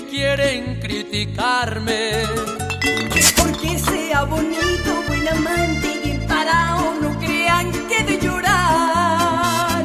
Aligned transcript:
que 0.00 0.06
quieren 0.06 0.80
criticarme. 0.80 2.24
Porque 3.36 3.78
sea 3.78 4.24
bonito, 4.24 5.02
buen 5.06 5.28
amante 5.28 6.00
y 6.04 6.26
parado, 6.26 6.94
no 7.00 7.18
crean 7.18 7.70
que 7.88 8.04
de 8.04 8.18
llorar. 8.20 9.84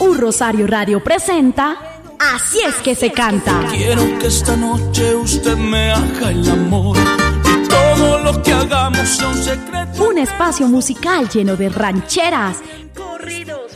Un 0.00 0.18
Rosario 0.18 0.66
Radio 0.66 1.02
presenta 1.02 1.76
Así 2.18 2.58
es 2.66 2.74
que 2.76 2.94
se 2.94 3.12
canta. 3.12 3.60
Quiero 3.70 4.02
que 4.18 4.26
esta 4.26 4.56
noche 4.56 5.14
usted 5.14 5.56
me 5.56 5.92
haga 5.92 6.30
el 6.30 6.48
amor 6.48 6.96
todo 7.68 8.18
lo 8.20 8.42
que 8.42 8.52
hagamos 8.52 9.08
son 9.08 9.36
secretos. 9.36 10.00
Un 10.00 10.18
espacio 10.18 10.66
musical 10.68 11.28
lleno 11.28 11.56
de 11.56 11.68
rancheras, 11.68 12.58
corridos, 12.94 13.75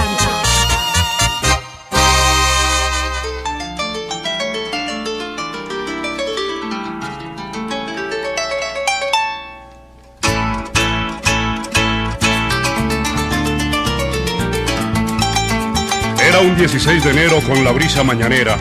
Un 16.41 16.55
16 16.55 17.03
de 17.03 17.11
enero 17.11 17.39
con 17.41 17.63
la 17.63 17.71
brisa 17.71 18.03
mañanera, 18.03 18.57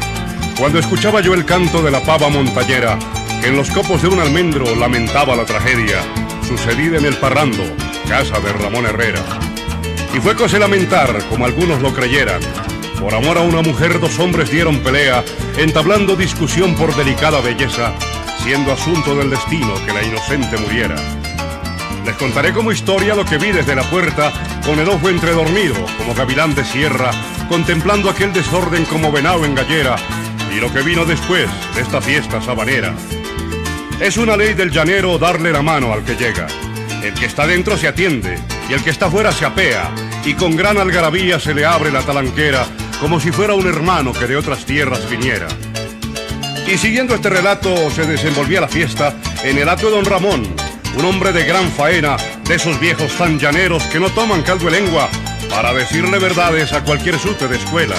cuando 0.58 0.78
escuchaba 0.78 1.22
yo 1.22 1.32
el 1.32 1.46
canto 1.46 1.82
de 1.82 1.90
la 1.90 2.02
pava 2.02 2.28
montañera, 2.28 2.98
que 3.40 3.48
en 3.48 3.56
los 3.56 3.70
copos 3.70 4.02
de 4.02 4.08
un 4.08 4.20
almendro 4.20 4.74
lamentaba 4.74 5.34
la 5.34 5.46
tragedia, 5.46 6.02
sucedida 6.46 6.98
en 6.98 7.06
el 7.06 7.16
Parrando, 7.16 7.62
casa 8.06 8.38
de 8.40 8.52
Ramón 8.52 8.84
Herrera. 8.84 9.22
Y 10.14 10.20
fue 10.20 10.36
cosa 10.36 10.58
lamentar, 10.58 11.24
como 11.30 11.46
algunos 11.46 11.80
lo 11.80 11.94
creyeran. 11.94 12.40
Por 13.00 13.14
amor 13.14 13.38
a 13.38 13.42
una 13.42 13.62
mujer 13.62 13.98
dos 13.98 14.18
hombres 14.18 14.50
dieron 14.50 14.80
pelea, 14.80 15.24
entablando 15.56 16.16
discusión 16.16 16.74
por 16.74 16.94
delicada 16.94 17.40
belleza, 17.40 17.94
siendo 18.42 18.72
asunto 18.72 19.16
del 19.16 19.30
destino 19.30 19.74
que 19.86 19.94
la 19.94 20.02
inocente 20.02 20.58
muriera. 20.58 20.96
Les 22.04 22.14
contaré 22.16 22.52
como 22.52 22.72
historia 22.72 23.14
lo 23.14 23.24
que 23.24 23.38
vi 23.38 23.52
desde 23.52 23.74
la 23.74 23.84
puerta, 23.84 24.32
con 24.66 24.78
el 24.78 24.88
ojo 24.88 25.08
entredormido, 25.08 25.76
como 25.98 26.14
gavilán 26.14 26.54
de 26.54 26.64
sierra, 26.64 27.10
contemplando 27.50 28.08
aquel 28.08 28.32
desorden 28.32 28.84
como 28.84 29.10
venado 29.10 29.44
en 29.44 29.56
gallera, 29.56 29.96
y 30.56 30.60
lo 30.60 30.72
que 30.72 30.82
vino 30.82 31.04
después 31.04 31.50
de 31.74 31.80
esta 31.80 32.00
fiesta 32.00 32.40
sabanera. 32.40 32.94
Es 33.98 34.16
una 34.18 34.36
ley 34.36 34.54
del 34.54 34.70
llanero 34.70 35.18
darle 35.18 35.50
la 35.50 35.60
mano 35.60 35.92
al 35.92 36.04
que 36.04 36.14
llega. 36.14 36.46
El 37.02 37.12
que 37.12 37.26
está 37.26 37.48
dentro 37.48 37.76
se 37.76 37.88
atiende, 37.88 38.38
y 38.68 38.72
el 38.72 38.84
que 38.84 38.90
está 38.90 39.10
fuera 39.10 39.32
se 39.32 39.46
apea, 39.46 39.90
y 40.24 40.34
con 40.34 40.54
gran 40.54 40.78
algarabía 40.78 41.40
se 41.40 41.52
le 41.52 41.66
abre 41.66 41.90
la 41.90 42.02
talanquera, 42.02 42.64
como 43.00 43.18
si 43.18 43.32
fuera 43.32 43.54
un 43.54 43.66
hermano 43.66 44.12
que 44.12 44.28
de 44.28 44.36
otras 44.36 44.64
tierras 44.64 45.10
viniera. 45.10 45.48
Y 46.72 46.78
siguiendo 46.78 47.16
este 47.16 47.30
relato 47.30 47.90
se 47.90 48.06
desenvolvía 48.06 48.60
la 48.60 48.68
fiesta 48.68 49.12
en 49.42 49.58
el 49.58 49.68
acto 49.68 49.86
de 49.90 49.96
don 49.96 50.04
Ramón, 50.04 50.46
un 50.96 51.04
hombre 51.04 51.32
de 51.32 51.44
gran 51.44 51.68
faena, 51.72 52.16
de 52.44 52.54
esos 52.54 52.78
viejos 52.78 53.10
tan 53.18 53.40
llaneros 53.40 53.82
que 53.86 53.98
no 53.98 54.08
toman 54.10 54.42
caldo 54.42 54.66
de 54.66 54.80
lengua 54.80 55.10
para 55.50 55.72
decirle 55.72 56.18
verdades 56.18 56.72
a 56.72 56.82
cualquier 56.82 57.18
sute 57.18 57.48
de 57.48 57.56
escuela. 57.56 57.96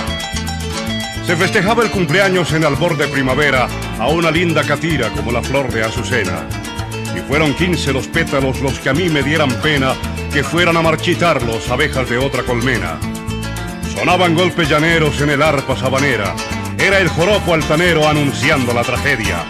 Se 1.25 1.35
festejaba 1.35 1.84
el 1.84 1.91
cumpleaños 1.91 2.51
en 2.53 2.66
albor 2.66 2.97
de 2.97 3.07
primavera 3.07 3.67
a 4.00 4.07
una 4.07 4.31
linda 4.31 4.63
catira 4.63 5.09
como 5.09 5.31
la 5.31 5.44
flor 5.44 5.72
de 5.72 5.84
azucena. 5.84 6.47
Y 7.16 7.19
fueron 7.19 7.53
quince 7.53 7.94
los 7.94 8.07
pétalos 8.07 8.62
los 8.62 8.79
que 8.79 8.89
a 8.89 8.94
mí 8.94 9.09
me 9.09 9.22
dieran 9.22 9.51
pena 9.62 9.94
que 10.34 10.44
fueran 10.44 10.78
a 10.78 10.81
marchitarlos 10.81 11.69
abejas 11.69 12.09
de 12.09 12.17
otra 12.17 12.44
colmena. 12.44 12.97
Sonaban 13.94 14.33
golpes 14.33 14.69
llaneros 14.69 15.19
en 15.22 15.29
el 15.31 15.41
arpa 15.41 15.78
sabanera. 15.78 16.33
Era 16.78 17.00
el 17.00 17.09
joropo 17.09 17.53
altanero 17.53 18.07
anunciando 18.07 18.73
la 18.73 18.81
tragedia. 18.81 19.44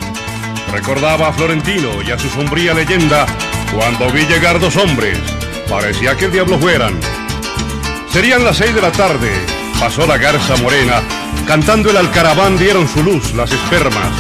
Recordaba 0.72 1.30
a 1.30 1.34
Florentino 1.34 2.02
y 2.02 2.12
a 2.12 2.18
su 2.18 2.30
sombría 2.30 2.74
leyenda 2.74 3.26
cuando 3.74 4.12
vi 4.12 4.26
llegar 4.26 4.60
dos 4.60 4.76
hombres. 4.76 5.18
Parecía 5.70 6.18
que 6.18 6.26
el 6.26 6.32
diablo 6.32 6.58
fueran. 6.58 7.00
Serían 8.12 8.44
las 8.44 8.58
seis 8.58 8.76
de 8.76 8.82
la 8.82 8.92
tarde. 8.92 9.32
Pasó 9.80 10.06
la 10.06 10.18
garza 10.18 10.58
morena. 10.58 11.02
Cantando 11.48 11.90
el 11.90 11.96
alcaraván 11.96 12.58
dieron 12.58 12.86
su 12.86 13.02
luz 13.02 13.34
las 13.34 13.54
espermas. 13.54 14.12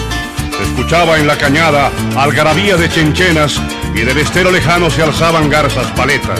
Se 0.57 0.63
escuchaba 0.63 1.17
en 1.17 1.27
la 1.27 1.37
cañada 1.37 1.91
algarabía 2.15 2.77
de 2.77 2.89
chenchenas 2.89 3.59
y 3.93 3.99
del 4.01 4.17
estero 4.17 4.49
lejano 4.49 4.89
se 4.89 5.03
alzaban 5.03 5.49
garzas 5.49 5.87
paletas. 5.87 6.39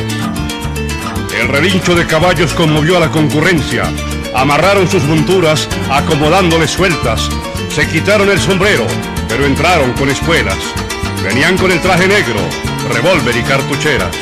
El 1.38 1.50
relincho 1.50 1.94
de 1.94 2.08
caballos 2.08 2.54
conmovió 2.54 2.96
a 2.96 3.02
la 3.02 3.10
concurrencia. 3.10 3.84
Amarraron 4.34 4.90
sus 4.90 5.04
monturas, 5.04 5.68
acomodándoles 5.90 6.72
sueltas. 6.72 7.28
Se 7.70 7.86
quitaron 7.86 8.30
el 8.30 8.40
sombrero, 8.40 8.88
pero 9.28 9.46
entraron 9.46 9.92
con 9.94 10.10
espuelas. 10.10 10.58
Venían 11.22 11.58
con 11.58 11.70
el 11.70 11.82
traje 11.82 12.08
negro, 12.08 12.40
revólver 12.94 13.36
y 13.36 13.44
cartucheras. 13.44 14.16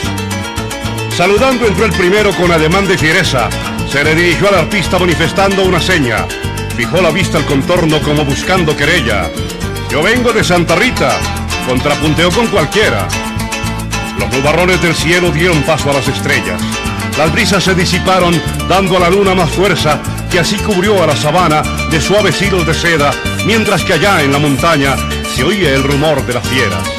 Saludando 1.20 1.68
entró 1.68 1.84
el 1.84 1.92
primero 1.92 2.32
con 2.32 2.50
ademán 2.50 2.88
de 2.88 2.98
fiereza. 2.98 3.50
Se 3.92 4.02
le 4.06 4.16
dirigió 4.16 4.48
al 4.48 4.56
artista 4.56 4.98
manifestando 4.98 5.66
una 5.66 5.82
seña. 5.82 6.26
Fijó 6.78 7.02
la 7.02 7.12
vista 7.12 7.38
al 7.38 7.46
contorno 7.46 8.02
como 8.02 8.24
buscando 8.24 8.74
querella. 8.74 9.30
Yo 9.92 10.02
vengo 10.02 10.32
de 10.32 10.46
Santa 10.46 10.78
Rita, 10.78 11.20
contrapunteó 11.68 12.32
con 12.32 12.48
cualquiera. 12.48 13.06
Los 14.18 14.32
nubarrones 14.32 14.82
del 14.82 14.96
cielo 14.96 15.30
dieron 15.30 15.62
paso 15.64 15.90
a 15.90 15.96
las 15.96 16.08
estrellas. 16.08 16.62
Las 17.18 17.34
brisas 17.34 17.66
se 17.66 17.76
disiparon, 17.76 18.42
dando 18.70 18.96
a 18.96 19.02
la 19.02 19.10
luna 19.10 19.36
más 19.36 19.50
fuerza, 19.50 20.02
que 20.32 20.40
así 20.40 20.56
cubrió 20.56 21.04
a 21.04 21.08
la 21.08 21.18
sabana 21.18 21.64
de 21.92 22.00
suaves 22.00 22.42
hilos 22.42 22.66
de 22.66 22.74
seda, 22.74 23.12
mientras 23.46 23.84
que 23.84 23.92
allá 23.92 24.24
en 24.24 24.32
la 24.32 24.40
montaña 24.40 24.96
se 25.36 25.44
oía 25.44 25.76
el 25.76 25.84
rumor 25.84 26.26
de 26.26 26.36
las 26.36 26.48
fieras. 26.48 26.99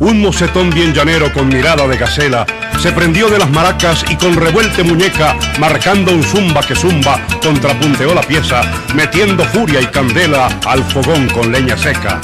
Un 0.00 0.22
mocetón 0.22 0.70
bien 0.70 0.94
llanero 0.94 1.30
con 1.30 1.48
mirada 1.48 1.86
de 1.86 1.98
gacela 1.98 2.46
se 2.80 2.90
prendió 2.90 3.28
de 3.28 3.38
las 3.38 3.50
maracas 3.50 4.02
y 4.08 4.16
con 4.16 4.34
revuelte 4.34 4.82
muñeca, 4.82 5.36
marcando 5.58 6.10
un 6.12 6.24
zumba 6.24 6.62
que 6.62 6.74
zumba, 6.74 7.20
contrapunteó 7.42 8.14
la 8.14 8.22
pieza, 8.22 8.62
metiendo 8.94 9.44
furia 9.44 9.82
y 9.82 9.86
candela 9.88 10.48
al 10.66 10.82
fogón 10.84 11.28
con 11.28 11.52
leña 11.52 11.76
seca. 11.76 12.18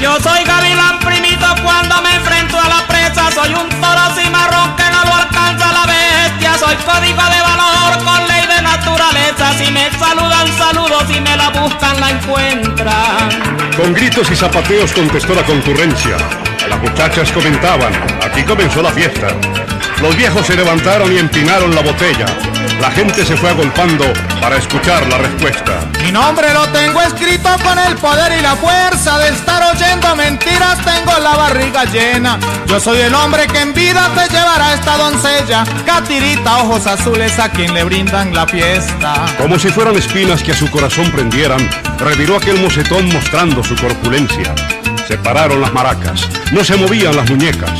Yo 0.00 0.18
soy 0.20 0.42
gavilán 0.42 0.98
primito 1.00 1.46
cuando 1.62 2.00
me 2.00 2.14
enfrento 2.14 2.58
a 2.58 2.66
la 2.66 2.86
presa, 2.86 3.30
soy 3.30 3.50
un 3.50 3.68
toro 3.68 4.14
cimarrón 4.16 4.74
que 4.76 4.84
no 4.90 5.04
lo 5.04 5.14
alcanza 5.14 5.70
la 5.70 5.84
bestia, 5.84 6.54
soy 6.58 6.76
código 6.76 7.22
de 7.28 7.40
valor 7.42 8.04
con 8.04 8.26
ley 8.26 8.46
de 8.46 8.62
naturaleza, 8.62 9.52
si 9.58 9.70
me 9.70 9.90
saludan 9.98 10.48
saludos, 10.56 11.04
si 11.12 11.20
me 11.20 11.36
la 11.36 11.50
buscan 11.50 12.00
la 12.00 12.10
encuentran. 12.10 13.28
Con 13.76 13.92
gritos 13.92 14.30
y 14.30 14.34
zapateos 14.34 14.92
contestó 14.92 15.34
la 15.34 15.42
concurrencia. 15.42 16.16
Las 16.68 16.80
muchachas 16.80 17.32
comentaban, 17.32 17.92
aquí 18.22 18.42
comenzó 18.42 18.82
la 18.82 18.90
fiesta. 18.90 19.28
Los 20.00 20.16
viejos 20.16 20.46
se 20.46 20.54
levantaron 20.54 21.12
y 21.12 21.18
empinaron 21.18 21.74
la 21.74 21.82
botella. 21.82 22.26
La 22.80 22.90
gente 22.90 23.24
se 23.24 23.36
fue 23.36 23.50
agolpando 23.50 24.04
para 24.40 24.56
escuchar 24.56 25.04
la 25.08 25.18
respuesta. 25.18 25.80
Mi 26.02 26.12
nombre 26.12 26.52
lo 26.54 26.68
tengo 26.68 27.00
escrito 27.02 27.48
con 27.64 27.78
el 27.78 27.96
poder 27.96 28.38
y 28.38 28.42
la 28.42 28.54
fuerza 28.54 29.18
de 29.18 29.30
estar 29.30 29.74
oyendo 29.74 30.14
mentiras. 30.14 30.78
Tengo 30.84 31.18
la 31.18 31.36
barriga 31.36 31.84
llena. 31.86 32.38
Yo 32.66 32.78
soy 32.78 33.00
el 33.00 33.14
hombre 33.14 33.46
que 33.48 33.60
en 33.60 33.74
vida 33.74 34.08
te 34.14 34.32
llevará 34.32 34.74
esta 34.74 34.96
doncella. 34.96 35.64
Catirita, 35.84 36.58
ojos 36.58 36.86
azules 36.86 37.38
a 37.38 37.48
quien 37.50 37.74
le 37.74 37.82
brindan 37.82 38.32
la 38.32 38.46
fiesta. 38.46 39.26
Como 39.36 39.58
si 39.58 39.68
fueran 39.68 39.96
espinas 39.96 40.42
que 40.42 40.52
a 40.52 40.56
su 40.56 40.70
corazón 40.70 41.10
prendieran, 41.10 41.68
reviró 41.98 42.36
aquel 42.36 42.60
mocetón 42.60 43.06
mostrando 43.12 43.64
su 43.64 43.74
corpulencia. 43.74 44.54
Se 45.08 45.16
pararon 45.16 45.62
las 45.62 45.72
maracas, 45.72 46.28
no 46.52 46.62
se 46.62 46.76
movían 46.76 47.16
las 47.16 47.30
muñecas. 47.30 47.70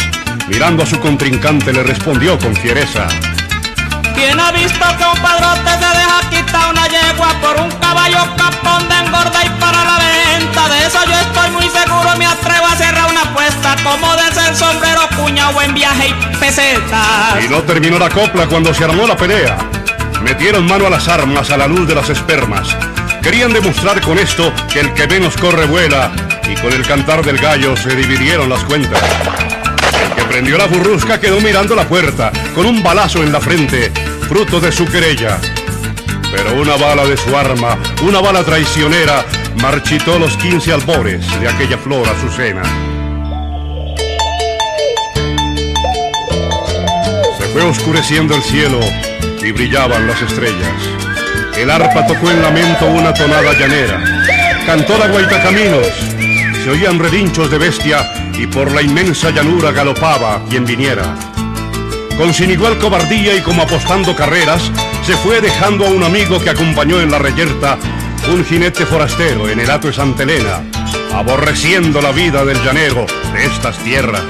Mirando 0.49 0.83
a 0.83 0.87
su 0.87 0.99
contrincante 0.99 1.75
le 1.75 1.83
respondió 1.83 2.39
con 2.39 2.57
fiereza. 2.57 3.07
¿Quién 4.15 4.41
ha 4.41 4.51
visto 4.51 4.87
que 4.97 5.05
un 5.05 5.21
padrote 5.21 5.71
se 5.73 5.99
deja 5.99 6.21
quitar 6.31 6.71
una 6.71 6.89
yegua 6.89 7.29
por 7.43 7.61
un 7.61 7.71
caballo 7.73 8.35
capón 8.35 8.89
de 8.89 8.95
engorda 8.95 9.45
y 9.45 9.49
para 9.61 9.85
la 9.85 9.99
venta? 9.99 10.69
De 10.71 10.87
eso 10.87 10.99
yo 11.05 11.21
estoy 11.21 11.51
muy 11.51 11.69
seguro, 11.69 12.17
me 12.17 12.25
atrevo 12.25 12.67
a 12.67 12.75
cerrar 12.77 13.11
una 13.11 13.21
apuesta. 13.21 13.77
Como 13.85 14.17
desde 14.17 14.49
el 14.49 14.57
sombrero, 14.57 15.03
cuña, 15.19 15.51
buen 15.51 15.75
viaje 15.75 16.09
y 16.09 16.37
pesetas. 16.39 17.45
Y 17.45 17.49
no 17.51 17.59
terminó 17.59 17.99
la 17.99 18.09
copla 18.09 18.47
cuando 18.47 18.73
se 18.73 18.85
armó 18.85 19.07
la 19.07 19.19
pelea. 19.19 19.59
Metieron 20.23 20.67
mano 20.67 20.87
a 20.87 20.91
las 20.91 21.07
armas 21.09 21.51
a 21.51 21.59
la 21.59 21.67
luz 21.67 21.87
de 21.87 21.95
las 21.95 22.09
espermas. 22.09 22.75
Querían 23.23 23.53
demostrar 23.53 24.01
con 24.01 24.19
esto 24.19 24.51
que 24.73 24.81
el 24.81 24.95
que 24.95 25.07
menos 25.07 25.37
corre 25.37 25.67
vuela 25.67 26.11
y 26.49 26.55
con 26.57 26.73
el 26.73 26.87
cantar 26.87 27.25
del 27.25 27.39
gallo 27.39 27.77
se 27.77 27.95
dividieron 27.95 28.49
las 28.49 28.65
cuentas. 28.65 29.03
El 30.03 30.15
que 30.15 30.23
prendió 30.25 30.59
la 30.59 30.67
burrusca 30.67 31.21
quedó 31.21 31.41
mirando 31.41 31.75
la 31.75 31.87
puerta 31.87 32.33
con 32.55 32.67
un 32.67 32.83
balazo 32.83 33.23
en 33.23 33.33
la 33.33 33.41
frente, 33.41 33.93
fruto 34.29 34.61
de 34.61 34.73
su 34.73 34.87
querella. 34.87 35.39
Pero 36.33 36.61
una 36.61 36.77
bala 36.77 37.05
de 37.07 37.17
su 37.17 37.37
arma, 37.37 37.79
una 38.03 38.21
bala 38.21 38.45
traicionera, 38.45 39.25
marchitó 39.61 40.19
los 40.19 40.37
15 40.37 40.73
albores 40.73 41.41
de 41.41 41.49
aquella 41.49 41.79
flor 41.79 42.09
azucena. 42.09 42.63
Se 47.39 47.45
fue 47.49 47.63
oscureciendo 47.63 48.35
el 48.35 48.43
cielo 48.43 48.81
y 49.43 49.53
brillaban 49.53 50.07
las 50.07 50.21
estrellas. 50.23 50.99
El 51.57 51.71
arpa 51.71 52.07
tocó 52.07 52.31
en 52.31 52.41
lamento 52.41 52.87
una 52.87 53.13
tonada 53.13 53.53
llanera. 53.53 54.01
Cantó 54.67 54.99
la 54.99 55.09
guaita 55.09 55.43
caminos. 55.43 55.89
Se 56.69 56.73
oían 56.73 56.99
relinchos 56.99 57.51
de 57.51 57.57
bestia 57.57 58.31
y 58.35 58.47
por 58.47 58.71
la 58.71 58.83
inmensa 58.83 59.31
llanura 59.31 59.73
galopaba 59.73 60.43
quien 60.51 60.67
viniera. 60.67 61.17
Con 62.19 62.35
sin 62.35 62.51
igual 62.51 62.77
cobardía 62.77 63.35
y 63.35 63.41
como 63.41 63.63
apostando 63.63 64.15
carreras, 64.15 64.71
se 65.03 65.17
fue 65.17 65.41
dejando 65.41 65.87
a 65.87 65.89
un 65.89 66.03
amigo 66.03 66.39
que 66.39 66.51
acompañó 66.51 67.01
en 67.01 67.11
la 67.11 67.19
reyerta, 67.19 67.79
un 68.31 68.45
jinete 68.45 68.85
forastero 68.85 69.49
en 69.49 69.61
el 69.61 69.71
hato 69.71 69.87
de 69.87 69.95
Santa 69.95 70.25
Elena, 70.25 70.63
aborreciendo 71.15 72.03
la 72.03 72.13
vida 72.13 72.45
del 72.45 72.63
llanero 72.63 73.07
de 73.33 73.47
estas 73.47 73.79
tierras. 73.79 74.25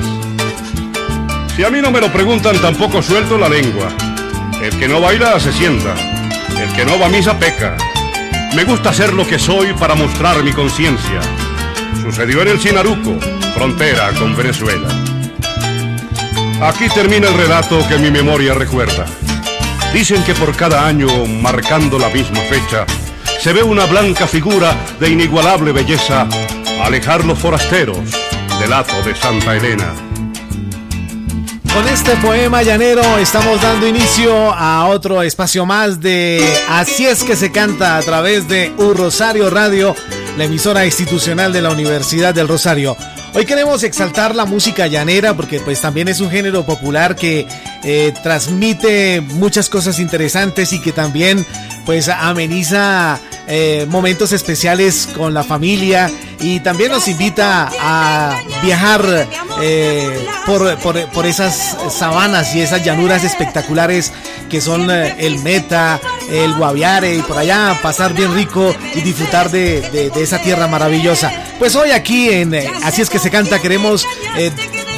Si 1.56 1.64
a 1.64 1.70
mí 1.70 1.80
no 1.82 1.90
me 1.90 2.00
lo 2.00 2.12
preguntan, 2.12 2.56
tampoco 2.58 3.02
suelto 3.02 3.36
la 3.36 3.48
lengua. 3.48 3.88
El 4.62 4.78
que 4.78 4.86
no 4.86 5.00
baila 5.00 5.40
se 5.40 5.52
sienta, 5.52 5.92
el 6.56 6.72
que 6.76 6.84
no 6.84 7.00
va 7.00 7.06
a 7.06 7.10
misa 7.10 7.36
peca. 7.36 7.76
Me 8.54 8.62
gusta 8.62 8.92
ser 8.92 9.12
lo 9.12 9.26
que 9.26 9.40
soy 9.40 9.72
para 9.72 9.96
mostrar 9.96 10.44
mi 10.44 10.52
conciencia. 10.52 11.20
Sucedió 12.08 12.40
en 12.40 12.48
el 12.48 12.58
Sinaruco, 12.58 13.18
frontera 13.52 14.10
con 14.18 14.34
Venezuela. 14.34 14.88
Aquí 16.62 16.88
termina 16.88 17.28
el 17.28 17.34
relato 17.34 17.86
que 17.86 17.98
mi 17.98 18.10
memoria 18.10 18.54
recuerda. 18.54 19.04
Dicen 19.92 20.22
que 20.22 20.32
por 20.32 20.56
cada 20.56 20.86
año, 20.86 21.26
marcando 21.26 21.98
la 21.98 22.08
misma 22.08 22.40
fecha, 22.40 22.86
se 23.38 23.52
ve 23.52 23.62
una 23.62 23.84
blanca 23.84 24.26
figura 24.26 24.74
de 24.98 25.10
inigualable 25.10 25.70
belleza 25.72 26.26
alejar 26.82 27.26
los 27.26 27.38
forasteros 27.38 27.98
del 28.58 28.72
hato 28.72 29.02
de 29.02 29.14
Santa 29.14 29.58
Elena. 29.58 29.92
Con 31.74 31.86
este 31.86 32.16
poema 32.16 32.62
llanero 32.62 33.02
estamos 33.18 33.60
dando 33.60 33.86
inicio 33.86 34.52
a 34.54 34.86
otro 34.86 35.22
espacio 35.22 35.66
más 35.66 36.00
de 36.00 36.42
Así 36.70 37.06
es 37.06 37.22
que 37.22 37.36
se 37.36 37.52
canta 37.52 37.98
a 37.98 38.02
través 38.02 38.48
de 38.48 38.72
Un 38.78 38.96
Rosario 38.96 39.50
Radio, 39.50 39.94
la 40.36 40.44
emisora 40.44 40.84
institucional 40.86 41.52
de 41.52 41.62
la 41.62 41.70
Universidad 41.70 42.34
del 42.34 42.48
Rosario. 42.48 42.96
Hoy 43.34 43.44
queremos 43.44 43.82
exaltar 43.82 44.34
la 44.34 44.46
música 44.46 44.86
llanera 44.86 45.34
porque 45.34 45.60
pues 45.60 45.80
también 45.80 46.08
es 46.08 46.20
un 46.20 46.30
género 46.30 46.64
popular 46.64 47.14
que 47.16 47.46
eh, 47.84 48.12
transmite 48.22 49.20
muchas 49.20 49.68
cosas 49.68 49.98
interesantes 49.98 50.72
y 50.72 50.80
que 50.80 50.92
también 50.92 51.46
pues 51.84 52.08
ameniza 52.08 53.20
eh, 53.48 53.86
momentos 53.88 54.32
especiales 54.32 55.08
con 55.16 55.32
la 55.32 55.42
familia 55.42 56.10
y 56.40 56.60
también 56.60 56.92
nos 56.92 57.08
invita 57.08 57.70
a 57.80 58.38
viajar 58.62 59.26
eh, 59.62 60.26
por, 60.46 60.78
por, 60.78 61.08
por, 61.10 61.26
esas 61.26 61.76
sabanas 61.90 62.54
y 62.54 62.60
esas 62.60 62.84
llanuras 62.84 63.24
espectaculares 63.24 64.12
que 64.50 64.60
son 64.60 64.90
eh, 64.90 65.16
el 65.18 65.38
Meta, 65.40 65.98
el 66.30 66.54
Guaviare 66.54 67.16
y 67.16 67.22
por 67.22 67.38
allá 67.38 67.78
pasar 67.82 68.12
bien 68.12 68.34
rico 68.34 68.74
y 68.94 69.00
disfrutar 69.00 69.50
de, 69.50 69.80
de, 69.90 70.10
de 70.10 70.22
esa 70.22 70.38
tierra 70.42 70.68
maravillosa. 70.68 71.32
Pues 71.58 71.74
hoy 71.74 71.90
aquí 71.90 72.30
en 72.30 72.54
Así 72.84 73.02
es 73.02 73.10
que 73.10 73.18
se 73.18 73.30
canta 73.30 73.58
queremos 73.60 74.04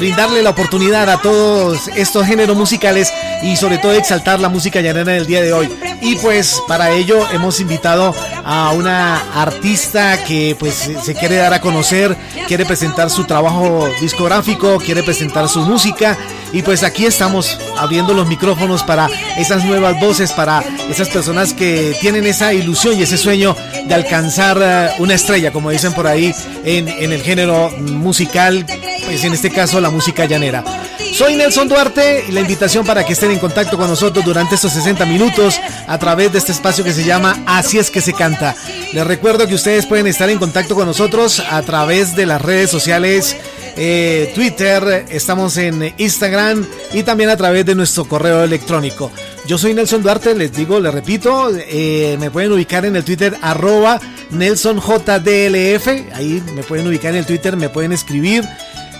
brindarle 0.01 0.41
la 0.41 0.49
oportunidad 0.49 1.07
a 1.11 1.21
todos 1.21 1.87
estos 1.89 2.25
géneros 2.25 2.57
musicales 2.57 3.13
y 3.43 3.55
sobre 3.55 3.77
todo 3.77 3.93
exaltar 3.93 4.39
la 4.39 4.49
música 4.49 4.81
llanera 4.81 5.13
en 5.13 5.19
el 5.19 5.27
día 5.27 5.43
de 5.43 5.53
hoy. 5.53 5.69
Y 6.01 6.15
pues 6.15 6.59
para 6.67 6.89
ello 6.89 7.23
hemos 7.31 7.59
invitado 7.59 8.15
a 8.43 8.71
una 8.71 9.17
artista 9.39 10.23
que 10.23 10.55
pues 10.57 10.89
se 11.03 11.13
quiere 11.13 11.35
dar 11.35 11.53
a 11.53 11.61
conocer, 11.61 12.17
quiere 12.47 12.65
presentar 12.65 13.11
su 13.11 13.25
trabajo 13.25 13.87
discográfico, 14.01 14.79
quiere 14.79 15.03
presentar 15.03 15.47
su 15.47 15.61
música 15.61 16.17
y 16.51 16.63
pues 16.63 16.81
aquí 16.81 17.05
estamos 17.05 17.59
abriendo 17.77 18.15
los 18.15 18.27
micrófonos 18.27 18.81
para 18.81 19.07
esas 19.37 19.63
nuevas 19.65 19.99
voces, 19.99 20.31
para 20.31 20.63
esas 20.89 21.09
personas 21.09 21.53
que 21.53 21.95
tienen 22.01 22.25
esa 22.25 22.53
ilusión 22.53 22.97
y 22.97 23.03
ese 23.03 23.19
sueño 23.19 23.55
de 23.85 23.93
alcanzar 23.93 24.95
una 24.97 25.13
estrella, 25.13 25.53
como 25.53 25.69
dicen 25.69 25.93
por 25.93 26.07
ahí 26.07 26.33
en, 26.65 26.87
en 26.87 27.13
el 27.13 27.21
género 27.21 27.69
musical, 27.77 28.65
pues 29.11 29.25
en 29.25 29.33
este 29.33 29.49
caso 29.49 29.81
la 29.81 29.89
música 29.89 30.23
llanera. 30.23 30.63
Soy 31.13 31.35
Nelson 31.35 31.67
Duarte 31.67 32.23
y 32.29 32.31
la 32.31 32.39
invitación 32.39 32.85
para 32.85 33.05
que 33.05 33.11
estén 33.11 33.31
en 33.31 33.39
contacto 33.39 33.77
con 33.77 33.89
nosotros 33.89 34.23
durante 34.23 34.55
estos 34.55 34.71
60 34.71 35.05
minutos 35.05 35.59
a 35.85 35.97
través 35.99 36.31
de 36.31 36.37
este 36.37 36.53
espacio 36.53 36.85
que 36.85 36.93
se 36.93 37.03
llama 37.03 37.43
Así 37.45 37.77
es 37.77 37.91
que 37.91 37.99
se 37.99 38.13
canta. 38.13 38.55
Les 38.93 39.05
recuerdo 39.05 39.47
que 39.47 39.55
ustedes 39.55 39.85
pueden 39.85 40.07
estar 40.07 40.29
en 40.29 40.39
contacto 40.39 40.75
con 40.75 40.85
nosotros 40.85 41.41
a 41.41 41.61
través 41.63 42.15
de 42.15 42.25
las 42.25 42.41
redes 42.41 42.71
sociales. 42.71 43.35
Eh, 43.75 44.31
Twitter, 44.33 45.05
estamos 45.09 45.57
en 45.57 45.93
Instagram 45.97 46.65
y 46.93 47.03
también 47.03 47.29
a 47.31 47.37
través 47.37 47.65
de 47.65 47.75
nuestro 47.75 48.05
correo 48.05 48.45
electrónico. 48.45 49.11
Yo 49.45 49.57
soy 49.57 49.73
Nelson 49.73 50.03
Duarte, 50.03 50.35
les 50.35 50.53
digo, 50.53 50.79
les 50.79 50.93
repito, 50.93 51.49
eh, 51.53 52.15
me 52.17 52.31
pueden 52.31 52.53
ubicar 52.53 52.85
en 52.85 52.95
el 52.95 53.03
Twitter 53.03 53.35
arroba 53.41 53.99
NelsonJDLF, 54.29 55.87
ahí 56.15 56.41
me 56.55 56.63
pueden 56.63 56.87
ubicar 56.87 57.11
en 57.11 57.17
el 57.17 57.25
Twitter, 57.25 57.57
me 57.57 57.67
pueden 57.67 57.91
escribir. 57.91 58.47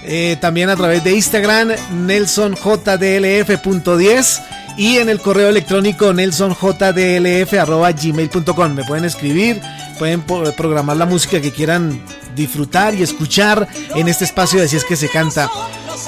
Eh, 0.04 0.36
también 0.42 0.70
a 0.70 0.76
través 0.76 1.04
de 1.04 1.14
Instagram, 1.14 1.74
nelsonjdlf.10 1.94 4.42
y 4.78 4.98
en 4.98 5.10
el 5.10 5.20
correo 5.20 5.50
electrónico 5.50 6.12
nelsonjdlf.gmail.com. 6.14 8.74
Me 8.74 8.84
pueden 8.84 9.06
escribir, 9.06 9.62
pueden 10.00 10.24
programar 10.24 10.98
la 10.98 11.06
música 11.06 11.40
que 11.40 11.52
quieran 11.52 12.02
disfrutar 12.36 12.96
y 12.96 13.04
escuchar 13.04 13.68
en 13.96 14.08
este 14.08 14.26
espacio 14.26 14.58
de 14.60 14.66
Así 14.66 14.78
es 14.78 14.86
que 14.86 14.96
se 14.96 15.10
canta. 15.10 15.52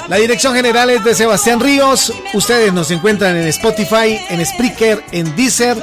La 0.07 0.15
dirección 0.17 0.55
general 0.55 0.89
es 0.89 1.03
de 1.03 1.13
Sebastián 1.13 1.59
Ríos. 1.59 2.11
Ustedes 2.33 2.73
nos 2.73 2.89
encuentran 2.91 3.35
en 3.35 3.47
Spotify, 3.47 4.17
en 4.29 4.45
Spreaker, 4.45 5.03
en 5.11 5.35
Deezer 5.35 5.77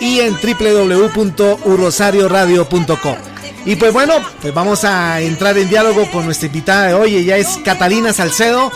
y 0.00 0.20
en 0.20 0.34
www.urrosarioradio.com. 0.34 3.31
Y 3.64 3.76
pues 3.76 3.92
bueno, 3.92 4.14
pues 4.40 4.52
vamos 4.52 4.84
a 4.84 5.20
entrar 5.20 5.56
en 5.56 5.68
diálogo 5.68 6.10
con 6.10 6.24
nuestra 6.24 6.46
invitada 6.46 6.88
de 6.88 6.94
hoy. 6.94 7.16
Ella 7.16 7.36
es 7.36 7.58
Catalina 7.64 8.12
Salcedo. 8.12 8.72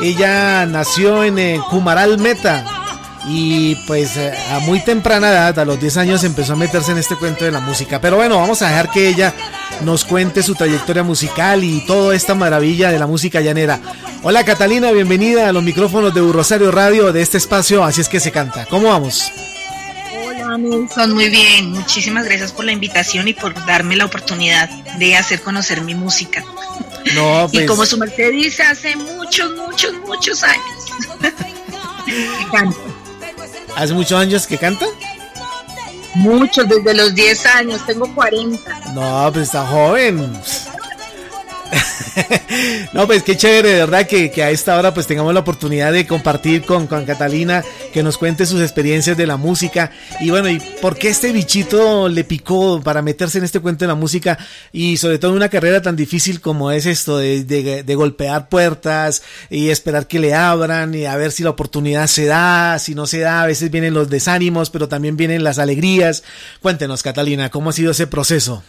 Ella 0.00 0.66
nació 0.66 1.22
en 1.22 1.38
eh, 1.38 1.60
Cumaral 1.70 2.18
Meta. 2.18 2.64
Y 3.28 3.74
pues 3.86 4.16
eh, 4.16 4.32
a 4.52 4.60
muy 4.60 4.80
temprana 4.80 5.30
edad, 5.30 5.58
a 5.58 5.64
los 5.64 5.80
10 5.80 5.96
años, 5.96 6.24
empezó 6.24 6.52
a 6.52 6.56
meterse 6.56 6.92
en 6.92 6.98
este 6.98 7.16
cuento 7.16 7.44
de 7.44 7.52
la 7.52 7.60
música. 7.60 8.00
Pero 8.00 8.16
bueno, 8.16 8.36
vamos 8.36 8.62
a 8.62 8.68
dejar 8.68 8.90
que 8.90 9.08
ella 9.08 9.32
nos 9.82 10.04
cuente 10.04 10.42
su 10.42 10.54
trayectoria 10.54 11.02
musical 11.02 11.62
y 11.62 11.84
toda 11.86 12.14
esta 12.14 12.34
maravilla 12.34 12.90
de 12.90 12.98
la 12.98 13.06
música 13.06 13.40
llanera. 13.40 13.80
Hola 14.22 14.44
Catalina, 14.44 14.90
bienvenida 14.92 15.48
a 15.48 15.52
los 15.52 15.62
micrófonos 15.62 16.14
de 16.14 16.20
Rosario 16.20 16.70
Radio 16.70 17.12
de 17.12 17.22
este 17.22 17.38
espacio, 17.38 17.84
así 17.84 18.00
es 18.00 18.08
que 18.08 18.20
se 18.20 18.32
canta. 18.32 18.66
¿Cómo 18.66 18.88
vamos? 18.88 19.30
Nelson, 20.58 21.12
muy 21.12 21.28
bien. 21.28 21.70
Muchísimas 21.70 22.24
gracias 22.24 22.52
por 22.52 22.64
la 22.64 22.72
invitación 22.72 23.28
y 23.28 23.34
por 23.34 23.54
darme 23.66 23.96
la 23.96 24.04
oportunidad 24.04 24.68
de 24.98 25.16
hacer 25.16 25.40
conocer 25.40 25.80
mi 25.80 25.94
música. 25.94 26.44
No, 27.14 27.48
pues... 27.52 27.64
Y 27.64 27.66
como 27.66 27.86
su 27.86 27.98
merced 27.98 28.32
dice, 28.32 28.62
hace 28.62 28.96
muchos, 28.96 29.52
muchos, 29.56 29.92
muchos 30.06 30.42
años. 30.42 30.86
canto. 32.52 32.76
¿Hace 33.76 33.92
muchos 33.92 34.18
años 34.18 34.46
que 34.46 34.56
canta? 34.56 34.86
Muchos, 36.14 36.66
desde 36.66 36.94
los 36.94 37.14
10 37.14 37.46
años, 37.46 37.84
tengo 37.84 38.12
40. 38.14 38.92
No, 38.94 39.30
pues 39.32 39.46
está 39.48 39.66
joven. 39.66 40.32
no, 42.92 43.06
pues 43.06 43.22
qué 43.22 43.36
chévere, 43.36 43.70
de 43.70 43.80
verdad, 43.80 44.06
que, 44.06 44.30
que, 44.30 44.42
a 44.42 44.50
esta 44.50 44.76
hora 44.78 44.94
pues 44.94 45.06
tengamos 45.06 45.34
la 45.34 45.40
oportunidad 45.40 45.92
de 45.92 46.06
compartir 46.06 46.64
con, 46.64 46.86
con 46.86 47.04
Catalina, 47.04 47.64
que 47.92 48.02
nos 48.02 48.18
cuente 48.18 48.46
sus 48.46 48.60
experiencias 48.60 49.16
de 49.16 49.26
la 49.26 49.36
música. 49.36 49.90
Y 50.20 50.30
bueno, 50.30 50.48
¿y 50.48 50.60
por 50.80 50.96
qué 50.96 51.08
este 51.08 51.32
bichito 51.32 52.08
le 52.08 52.24
picó 52.24 52.80
para 52.80 53.02
meterse 53.02 53.38
en 53.38 53.44
este 53.44 53.60
cuento 53.60 53.84
de 53.84 53.88
la 53.88 53.94
música? 53.94 54.38
Y 54.72 54.96
sobre 54.96 55.18
todo 55.18 55.32
en 55.32 55.38
una 55.38 55.48
carrera 55.48 55.82
tan 55.82 55.96
difícil 55.96 56.40
como 56.40 56.70
es 56.70 56.86
esto, 56.86 57.18
de, 57.18 57.44
de, 57.44 57.82
de 57.82 57.94
golpear 57.94 58.48
puertas 58.48 59.22
y 59.50 59.70
esperar 59.70 60.06
que 60.06 60.18
le 60.18 60.34
abran 60.34 60.94
y 60.94 61.06
a 61.06 61.16
ver 61.16 61.32
si 61.32 61.42
la 61.42 61.50
oportunidad 61.50 62.06
se 62.06 62.26
da, 62.26 62.78
si 62.78 62.94
no 62.94 63.06
se 63.06 63.20
da, 63.20 63.42
a 63.42 63.46
veces 63.46 63.70
vienen 63.70 63.94
los 63.94 64.08
desánimos, 64.08 64.70
pero 64.70 64.88
también 64.88 65.16
vienen 65.16 65.44
las 65.44 65.58
alegrías. 65.58 66.22
Cuéntenos, 66.60 67.02
Catalina, 67.02 67.50
¿cómo 67.50 67.70
ha 67.70 67.72
sido 67.72 67.92
ese 67.92 68.06
proceso? 68.06 68.62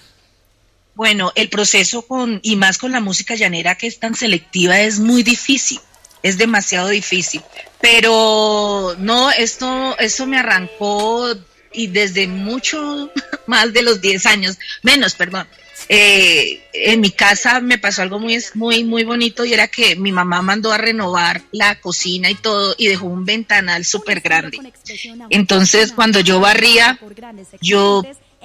Bueno, 0.97 1.31
el 1.35 1.47
proceso 1.49 2.01
con, 2.01 2.39
y 2.41 2.55
más 2.55 2.79
con 2.79 2.91
la 2.91 2.99
música 2.99 3.35
llanera 3.35 3.75
que 3.75 3.85
es 3.85 3.99
tan 3.99 4.15
selectiva, 4.15 4.79
es 4.79 4.97
muy 4.97 5.21
difícil. 5.21 5.79
es 6.23 6.39
demasiado 6.39 6.87
difícil. 6.87 7.43
Pero 7.79 8.95
no, 8.97 9.29
esto, 9.29 9.95
eso 9.99 10.25
me 10.25 10.39
arrancó 10.39 11.35
y 11.71 11.85
desde 11.85 12.25
mucho 12.27 13.11
más 13.45 13.71
de 13.73 13.83
los 13.83 14.01
10 14.01 14.25
años, 14.25 14.57
menos, 14.81 15.13
perdón. 15.13 15.47
Eh, 15.87 16.63
en 16.73 16.99
mi 16.99 17.11
casa 17.11 17.59
me 17.59 17.77
pasó 17.77 18.01
algo 18.01 18.17
muy, 18.17 18.43
muy, 18.55 18.83
muy 18.83 19.03
bonito 19.03 19.45
y 19.45 19.53
era 19.53 19.67
que 19.67 19.95
mi 19.95 20.11
mamá 20.11 20.41
mandó 20.41 20.71
a 20.71 20.79
renovar 20.79 21.43
la 21.51 21.79
cocina 21.79 22.31
y 22.31 22.35
todo 22.35 22.73
y 22.75 22.87
dejó 22.87 23.05
un 23.05 23.23
ventanal 23.23 23.85
súper 23.85 24.21
grande. 24.21 24.57
Entonces, 25.29 25.91
cuando 25.91 26.21
yo 26.21 26.39
barría, 26.39 26.99
yo, 27.61 28.01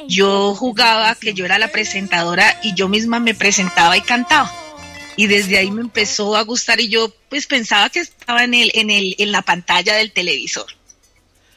yo 0.09 0.55
jugaba 0.55 1.15
que 1.15 1.35
yo 1.35 1.45
era 1.45 1.59
la 1.59 1.69
presentadora 1.69 2.59
y 2.63 2.75
yo 2.75 2.89
misma 2.89 3.21
me 3.21 3.35
presentaba 3.35 3.97
y 3.97 4.01
cantaba 4.03 4.53
y 5.17 5.27
desde 5.27 5.59
ahí 5.59 5.71
me 5.71 5.83
empezó 5.83 6.37
a 6.37 6.43
gustar 6.43 6.81
y 6.81 6.89
yo 6.89 7.13
pues 7.29 7.47
pensaba 7.47 7.91
que 7.91 8.01
estaba 8.01 8.45
en 8.45 8.55
el, 8.55 8.71
en 8.75 8.91
el, 8.91 9.15
en 9.19 9.33
la 9.33 9.43
pantalla 9.43 9.95
del 9.95 10.13
televisor. 10.13 10.67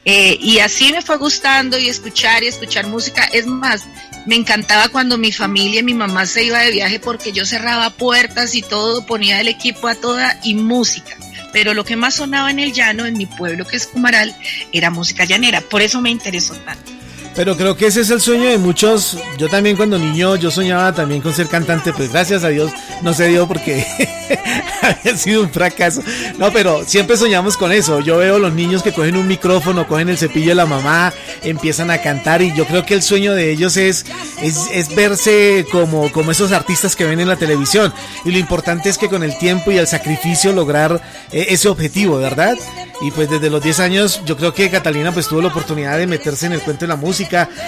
Eh, 0.08 0.38
y 0.40 0.60
así 0.60 0.92
me 0.92 1.02
fue 1.02 1.18
gustando 1.18 1.80
y 1.80 1.88
escuchar 1.90 2.44
y 2.44 2.48
escuchar 2.48 2.86
música. 2.86 3.24
Es 3.26 3.48
más, 3.48 3.86
me 4.28 4.36
encantaba 4.36 4.90
cuando 4.90 5.18
mi 5.18 5.32
familia, 5.32 5.82
mi 5.82 5.96
mamá 5.96 6.28
se 6.28 6.44
iba 6.44 6.60
de 6.60 6.72
viaje 6.72 7.00
porque 7.00 7.32
yo 7.32 7.46
cerraba 7.46 7.90
puertas 7.90 8.54
y 8.54 8.62
todo, 8.62 9.06
ponía 9.06 9.42
el 9.42 9.48
equipo 9.48 9.88
a 9.88 9.96
toda 9.96 10.40
y 10.44 10.54
música. 10.54 11.18
Pero 11.52 11.74
lo 11.74 11.86
que 11.86 11.96
más 11.96 12.16
sonaba 12.16 12.52
en 12.52 12.60
el 12.60 12.74
llano, 12.74 13.06
en 13.06 13.18
mi 13.18 13.26
pueblo 13.26 13.66
que 13.66 13.78
es 13.78 13.88
Cumaral, 13.88 14.36
era 14.74 14.92
música 14.92 15.26
llanera. 15.26 15.62
Por 15.62 15.82
eso 15.82 16.02
me 16.02 16.12
interesó 16.12 16.54
tanto. 16.58 16.95
Pero 17.36 17.58
creo 17.58 17.76
que 17.76 17.88
ese 17.88 18.02
es 18.02 18.10
el 18.12 18.22
sueño 18.22 18.46
de 18.50 18.58
muchos. 18.58 19.18
Yo 19.38 19.50
también 19.50 19.76
cuando 19.76 20.00
niño 20.00 20.38
yo 20.38 20.50
soñaba 20.50 20.94
también 20.94 21.22
con 21.22 21.34
ser 21.34 21.48
cantante, 21.48 21.92
pues 21.92 22.12
gracias 22.12 22.46
a 22.46 22.50
Dios 22.50 22.72
no 23.02 23.14
se 23.14 23.28
dio 23.28 23.46
porque 23.46 23.86
había 24.82 25.18
sido 25.18 25.42
un 25.42 25.50
fracaso. 25.50 26.02
No, 26.38 26.52
pero 26.54 26.86
siempre 26.86 27.18
soñamos 27.18 27.58
con 27.58 27.74
eso. 27.74 28.00
Yo 28.00 28.18
veo 28.18 28.40
los 28.40 28.54
niños 28.54 28.84
que 28.84 28.94
cogen 28.94 29.18
un 29.18 29.28
micrófono, 29.28 29.86
cogen 29.86 30.08
el 30.08 30.18
cepillo 30.18 30.50
de 30.50 30.56
la 30.56 30.66
mamá, 30.66 31.14
empiezan 31.44 31.92
a 31.92 32.02
cantar 32.02 32.42
y 32.42 32.54
yo 32.54 32.66
creo 32.66 32.86
que 32.86 32.94
el 32.94 33.02
sueño 33.02 33.34
de 33.34 33.52
ellos 33.52 33.76
es, 33.76 34.06
es, 34.42 34.96
verse 34.96 35.66
como, 35.72 36.10
como 36.14 36.32
esos 36.32 36.54
artistas 36.54 36.96
que 36.96 37.04
ven 37.04 37.20
en 37.20 37.28
la 37.28 37.36
televisión. 37.36 37.94
Y 38.24 38.32
lo 38.32 38.38
importante 38.38 38.88
es 38.88 38.98
que 38.98 39.10
con 39.10 39.24
el 39.24 39.38
tiempo 39.38 39.72
y 39.72 39.78
el 39.78 39.88
sacrificio 39.88 40.54
lograr 40.54 41.02
eh, 41.34 41.48
ese 41.50 41.68
objetivo, 41.68 42.18
¿verdad? 42.18 42.56
Y 43.02 43.12
pues 43.12 43.30
desde 43.30 43.50
los 43.50 43.62
10 43.62 43.80
años 43.82 44.22
yo 44.26 44.38
creo 44.38 44.54
que 44.54 44.70
Catalina 44.70 45.12
pues 45.12 45.28
tuvo 45.28 45.42
la 45.42 45.50
oportunidad 45.50 45.98
de 45.98 46.08
meterse 46.08 46.46
en 46.46 46.54
el 46.54 46.62
cuento 46.62 46.86
de 46.86 46.90
la 46.90 46.96
música 46.96 47.25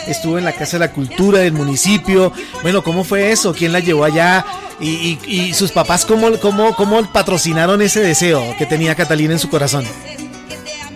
estuvo 0.07 0.37
en 0.37 0.45
la 0.45 0.53
Casa 0.53 0.77
de 0.77 0.85
la 0.85 0.91
Cultura 0.91 1.39
del 1.39 1.53
municipio. 1.53 2.31
Bueno, 2.61 2.83
¿cómo 2.83 3.03
fue 3.03 3.31
eso? 3.31 3.53
¿Quién 3.53 3.71
la 3.71 3.79
llevó 3.79 4.03
allá? 4.03 4.45
Y, 4.79 5.53
sus 5.53 5.71
papás, 5.71 6.05
¿cómo, 6.05 6.37
cómo, 6.39 6.75
¿cómo 6.75 7.11
patrocinaron 7.11 7.81
ese 7.81 8.01
deseo 8.01 8.55
que 8.57 8.65
tenía 8.65 8.93
Catalina 8.95 9.33
en 9.33 9.39
su 9.39 9.49
corazón? 9.49 9.85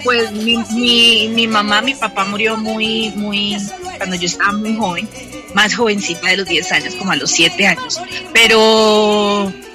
Pues 0.04 0.32
mi, 0.32 0.58
mi, 0.72 1.30
mi 1.30 1.48
mamá, 1.48 1.82
mi 1.82 1.96
papá 1.96 2.26
murió 2.26 2.58
muy, 2.58 3.12
muy, 3.16 3.58
cuando 3.98 4.16
yo 4.16 4.26
estaba 4.26 4.52
muy 4.52 4.76
joven, 4.76 5.08
más 5.54 5.76
jovencita 5.76 6.30
de 6.30 6.38
los 6.38 6.48
10 6.48 6.72
años, 6.72 6.96
como 6.96 7.12
a 7.12 7.16
los 7.16 7.32
7 7.32 7.68
años. 7.68 8.00
Pero 8.34 8.60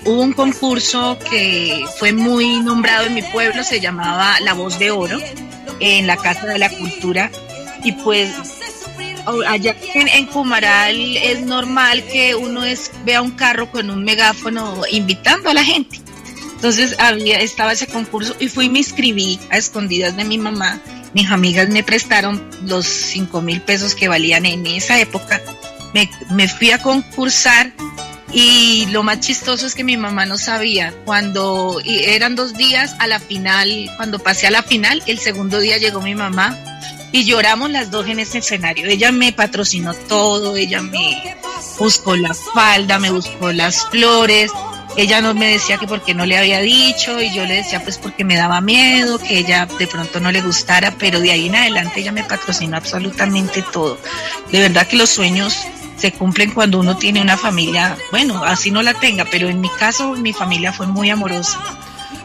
hubo 0.04 0.22
un 0.22 0.32
concurso 0.32 1.18
que 1.30 1.84
fue 1.98 2.12
muy 2.12 2.60
nombrado 2.60 3.06
en 3.06 3.14
mi 3.14 3.22
pueblo, 3.22 3.62
se 3.62 3.80
llamaba 3.80 4.38
La 4.40 4.54
Voz 4.54 4.78
de 4.78 4.90
Oro, 4.90 5.18
en 5.80 6.06
la 6.06 6.16
Casa 6.16 6.46
de 6.46 6.58
la 6.58 6.70
Cultura. 6.70 7.30
Y 7.84 7.92
pues 7.92 8.30
allá 9.46 9.76
en, 9.94 10.08
en, 10.08 10.26
Cumaral 10.26 11.16
es 11.16 11.40
normal 11.40 12.04
que 12.04 12.34
uno 12.34 12.64
es, 12.64 12.90
vea 13.04 13.22
un 13.22 13.32
carro 13.32 13.70
con 13.70 13.90
un 13.90 14.04
megáfono 14.04 14.82
invitando 14.90 15.50
a 15.50 15.54
la 15.54 15.64
gente. 15.64 16.00
Entonces 16.54 16.96
había, 16.98 17.38
estaba 17.40 17.72
ese 17.72 17.86
concurso 17.86 18.34
y 18.38 18.48
fui 18.48 18.66
y 18.66 18.70
me 18.70 18.78
inscribí 18.78 19.38
a 19.50 19.58
escondidas 19.58 20.16
de 20.16 20.24
mi 20.24 20.38
mamá. 20.38 20.80
Mis 21.12 21.30
amigas 21.30 21.68
me 21.68 21.82
prestaron 21.82 22.42
los 22.64 22.86
5 22.86 23.42
mil 23.42 23.60
pesos 23.60 23.94
que 23.94 24.08
valían 24.08 24.46
en 24.46 24.66
esa 24.66 24.98
época. 25.00 25.40
Me, 25.92 26.10
me 26.30 26.48
fui 26.48 26.70
a 26.70 26.80
concursar 26.80 27.72
y 28.32 28.86
lo 28.90 29.02
más 29.02 29.20
chistoso 29.20 29.66
es 29.66 29.74
que 29.74 29.84
mi 29.84 29.96
mamá 29.96 30.26
no 30.26 30.38
sabía. 30.38 30.94
Cuando 31.04 31.80
eran 31.84 32.36
dos 32.36 32.54
días 32.54 32.94
a 32.98 33.06
la 33.06 33.20
final, 33.20 33.90
cuando 33.96 34.18
pasé 34.18 34.46
a 34.46 34.50
la 34.50 34.62
final, 34.62 35.02
el 35.06 35.18
segundo 35.18 35.60
día 35.60 35.78
llegó 35.78 36.00
mi 36.00 36.14
mamá 36.14 36.75
y 37.16 37.24
lloramos 37.24 37.70
las 37.70 37.90
dos 37.90 38.06
en 38.08 38.18
ese 38.18 38.38
escenario. 38.38 38.86
Ella 38.86 39.10
me 39.10 39.32
patrocinó 39.32 39.94
todo, 39.94 40.54
ella 40.54 40.82
me 40.82 41.34
buscó 41.78 42.14
la 42.14 42.34
falda, 42.34 42.98
me 42.98 43.10
buscó 43.10 43.52
las 43.52 43.86
flores. 43.86 44.52
Ella 44.98 45.22
no 45.22 45.32
me 45.32 45.48
decía 45.48 45.78
que 45.78 45.86
porque 45.86 46.12
no 46.12 46.26
le 46.26 46.36
había 46.36 46.60
dicho 46.60 47.18
y 47.22 47.34
yo 47.34 47.46
le 47.46 47.54
decía 47.54 47.82
pues 47.82 47.96
porque 47.96 48.22
me 48.22 48.36
daba 48.36 48.60
miedo, 48.60 49.18
que 49.18 49.38
ella 49.38 49.66
de 49.78 49.86
pronto 49.86 50.20
no 50.20 50.30
le 50.30 50.42
gustara, 50.42 50.94
pero 50.98 51.18
de 51.18 51.32
ahí 51.32 51.46
en 51.46 51.56
adelante 51.56 52.00
ella 52.00 52.12
me 52.12 52.22
patrocinó 52.22 52.76
absolutamente 52.76 53.64
todo. 53.72 53.98
De 54.52 54.60
verdad 54.60 54.86
que 54.86 54.96
los 54.96 55.08
sueños 55.08 55.66
se 55.96 56.12
cumplen 56.12 56.50
cuando 56.50 56.78
uno 56.78 56.98
tiene 56.98 57.22
una 57.22 57.38
familia, 57.38 57.96
bueno, 58.10 58.44
así 58.44 58.70
no 58.70 58.82
la 58.82 58.92
tenga, 58.92 59.24
pero 59.24 59.48
en 59.48 59.62
mi 59.62 59.70
caso 59.70 60.12
mi 60.16 60.34
familia 60.34 60.70
fue 60.70 60.86
muy 60.86 61.08
amorosa. 61.08 61.58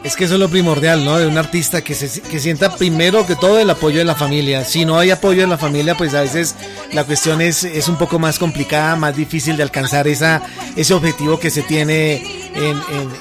Es 0.04 0.16
que 0.16 0.24
eso 0.24 0.34
es 0.34 0.40
lo 0.40 0.48
primordial, 0.48 1.04
¿no? 1.04 1.16
De 1.16 1.28
un 1.28 1.38
artista 1.38 1.80
que, 1.80 1.94
se, 1.94 2.20
que 2.22 2.40
sienta 2.40 2.74
primero 2.74 3.24
que 3.24 3.36
todo 3.36 3.58
el 3.60 3.70
apoyo 3.70 3.98
de 3.98 4.04
la 4.04 4.16
familia. 4.16 4.64
Si 4.64 4.84
no 4.84 4.98
hay 4.98 5.10
apoyo 5.10 5.42
de 5.42 5.46
la 5.46 5.58
familia, 5.58 5.96
pues 5.96 6.12
a 6.14 6.22
veces 6.22 6.56
la 6.92 7.04
cuestión 7.04 7.40
es, 7.40 7.62
es 7.62 7.86
un 7.86 7.96
poco 7.96 8.18
más 8.18 8.40
complicada, 8.40 8.96
más 8.96 9.14
difícil 9.14 9.56
de 9.56 9.62
alcanzar 9.62 10.08
esa, 10.08 10.42
ese 10.74 10.92
objetivo 10.92 11.38
que 11.38 11.50
se 11.50 11.62
tiene 11.62 12.16
en, 12.54 12.80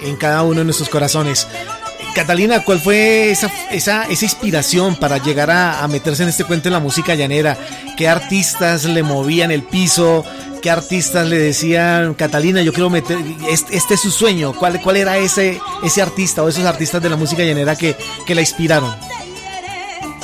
en, 0.10 0.16
cada 0.16 0.42
uno 0.42 0.60
de 0.60 0.66
nuestros 0.66 0.90
corazones. 0.90 1.48
Catalina, 2.16 2.64
¿cuál 2.64 2.80
fue 2.80 3.30
esa, 3.30 3.52
esa, 3.70 4.04
esa 4.06 4.26
inspiración 4.26 4.96
para 4.96 5.20
llegar 5.20 5.52
a, 5.52 5.84
a, 5.84 5.88
meterse 5.88 6.24
en 6.24 6.30
este 6.30 6.46
cuento 6.46 6.68
de 6.68 6.74
la 6.74 6.80
música 6.80 7.14
llanera? 7.14 7.58
¿Qué 7.96 8.08
artistas 8.08 8.86
le 8.86 9.04
movían 9.04 9.52
el 9.52 9.64
piso? 9.64 10.26
¿Qué 10.62 10.70
artistas 10.70 11.28
le 11.28 11.40
decían, 11.40 12.14
Catalina, 12.14 12.62
yo 12.62 12.72
quiero 12.72 12.92
meter, 12.92 13.18
este, 13.50 13.96
es 13.96 14.00
su 14.00 14.12
sueño? 14.12 14.54
¿Cuál, 14.54 14.80
¿Cuál 14.82 14.98
era 14.98 15.18
ese, 15.18 15.60
ese 15.84 16.02
artista 16.02 16.44
o 16.44 16.50
esos 16.50 16.66
artistas 16.66 17.02
de 17.02 17.10
la 17.10 17.16
música 17.16 17.44
llanera 17.44 17.76
que, 17.76 17.96
que 18.28 18.36
la 18.36 18.42
inspiraron? 18.42 18.96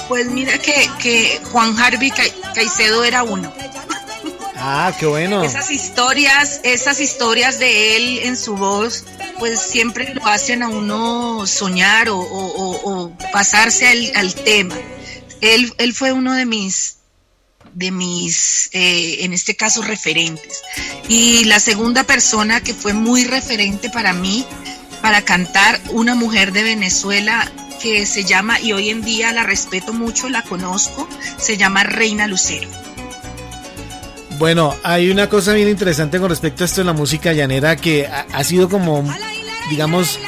Pues 0.07 0.27
mira 0.27 0.57
que, 0.59 0.89
que 0.99 1.41
Juan 1.51 1.77
Harvey 1.77 2.11
Caicedo 2.53 3.03
era 3.03 3.23
uno. 3.23 3.51
Ah, 4.55 4.93
qué 4.99 5.05
bueno. 5.07 5.43
Esas 5.43 5.71
historias, 5.71 6.61
esas 6.63 6.99
historias 6.99 7.57
de 7.57 7.95
él 7.95 8.19
en 8.23 8.37
su 8.37 8.55
voz, 8.55 9.05
pues 9.39 9.59
siempre 9.59 10.13
lo 10.13 10.25
hacen 10.27 10.61
a 10.61 10.69
uno 10.69 11.47
soñar 11.47 12.09
o, 12.09 12.19
o, 12.19 13.11
pasarse 13.31 13.87
al, 13.87 14.11
al, 14.15 14.35
tema. 14.35 14.75
Él, 15.41 15.73
él 15.77 15.93
fue 15.93 16.11
uno 16.11 16.33
de 16.33 16.45
mis, 16.45 16.96
de 17.77 17.91
mis, 17.91 18.69
eh, 18.73 19.23
en 19.23 19.33
este 19.33 19.55
caso, 19.55 19.83
referentes. 19.83 20.63
Y 21.07 21.45
la 21.45 21.59
segunda 21.59 22.03
persona 22.03 22.59
que 22.61 22.73
fue 22.73 22.93
muy 22.93 23.23
referente 23.23 23.91
para 23.91 24.13
mí, 24.13 24.45
para 25.01 25.21
cantar, 25.21 25.79
una 25.91 26.15
mujer 26.15 26.53
de 26.53 26.63
Venezuela 26.63 27.51
que 27.79 28.07
se 28.07 28.23
llama, 28.23 28.59
y 28.59 28.73
hoy 28.73 28.89
en 28.89 29.03
día 29.03 29.31
la 29.31 29.43
respeto 29.43 29.93
mucho, 29.93 30.27
la 30.27 30.41
conozco, 30.41 31.07
se 31.37 31.55
llama 31.55 31.83
Reina 31.83 32.25
Lucero. 32.25 32.67
Bueno, 34.39 34.75
hay 34.81 35.11
una 35.11 35.29
cosa 35.29 35.53
bien 35.53 35.69
interesante 35.69 36.19
con 36.19 36.29
respecto 36.29 36.63
a 36.63 36.65
esto 36.65 36.81
de 36.81 36.85
la 36.85 36.93
música 36.93 37.31
llanera 37.33 37.75
que 37.75 38.07
ha, 38.07 38.25
ha 38.33 38.43
sido 38.43 38.69
como, 38.69 39.07
digamos, 39.69 40.19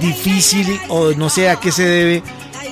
difícil 0.00 0.80
o 0.88 1.12
no 1.12 1.28
sé 1.28 1.50
a 1.50 1.56
qué 1.56 1.72
se 1.72 1.84
debe, 1.84 2.22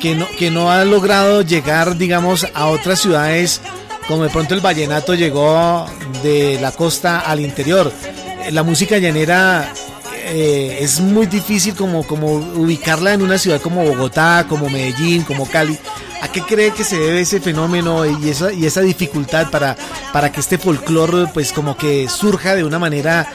que 0.01 0.15
no, 0.15 0.29
que 0.39 0.53
no 0.53 0.71
ha 0.71 0.85
logrado 0.85 1.43
llegar, 1.43 1.97
digamos, 1.97 2.47
a 2.55 2.67
otras 2.67 3.01
ciudades 3.01 3.61
como 4.09 4.25
de 4.25 4.31
pronto 4.31 4.55
el 4.55 4.61
vallenato 4.61 5.15
llegó 5.15 5.87
de 6.23 6.59
la 6.61 6.73
costa 6.73 7.21
al 7.21 7.41
interior. 7.41 7.93
La 8.51 8.63
música 8.63 8.99
llanera 8.99 9.73
eh, 10.33 10.79
es 10.81 11.01
muy 11.01 11.27
difícil 11.27 11.75
como, 11.75 12.07
como 12.07 12.35
ubicarla 12.35 13.15
en 13.15 13.23
una 13.23 13.39
ciudad 13.39 13.61
como 13.61 13.85
Bogotá, 13.85 14.47
como 14.49 14.69
Medellín, 14.69 15.23
como 15.23 15.49
Cali. 15.49 15.79
¿A 16.23 16.31
qué 16.31 16.43
cree 16.43 16.73
que 16.73 16.85
se 16.85 16.99
debe 16.99 17.23
ese 17.23 17.41
fenómeno 17.41 18.05
y 18.05 18.29
esa, 18.29 18.53
y 18.53 18.67
esa 18.67 18.83
dificultad 18.83 19.51
para, 19.51 19.77
para 20.13 20.31
que 20.31 20.41
este 20.41 20.59
folclore 20.59 21.29
pues 21.33 21.53
como 21.53 21.77
que 21.77 22.09
surja 22.09 22.55
de 22.55 22.65
una 22.65 22.79
manera 22.79 23.27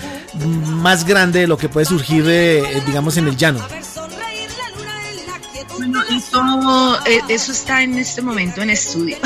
más 0.67 1.05
grande 1.05 1.41
de 1.41 1.48
lo 1.48 1.57
que 1.57 1.67
puede 1.67 1.86
surgir, 1.86 2.25
eh, 2.27 2.63
digamos, 2.86 3.17
en 3.17 3.27
el 3.27 3.36
llano? 3.36 3.65
Bueno, 5.77 6.98
eh, 7.05 7.22
eso 7.29 7.51
está 7.51 7.81
en 7.81 7.98
este 7.98 8.22
momento 8.22 8.62
en 8.62 8.69
estudio. 8.69 9.17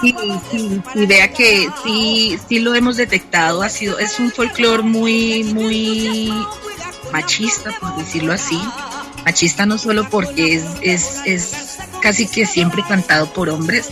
Sí, 0.00 0.14
sí, 0.50 0.80
sí, 0.92 1.06
vea 1.06 1.32
que 1.32 1.68
sí, 1.82 2.38
sí 2.48 2.58
lo 2.58 2.74
hemos 2.74 2.96
detectado, 2.96 3.62
ha 3.62 3.68
sido, 3.68 3.98
es 3.98 4.18
un 4.18 4.30
folclore 4.30 4.82
muy, 4.82 5.44
muy 5.44 6.32
machista, 7.12 7.70
por 7.80 7.96
decirlo 7.96 8.32
así. 8.32 8.60
Machista 9.24 9.66
no 9.66 9.78
solo 9.78 10.08
porque 10.08 10.54
es, 10.54 10.64
es, 10.82 11.20
es 11.24 11.78
casi 12.00 12.26
que 12.26 12.46
siempre 12.46 12.84
cantado 12.86 13.32
por 13.32 13.48
hombres, 13.48 13.88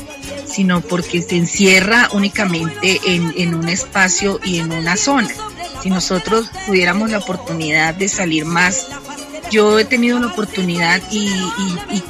sino 0.46 0.80
porque 0.80 1.23
se 1.23 1.37
encierra 1.37 2.08
únicamente 2.12 3.00
en, 3.04 3.32
en 3.37 3.54
un 3.54 3.68
espacio 3.68 4.38
y 4.44 4.58
en 4.58 4.73
una 4.73 4.96
zona. 4.96 5.30
Si 5.82 5.90
nosotros 5.90 6.50
tuviéramos 6.66 7.11
la 7.11 7.18
oportunidad 7.18 7.94
de 7.94 8.08
salir 8.08 8.44
más 8.44 8.87
yo 9.50 9.78
he 9.78 9.84
tenido 9.84 10.18
la 10.18 10.28
oportunidad 10.28 11.02
y, 11.10 11.28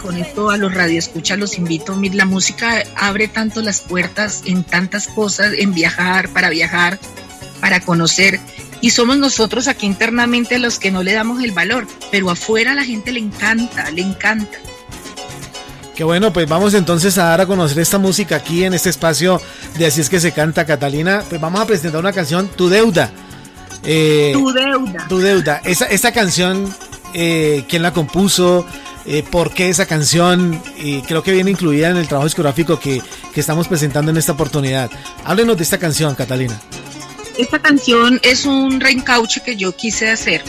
con 0.03 0.17
esto 0.17 0.51
a 0.51 0.57
los 0.57 0.75
radioescuchas 0.75 1.39
los 1.39 1.59
invito. 1.59 1.99
La 2.13 2.25
música 2.25 2.83
abre 2.97 3.29
tanto 3.29 3.63
las 3.63 3.81
puertas 3.81 4.43
en 4.47 4.65
tantas 4.65 5.09
cosas, 5.09 5.53
en 5.59 5.75
viajar, 5.75 6.29
para 6.31 6.51
viajar, 6.51 6.99
para 7.61 7.81
conocer. 7.81 8.41
Y 8.81 8.91
somos 8.91 9.17
nosotros 9.17 9.69
aquí 9.69 9.87
internamente 9.87 10.59
los 10.59 10.79
que 10.79 10.91
no 10.91 11.03
le 11.03 11.13
damos 11.13 11.43
el 11.43 11.53
valor, 11.53 11.87
pero 12.11 12.31
afuera 12.31 12.73
a 12.73 12.75
la 12.75 12.85
gente 12.85 13.13
le 13.13 13.21
encanta, 13.21 13.91
le 13.91 14.03
encanta. 14.03 14.59
Qué 15.95 16.03
bueno, 16.03 16.33
pues 16.33 16.49
vamos 16.49 16.75
entonces 16.75 17.17
a 17.19 17.25
dar 17.25 17.41
a 17.41 17.47
conocer 17.47 17.79
esta 17.79 17.99
música 17.99 18.37
aquí 18.37 18.65
en 18.65 18.75
este 18.75 18.91
espacio 18.91 19.41
de 19.79 19.87
Así 19.87 20.01
es 20.01 20.11
que 20.11 20.19
se 20.19 20.33
canta 20.33 20.67
Catalina. 20.67 21.23
Pues 21.29 21.41
vamos 21.41 21.61
a 21.61 21.67
presentar 21.67 22.01
una 22.01 22.13
canción, 22.13 22.49
Tu 22.49 22.69
Deuda. 22.69 23.11
Eh, 23.85 24.31
tu 24.33 24.53
Deuda. 24.53 25.07
Tu 25.09 25.19
Deuda. 25.19 25.61
Esa, 25.65 25.87
esta 25.87 26.11
canción, 26.11 26.75
eh, 27.15 27.65
¿quién 27.69 27.83
la 27.83 27.93
compuso? 27.93 28.67
Eh, 29.07 29.23
¿Por 29.23 29.53
qué 29.53 29.69
esa 29.69 29.87
canción? 29.87 30.61
Y 30.77 31.03
creo 31.03 31.23
que 31.23 31.33
viene 31.33 31.51
incluida 31.51 31.91
en 31.91 31.97
el 31.97 32.09
trabajo 32.09 32.27
discográfico 32.27 32.79
que, 32.79 33.03
que 33.33 33.41
estamos 33.41 33.69
presentando 33.69 34.11
en 34.11 34.17
esta 34.17 34.33
oportunidad. 34.33 34.91
Háblenos 35.25 35.57
de 35.57 35.63
esta 35.63 35.79
canción, 35.79 36.15
Catalina. 36.15 36.61
Esta 37.39 37.59
canción 37.59 38.21
es 38.23 38.45
un 38.45 38.81
reencauche 38.81 39.43
que 39.43 39.57
yo 39.57 39.75
quise 39.75 40.11
hacer 40.11 40.43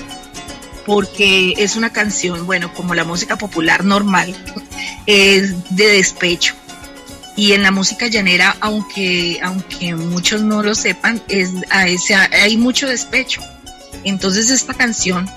porque 0.85 1.53
es 1.57 1.75
una 1.75 1.91
canción, 1.91 2.45
bueno, 2.45 2.71
como 2.73 2.93
la 2.93 3.03
música 3.03 3.37
popular 3.37 3.83
normal, 3.83 4.35
es 5.05 5.75
de 5.75 5.87
despecho. 5.87 6.53
Y 7.35 7.51
en 7.51 7.63
la 7.63 7.71
música 7.71 8.07
llanera, 8.07 8.55
aunque, 8.61 9.39
aunque 9.43 9.93
muchos 9.95 10.41
no 10.41 10.63
lo 10.63 10.73
sepan, 10.73 11.21
es, 11.27 11.51
hay 11.71 12.55
mucho 12.55 12.87
despecho. 12.87 13.41
Entonces 14.03 14.49
esta 14.49 14.73
canción 14.73 15.29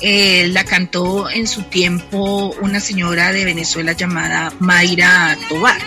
eh, 0.00 0.48
la 0.48 0.64
cantó 0.64 1.30
en 1.30 1.46
su 1.46 1.62
tiempo 1.62 2.54
una 2.60 2.80
señora 2.80 3.32
de 3.32 3.44
Venezuela 3.44 3.92
llamada 3.92 4.52
Mayra 4.58 5.36
Tobar. 5.48 5.80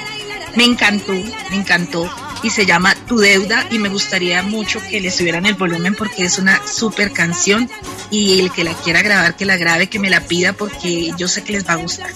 Me 0.55 0.63
encantó, 0.63 1.13
me 1.13 1.55
encantó 1.55 2.09
y 2.41 2.49
se 2.49 2.65
llama 2.65 2.95
Tu 3.07 3.17
Deuda 3.17 3.67
y 3.71 3.79
me 3.79 3.89
gustaría 3.89 4.41
mucho 4.41 4.81
que 4.89 5.01
le 5.01 5.11
subieran 5.11 5.45
el 5.45 5.55
volumen 5.55 5.95
porque 5.95 6.25
es 6.25 6.39
una 6.39 6.65
super 6.65 7.11
canción 7.11 7.69
y 8.09 8.39
el 8.39 8.51
que 8.51 8.63
la 8.63 8.73
quiera 8.73 9.01
grabar, 9.01 9.35
que 9.35 9.45
la 9.45 9.57
grabe, 9.57 9.87
que 9.87 9.99
me 9.99 10.09
la 10.09 10.21
pida 10.21 10.53
porque 10.53 11.11
yo 11.17 11.27
sé 11.27 11.43
que 11.43 11.53
les 11.53 11.67
va 11.67 11.73
a 11.73 11.77
gustar. 11.77 12.09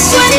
Lo 0.00 0.29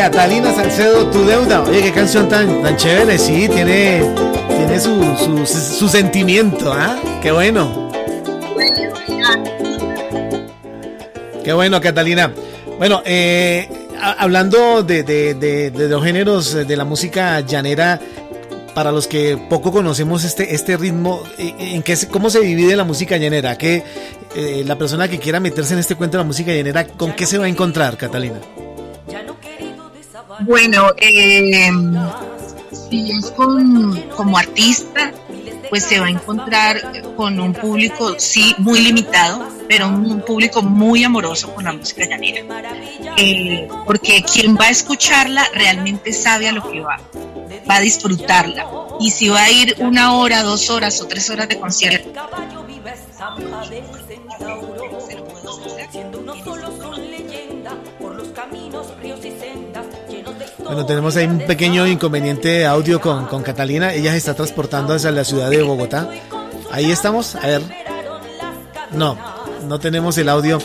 Catalina 0.00 0.50
Salcedo, 0.54 1.10
Tu 1.10 1.26
Deuda. 1.26 1.60
Oye, 1.60 1.82
qué 1.82 1.92
canción 1.92 2.26
tan, 2.26 2.62
tan 2.62 2.74
chévere, 2.74 3.18
sí, 3.18 3.46
tiene, 3.52 4.02
tiene 4.48 4.80
su, 4.80 5.14
su, 5.18 5.46
su 5.46 5.88
sentimiento, 5.90 6.72
¿ah? 6.72 6.98
Qué 7.20 7.30
bueno. 7.30 7.92
Qué 11.44 11.52
bueno, 11.52 11.82
Catalina. 11.82 12.32
Bueno, 12.78 13.02
eh, 13.04 13.68
hablando 14.00 14.82
de, 14.82 15.70
los 15.90 16.02
géneros 16.02 16.54
de 16.66 16.76
la 16.78 16.86
música 16.86 17.40
llanera, 17.40 18.00
para 18.74 18.92
los 18.92 19.06
que 19.06 19.36
poco 19.50 19.70
conocemos 19.70 20.24
este, 20.24 20.54
este 20.54 20.78
ritmo, 20.78 21.22
¿en 21.36 21.82
qué, 21.82 21.94
¿cómo 22.10 22.30
se 22.30 22.40
divide 22.40 22.74
la 22.74 22.84
música 22.84 23.18
llanera? 23.18 23.58
¿Qué, 23.58 23.84
eh, 24.34 24.62
la 24.64 24.78
persona 24.78 25.08
que 25.08 25.18
quiera 25.18 25.40
meterse 25.40 25.74
en 25.74 25.80
este 25.80 25.94
cuento 25.94 26.16
de 26.16 26.24
la 26.24 26.26
música 26.26 26.54
llanera, 26.54 26.86
¿con 26.86 27.12
qué 27.12 27.26
se 27.26 27.36
va 27.36 27.44
a 27.44 27.48
encontrar, 27.48 27.98
Catalina? 27.98 28.38
Bueno, 30.42 30.88
eh, 30.96 31.70
si 32.72 33.12
es 33.12 33.30
como 33.30 34.38
artista, 34.38 35.12
pues 35.70 35.84
se 35.84 36.00
va 36.00 36.06
a 36.06 36.10
encontrar 36.10 37.14
con 37.16 37.38
un 37.38 37.52
público, 37.52 38.16
sí, 38.18 38.54
muy 38.58 38.80
limitado, 38.80 39.48
pero 39.68 39.88
un 39.88 40.20
público 40.22 40.62
muy 40.62 41.04
amoroso 41.04 41.54
con 41.54 41.64
la 41.64 41.72
música 41.72 42.04
llanera. 42.04 42.42
Eh, 43.16 43.68
porque 43.86 44.22
quien 44.22 44.56
va 44.56 44.66
a 44.66 44.70
escucharla 44.70 45.46
realmente 45.54 46.12
sabe 46.12 46.48
a 46.48 46.52
lo 46.52 46.68
que 46.68 46.80
va, 46.80 47.00
va 47.68 47.76
a 47.76 47.80
disfrutarla. 47.80 48.66
Y 48.98 49.12
si 49.12 49.28
va 49.28 49.44
a 49.44 49.50
ir 49.50 49.76
una 49.78 50.14
hora, 50.14 50.42
dos 50.42 50.70
horas 50.70 51.00
o 51.00 51.06
tres 51.06 51.30
horas 51.30 51.48
de 51.48 51.58
concierto, 51.58 52.10
Bueno, 60.64 60.86
tenemos 60.86 61.16
ahí 61.16 61.26
un 61.26 61.40
pequeño 61.40 61.86
inconveniente 61.86 62.48
de 62.48 62.66
audio 62.66 62.98
con, 62.98 63.26
con 63.26 63.42
Catalina. 63.42 63.92
Ella 63.92 64.12
se 64.12 64.18
está 64.18 64.32
transportando 64.32 64.94
hacia 64.94 65.10
la 65.10 65.24
ciudad 65.24 65.50
de 65.50 65.62
Bogotá. 65.62 66.08
Ahí 66.70 66.90
estamos. 66.90 67.34
A 67.34 67.46
ver. 67.46 67.62
No, 68.92 69.18
no 69.66 69.78
tenemos 69.78 70.16
el 70.16 70.30
audio 70.30 70.58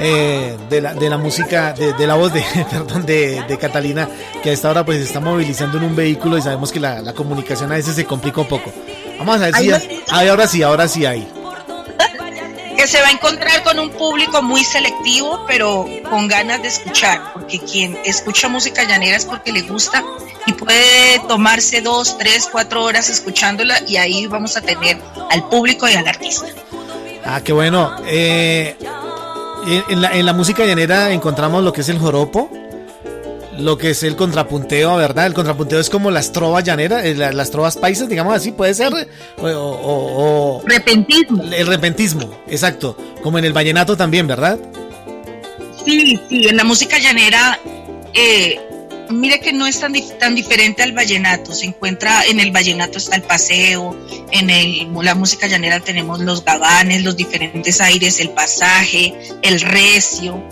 eh, 0.00 0.56
de, 0.68 0.80
la, 0.80 0.92
de 0.92 1.08
la 1.08 1.18
música, 1.18 1.72
de, 1.72 2.06
la 2.06 2.16
voz 2.16 2.32
de, 2.32 2.44
perdón, 2.70 3.06
de, 3.06 3.44
de, 3.46 3.58
Catalina, 3.58 4.08
que 4.42 4.50
a 4.50 4.52
esta 4.52 4.70
hora 4.70 4.84
pues 4.84 4.98
se 4.98 5.04
está 5.04 5.20
movilizando 5.20 5.78
en 5.78 5.84
un 5.84 5.94
vehículo 5.94 6.36
y 6.36 6.42
sabemos 6.42 6.72
que 6.72 6.80
la, 6.80 7.00
la 7.00 7.12
comunicación 7.12 7.70
a 7.70 7.76
veces 7.76 7.94
se 7.94 8.04
complica 8.04 8.40
un 8.40 8.48
poco. 8.48 8.72
Vamos 9.18 9.36
a 9.36 9.50
ver 9.50 9.54
si... 9.54 9.70
ahora 10.10 10.46
sí, 10.48 10.62
ahora 10.62 10.88
sí 10.88 11.06
hay 11.06 11.35
se 12.86 13.00
va 13.00 13.08
a 13.08 13.10
encontrar 13.10 13.62
con 13.62 13.78
un 13.78 13.90
público 13.90 14.42
muy 14.42 14.64
selectivo, 14.64 15.44
pero 15.46 15.86
con 16.08 16.28
ganas 16.28 16.62
de 16.62 16.68
escuchar, 16.68 17.32
porque 17.32 17.58
quien 17.60 17.98
escucha 18.04 18.48
música 18.48 18.84
llanera 18.84 19.16
es 19.16 19.24
porque 19.24 19.52
le 19.52 19.62
gusta 19.62 20.04
y 20.46 20.52
puede 20.52 21.18
tomarse 21.28 21.80
dos, 21.80 22.16
tres, 22.18 22.48
cuatro 22.50 22.84
horas 22.84 23.08
escuchándola 23.08 23.80
y 23.86 23.96
ahí 23.96 24.26
vamos 24.26 24.56
a 24.56 24.60
tener 24.60 24.98
al 25.30 25.48
público 25.48 25.88
y 25.88 25.94
al 25.94 26.06
artista. 26.06 26.46
Ah, 27.24 27.40
qué 27.42 27.52
bueno. 27.52 27.96
Eh, 28.06 28.76
en 29.88 30.26
la 30.26 30.32
música 30.32 30.64
llanera 30.64 31.10
encontramos 31.10 31.64
lo 31.64 31.72
que 31.72 31.80
es 31.80 31.88
el 31.88 31.98
joropo, 31.98 32.50
lo 33.58 33.78
que 33.78 33.90
es 33.90 34.02
el 34.02 34.16
contrapunteo, 34.16 34.96
¿verdad? 34.96 35.26
El 35.26 35.34
contrapunteo 35.34 35.80
es 35.80 35.90
como 35.90 36.10
las 36.10 36.32
trovas 36.32 36.64
llaneras, 36.64 37.04
eh, 37.04 37.14
las 37.14 37.50
trovas 37.50 37.76
paisas, 37.76 38.08
digamos 38.08 38.34
así, 38.34 38.52
puede 38.52 38.74
ser. 38.74 38.92
O, 39.38 40.62
repentismo. 40.66 41.42
El 41.42 41.66
repentismo, 41.66 42.30
exacto. 42.48 42.96
Como 43.22 43.38
en 43.38 43.44
el 43.44 43.52
vallenato 43.52 43.96
también, 43.96 44.26
¿verdad? 44.26 44.58
Sí, 45.84 46.20
sí, 46.28 46.48
en 46.48 46.56
la 46.56 46.64
música 46.64 46.98
llanera, 46.98 47.60
eh, 48.14 48.60
mire 49.10 49.40
que 49.40 49.52
no 49.52 49.66
es 49.66 49.80
tan, 49.80 49.94
tan 50.18 50.34
diferente 50.34 50.82
al 50.82 50.92
vallenato. 50.92 51.52
Se 51.52 51.66
encuentra 51.66 52.24
en 52.24 52.40
el 52.40 52.50
vallenato 52.50 52.98
está 52.98 53.16
el 53.16 53.22
paseo, 53.22 53.96
en 54.32 54.50
el, 54.50 54.88
la 55.02 55.14
música 55.14 55.46
llanera 55.46 55.80
tenemos 55.80 56.20
los 56.20 56.44
gabanes, 56.44 57.04
los 57.04 57.16
diferentes 57.16 57.80
aires, 57.80 58.20
el 58.20 58.30
pasaje, 58.30 59.14
el 59.42 59.60
recio 59.60 60.42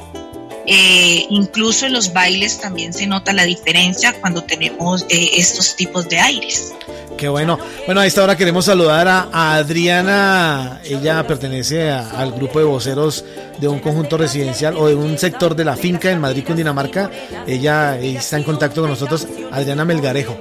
eh, 0.66 1.26
incluso 1.30 1.86
en 1.86 1.92
los 1.92 2.12
bailes 2.12 2.60
también 2.60 2.92
se 2.92 3.06
nota 3.06 3.32
la 3.32 3.44
diferencia 3.44 4.14
cuando 4.20 4.42
tenemos 4.42 5.04
eh, 5.08 5.30
estos 5.34 5.76
tipos 5.76 6.08
de 6.08 6.18
aires. 6.18 6.72
Qué 7.16 7.28
bueno. 7.28 7.58
Bueno, 7.86 8.00
a 8.00 8.06
esta 8.06 8.24
hora 8.24 8.36
queremos 8.36 8.64
saludar 8.64 9.06
a, 9.06 9.54
Adriana. 9.54 10.80
Ella 10.84 11.24
pertenece 11.26 11.90
al 11.90 12.32
grupo 12.32 12.58
de 12.58 12.64
voceros 12.64 13.24
de 13.58 13.68
un 13.68 13.78
conjunto 13.78 14.16
residencial 14.16 14.76
o 14.76 14.88
de 14.88 14.94
un 14.94 15.16
sector 15.16 15.54
de 15.54 15.64
la 15.64 15.76
finca 15.76 16.10
en 16.10 16.20
Madrid, 16.20 16.44
Cundinamarca. 16.44 17.10
Ella 17.46 17.98
está 17.98 18.36
en 18.36 18.42
contacto 18.42 18.80
con 18.80 18.90
nosotros, 18.90 19.28
Adriana 19.52 19.84
Melgarejo. 19.84 20.38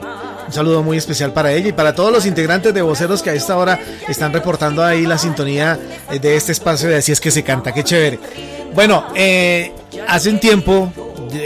Un 0.48 0.52
saludo 0.52 0.84
muy 0.84 0.98
especial 0.98 1.32
para 1.32 1.54
ella 1.54 1.70
y 1.70 1.74
para 1.74 1.96
todos 1.96 2.12
los 2.12 2.26
integrantes 2.26 2.74
de 2.74 2.82
voceros 2.82 3.22
que 3.22 3.30
a 3.30 3.34
esta 3.34 3.58
hora 3.58 3.80
están 4.08 4.34
reportando 4.34 4.84
ahí 4.84 5.06
la 5.06 5.18
sintonía 5.18 5.80
de 6.10 6.36
este 6.36 6.52
espacio 6.52 6.90
de 6.90 6.98
Así 6.98 7.12
es 7.12 7.22
que 7.22 7.32
se 7.32 7.44
canta. 7.44 7.72
Qué 7.72 7.84
chévere. 7.84 8.20
Bueno, 8.76 9.06
eh, 9.16 9.72
hace 10.08 10.30
un 10.30 10.40
tiempo, 10.40 10.92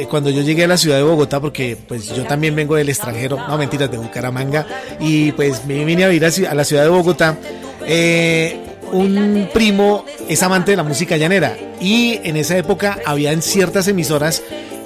cuando 0.09 0.29
yo 0.29 0.41
llegué 0.41 0.63
a 0.63 0.67
la 0.67 0.77
ciudad 0.77 0.97
de 0.97 1.03
Bogotá, 1.03 1.39
porque 1.39 1.77
pues 1.87 2.07
yo 2.15 2.23
también 2.23 2.55
vengo 2.55 2.75
del 2.75 2.89
extranjero, 2.89 3.37
no 3.47 3.57
mentiras, 3.57 3.91
de 3.91 3.97
Bucaramanga, 3.97 4.65
y 4.99 5.31
pues 5.33 5.65
me 5.65 5.83
vine 5.83 6.05
a 6.05 6.07
vivir 6.07 6.25
a 6.47 6.53
la 6.55 6.63
ciudad 6.63 6.83
de 6.83 6.89
Bogotá, 6.89 7.37
eh, 7.85 8.61
un 8.91 9.49
primo 9.53 10.05
es 10.29 10.41
amante 10.43 10.71
de 10.71 10.77
la 10.77 10.83
música 10.83 11.17
llanera 11.17 11.57
y 11.79 12.19
en 12.23 12.37
esa 12.37 12.57
época 12.57 12.99
habían 13.05 13.41
ciertas 13.41 13.87
emisoras 13.87 14.43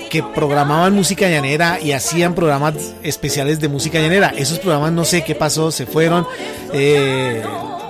que 0.09 0.23
programaban 0.23 0.93
música 0.93 1.29
llanera 1.29 1.79
y 1.79 1.93
hacían 1.93 2.35
programas 2.35 2.73
especiales 3.03 3.59
de 3.59 3.69
música 3.69 3.99
llanera. 3.99 4.33
Esos 4.35 4.59
programas 4.59 4.91
no 4.91 5.05
sé 5.05 5.23
qué 5.23 5.35
pasó, 5.35 5.71
se 5.71 5.85
fueron. 5.85 6.27
Eh, 6.73 7.41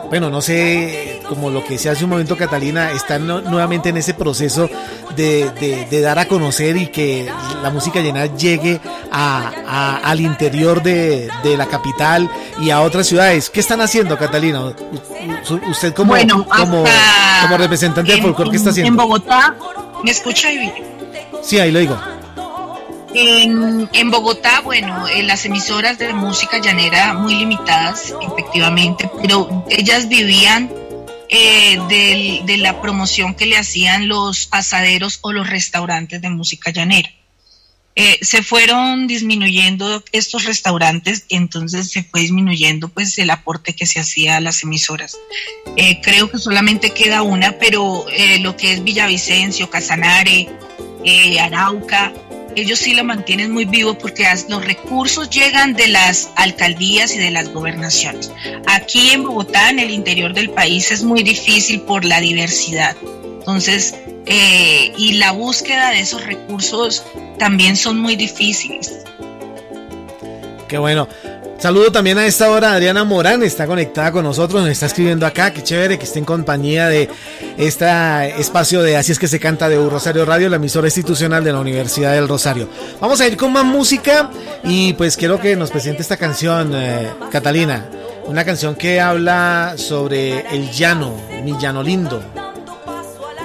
bueno, 0.10 0.30
no 0.30 0.42
sé, 0.42 1.21
como 1.32 1.50
lo 1.50 1.64
que 1.64 1.76
decía 1.76 1.94
hace 1.94 2.04
un 2.04 2.10
momento 2.10 2.36
Catalina, 2.36 2.92
están 2.92 3.26
nuevamente 3.26 3.88
en 3.88 3.96
ese 3.96 4.14
proceso 4.14 4.70
de, 5.16 5.88
dar 6.04 6.20
a 6.20 6.26
conocer 6.26 6.76
y 6.76 6.88
que 6.88 7.32
la 7.64 7.70
música 7.70 8.02
llena 8.02 8.26
llegue 8.26 8.82
a, 9.10 10.02
al 10.04 10.20
interior 10.20 10.84
de, 10.84 11.30
la 11.58 11.68
capital 11.68 12.30
y 12.60 12.70
a 12.70 12.82
otras 12.82 13.08
ciudades. 13.08 13.50
¿Qué 13.50 13.62
están 13.62 13.80
haciendo, 13.80 14.18
Catalina? 14.18 14.74
Usted 15.70 15.94
como, 15.94 16.16
como, 16.18 16.84
como 17.44 17.58
representante 17.58 18.12
del 18.12 18.22
folclore, 18.22 18.52
¿qué 18.52 18.58
está 18.58 18.72
haciendo? 18.72 18.90
En 18.90 18.98
Bogotá, 18.98 19.56
¿me 20.04 20.12
escucha? 20.12 20.50
Sí, 21.42 21.60
ahí 21.60 21.72
lo 21.72 21.80
digo. 21.80 21.98
En, 23.14 24.12
Bogotá, 24.12 24.60
bueno, 24.66 25.08
en 25.08 25.28
las 25.28 25.46
emisoras 25.46 25.98
de 25.98 26.14
música 26.14 26.58
llanera 26.58 27.14
muy 27.14 27.36
limitadas, 27.36 28.14
efectivamente, 28.22 29.10
pero 29.22 29.64
ellas 29.70 30.10
vivían 30.10 30.81
eh, 31.34 32.42
de 32.46 32.58
la 32.58 32.82
promoción 32.82 33.36
que 33.36 33.46
le 33.46 33.56
hacían 33.56 34.10
los 34.10 34.50
asaderos 34.52 35.20
o 35.22 35.32
los 35.32 35.50
restaurantes 35.50 36.22
de 36.22 36.30
música 36.30 36.72
llanera. 36.72 37.10
Eh, 37.96 38.20
se 38.22 38.44
fueron 38.44 39.08
disminuyendo 39.08 40.04
estos 40.12 40.44
restaurantes, 40.44 41.24
entonces 41.30 41.90
se 41.90 42.04
fue 42.04 42.20
disminuyendo 42.20 42.90
pues 42.90 43.18
el 43.18 43.30
aporte 43.30 43.74
que 43.74 43.86
se 43.86 44.02
hacía 44.02 44.36
a 44.36 44.42
las 44.42 44.62
emisoras. 44.64 45.18
Eh, 45.78 46.02
creo 46.02 46.30
que 46.30 46.38
solamente 46.38 46.92
queda 46.92 47.22
una, 47.22 47.58
pero 47.58 48.06
lo 48.42 48.58
que 48.58 48.74
es 48.74 48.84
Villavicencio, 48.84 49.70
Casanare, 49.70 50.50
Arauca, 51.40 52.12
ellos 52.56 52.80
sí 52.80 52.94
lo 52.94 53.04
mantienen 53.04 53.52
muy 53.52 53.66
vivo 53.66 53.94
porque 53.98 54.26
los 54.50 54.66
recursos 54.66 55.30
llegan 55.30 55.74
de 55.74 55.88
las 55.88 56.30
alcaldías 56.36 57.16
y 57.16 57.20
de 57.20 57.32
las 57.32 57.50
gobernaciones. 57.50 58.32
Aquí 58.68 59.12
en 59.12 59.24
Bogotá, 59.24 59.70
en 59.70 59.80
el 59.80 59.92
interior 59.92 60.34
del 60.34 60.50
país, 60.50 60.92
es 60.92 61.04
muy 61.04 61.24
difícil 61.24 61.82
por 61.82 62.06
la 62.06 62.20
diversidad. 62.20 62.96
Entonces, 63.40 63.96
eh, 64.26 64.94
y 64.98 65.14
la 65.14 65.32
búsqueda 65.32 65.90
de 65.90 66.00
esos 66.02 66.26
recursos 66.26 67.04
también 67.40 67.76
son 67.76 68.00
muy 68.00 68.16
difíciles. 68.16 69.00
Qué 70.68 70.78
bueno. 70.78 71.08
Saludo 71.62 71.92
también 71.92 72.18
a 72.18 72.26
esta 72.26 72.50
hora 72.50 72.74
Adriana 72.74 73.04
Morán, 73.04 73.44
está 73.44 73.68
conectada 73.68 74.12
con 74.12 74.24
nosotros, 74.24 74.64
nos 74.64 74.72
está 74.72 74.88
escribiendo 74.88 75.28
acá, 75.28 75.54
qué 75.54 75.62
chévere 75.62 76.00
que 76.00 76.06
esté 76.06 76.18
en 76.18 76.26
compañía 76.26 76.88
de 76.88 77.08
este 77.56 77.86
espacio 78.42 78.82
de 78.82 78.98
Así 78.98 79.12
es 79.12 79.20
que 79.20 79.28
se 79.28 79.40
canta 79.40 79.70
de 79.70 79.78
Rosario 79.88 80.26
Radio, 80.26 80.50
la 80.50 80.56
emisora 80.56 80.88
institucional 80.88 81.44
de 81.44 81.54
la 81.54 81.60
Universidad 81.60 82.14
del 82.14 82.28
Rosario. 82.28 82.68
Vamos 83.00 83.22
a 83.22 83.28
ir 83.28 83.38
con 83.38 83.54
más 83.54 83.64
música 83.64 84.32
y 84.64 84.94
pues 84.94 85.16
quiero 85.16 85.40
que 85.40 85.56
nos 85.56 85.70
presente 85.70 86.02
esta 86.02 86.18
canción, 86.18 86.72
eh, 86.74 87.12
Catalina, 87.32 87.86
una 88.26 88.44
canción 88.44 88.74
que 88.74 89.00
habla 89.00 89.76
sobre 89.78 90.40
el 90.56 90.72
llano, 90.72 91.16
mi 91.44 91.56
llano 91.60 91.84
lindo. 91.84 92.24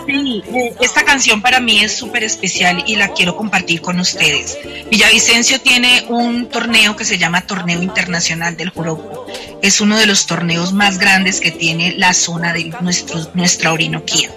Sí, 0.06 0.42
esta 0.80 1.04
canción 1.04 1.42
para 1.42 1.60
mí 1.60 1.80
es 1.80 1.96
súper 1.96 2.22
especial 2.22 2.84
y 2.86 2.96
la 2.96 3.08
quiero 3.08 3.36
compartir 3.36 3.80
con 3.80 3.98
ustedes. 3.98 4.56
Villavicencio 4.90 5.60
tiene 5.60 6.04
un 6.08 6.48
torneo 6.48 6.94
que 6.94 7.04
se 7.04 7.18
llama 7.18 7.46
Torneo 7.46 7.82
Internacional 7.82 8.56
del 8.56 8.70
Joropo. 8.70 9.26
Es 9.62 9.80
uno 9.80 9.98
de 9.98 10.06
los 10.06 10.26
torneos 10.26 10.72
más 10.72 10.98
grandes 10.98 11.40
que 11.40 11.50
tiene 11.50 11.94
la 11.96 12.14
zona 12.14 12.52
de 12.52 12.72
nuestro, 12.80 13.30
nuestra 13.34 13.72
Orinoquía. 13.72 14.30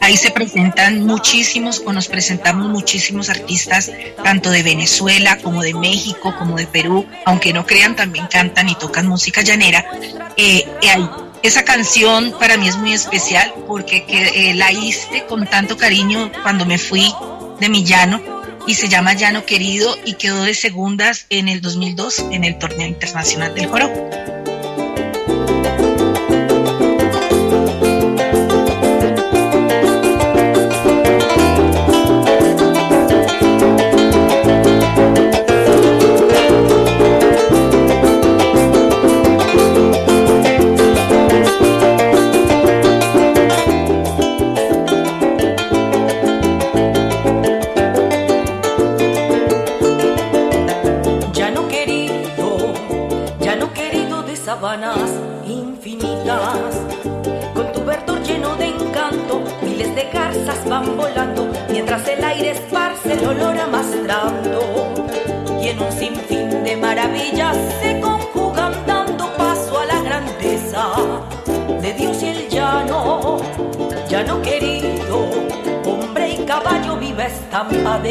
Ahí 0.00 0.16
se 0.16 0.30
presentan 0.30 1.06
muchísimos, 1.06 1.82
o 1.86 1.92
nos 1.92 2.08
presentamos 2.08 2.68
muchísimos 2.68 3.28
artistas, 3.28 3.90
tanto 4.24 4.50
de 4.50 4.62
Venezuela 4.62 5.38
como 5.38 5.62
de 5.62 5.74
México, 5.74 6.34
como 6.38 6.56
de 6.56 6.66
Perú, 6.66 7.06
aunque 7.24 7.52
no 7.52 7.66
crean, 7.66 7.94
también 7.94 8.26
cantan 8.26 8.68
y 8.68 8.74
tocan 8.74 9.06
música 9.06 9.42
llanera. 9.42 9.84
Eh, 10.36 10.66
eh 10.82 11.21
esa 11.42 11.64
canción 11.64 12.34
para 12.38 12.56
mí 12.56 12.68
es 12.68 12.76
muy 12.76 12.92
especial 12.92 13.52
porque 13.66 14.04
eh, 14.08 14.54
la 14.54 14.72
hice 14.72 15.24
con 15.28 15.46
tanto 15.46 15.76
cariño 15.76 16.30
cuando 16.42 16.64
me 16.64 16.78
fui 16.78 17.12
de 17.60 17.68
mi 17.68 17.84
llano 17.84 18.20
y 18.66 18.74
se 18.74 18.88
llama 18.88 19.14
Llano 19.14 19.44
Querido 19.44 19.96
y 20.04 20.14
quedó 20.14 20.44
de 20.44 20.54
segundas 20.54 21.26
en 21.30 21.48
el 21.48 21.60
2002 21.60 22.26
en 22.30 22.44
el 22.44 22.58
torneo 22.58 22.86
internacional 22.86 23.54
del 23.54 23.66
joropo. 23.66 24.41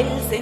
Del 0.04 0.20
centauro. 0.22 0.41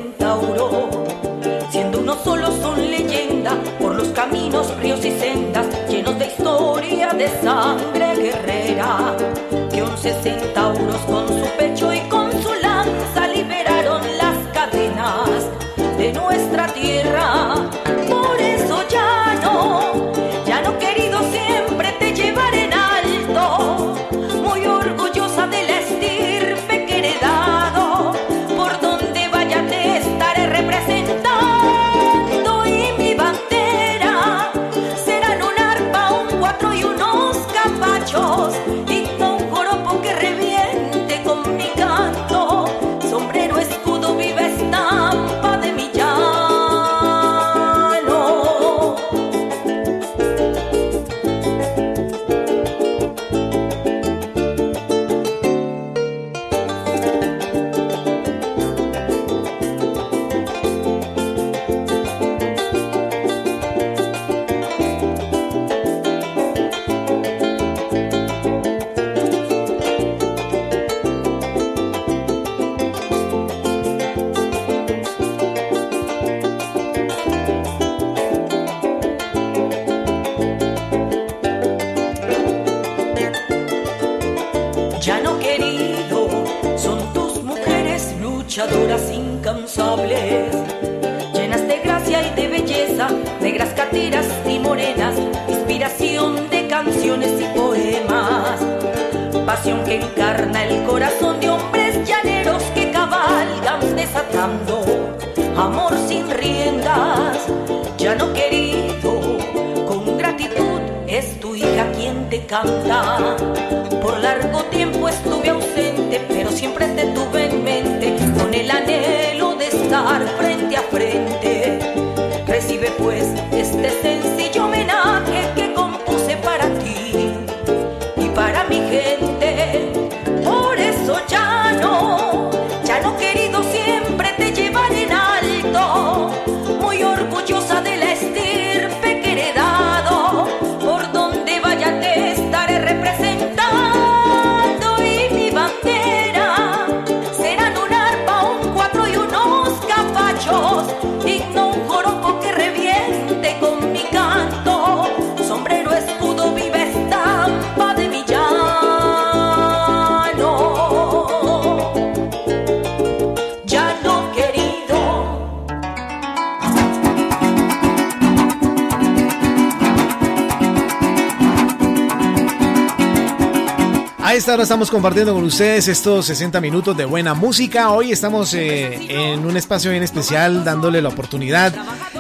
Esta 174.50 174.64
estamos 174.64 174.90
compartiendo 174.90 175.36
con 175.36 175.44
ustedes 175.44 175.88
estos 175.88 176.26
60 176.26 176.60
minutos 176.60 176.98
de 176.98 177.06
buena 177.06 177.36
música. 177.36 177.92
Hoy 177.92 178.12
estamos 178.12 178.56
eh, 178.56 178.98
en 179.08 179.46
un 179.46 179.56
espacio 179.56 179.92
bien 179.92 180.02
especial 180.02 180.64
dándole 180.64 181.04
la 181.04 181.10
oportunidad 181.10 181.72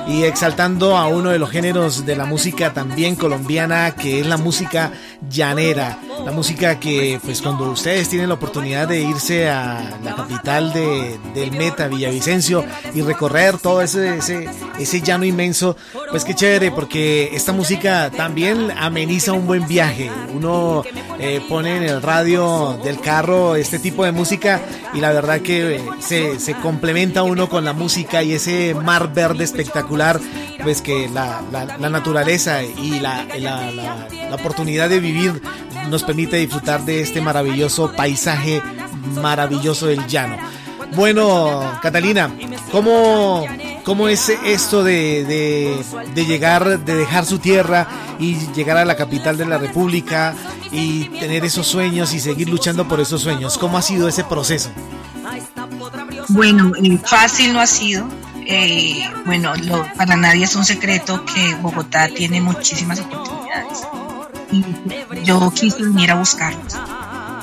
y 0.08 0.24
exaltando 0.24 0.96
a 0.96 1.08
uno 1.08 1.32
de 1.32 1.40
los 1.40 1.50
géneros 1.50 2.06
de 2.06 2.16
la 2.16 2.26
música 2.26 2.72
también 2.72 3.16
colombiana 3.16 3.96
que 3.96 4.20
es 4.20 4.28
la 4.28 4.38
música 4.38 4.92
llanera. 5.28 5.98
La 6.24 6.32
música 6.32 6.80
que 6.80 7.20
pues 7.24 7.42
cuando 7.42 7.72
ustedes 7.72 8.10
tienen 8.10 8.28
la 8.28 8.36
oportunidad 8.36 8.88
de 8.88 9.02
irse 9.02 9.50
a 9.50 9.98
la 10.04 10.16
capital 10.16 10.72
de, 10.72 11.18
del 11.34 11.52
Meta, 11.52 11.88
Villavicencio, 11.88 12.64
y 12.94 13.02
recorrer 13.02 13.58
todo 13.58 13.82
ese, 13.82 14.18
ese, 14.18 14.50
ese 14.78 15.02
llano 15.02 15.26
inmenso, 15.26 15.78
pues 16.12 16.26
qué 16.26 16.36
chévere 16.36 16.72
porque 16.72 17.32
esta 17.34 17.54
música 17.54 18.12
también 18.12 18.70
ameniza 18.78 19.34
un 19.34 19.48
buen 19.48 19.66
viaje. 19.68 20.12
Uno 20.34 20.84
eh, 21.20 21.42
pone 21.50 21.78
en 21.78 21.84
el 21.84 22.02
radio 22.02 22.80
del 22.84 23.00
carro 23.00 23.56
este 23.56 23.78
tipo 23.80 24.06
de 24.06 24.12
música 24.12 24.62
y 24.94 25.00
la 25.02 25.12
verdad 25.12 25.42
que 25.42 25.76
eh, 25.76 26.40
se, 26.40 26.54
complementa 26.56 27.24
uno 27.24 27.50
con 27.50 27.66
la 27.66 27.74
música 27.74 28.24
y 28.24 28.34
ese 28.34 28.74
mar 28.74 29.14
verde 29.14 29.44
espectacular, 29.44 30.20
pues 30.64 30.82
que 30.82 31.10
la, 31.10 31.42
la- 31.52 31.90
naturaleza 31.90 32.64
y 32.64 33.00
la- 33.00 33.26
la 33.40 34.36
oportunidad 34.36 34.90
de 34.90 35.00
vivir 35.00 35.42
nos 35.90 36.04
permite 36.04 36.38
disfrutar 36.38 36.86
de 36.86 37.02
este 37.02 37.20
maravilloso 37.22 37.92
paisaje 37.94 38.62
maravilloso 39.16 39.88
del 39.88 40.06
llano. 40.08 40.38
Bueno, 40.96 41.78
Catalina, 41.82 42.32
¿cómo, 42.72 43.46
cómo 43.90 44.08
es 44.08 44.30
esto 44.46 44.84
de, 44.84 45.26
de- 45.26 45.84
de 46.14 46.26
llegar, 46.28 46.80
de 46.86 46.94
dejar 46.96 47.26
su 47.26 47.40
tierra 47.40 47.88
y 48.20 48.36
llegar 48.54 48.78
a 48.78 48.86
la 48.86 48.96
capital 48.96 49.36
de 49.36 49.48
la 49.48 49.58
República 49.58 50.36
y 50.72 51.06
tener 51.06 51.44
esos 51.44 51.66
sueños 51.66 52.14
y 52.14 52.20
seguir 52.20 52.50
luchando 52.50 52.88
por 52.88 53.00
esos 53.00 53.20
sueños? 53.24 53.58
¿Cómo 53.58 53.80
ha 53.80 53.82
sido 53.82 54.08
ese 54.08 54.24
proceso? 54.24 54.70
Bueno, 56.28 56.72
eh, 56.84 57.00
fácil 57.04 57.52
no 57.52 57.62
ha 57.62 57.66
sido. 57.66 58.08
Eh, 58.46 59.04
bueno, 59.26 59.56
lo- 59.56 59.84
para 59.98 60.16
nadie 60.16 60.44
es 60.44 60.56
un 60.56 60.66
secreto 60.66 61.26
que 61.26 61.56
Bogotá 61.56 62.10
tiene 62.10 62.42
muchísimas 62.42 63.00
oportunidades. 63.00 63.80
Y 64.52 64.64
yo 65.24 65.50
quise 65.50 65.82
venir 65.82 66.12
a 66.12 66.16
buscarlas. 66.16 66.78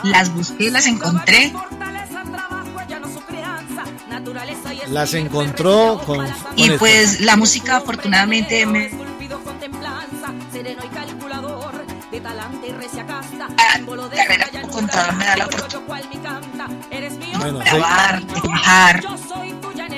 Las 0.05 0.33
busqué, 0.33 0.71
las 0.71 0.87
encontré. 0.87 1.53
Las 4.89 5.15
encontró 5.15 6.01
con... 6.05 6.19
con 6.19 6.29
Y 6.57 6.65
esto. 6.65 6.79
pues 6.79 7.21
la 7.21 7.37
música 7.37 7.77
afortunadamente 7.77 8.67
me 8.67 8.91
la 14.17 14.27
carrera 14.27 14.49
como 14.53 14.73
contador 14.73 15.15
me 15.17 15.25
da 15.25 15.37
la 15.37 15.47
oportunidad 15.47 16.41
Bueno, 17.39 17.59
de 17.59 17.65
grabar, 17.65 18.27
de 18.27 18.41
viajar. 18.41 19.05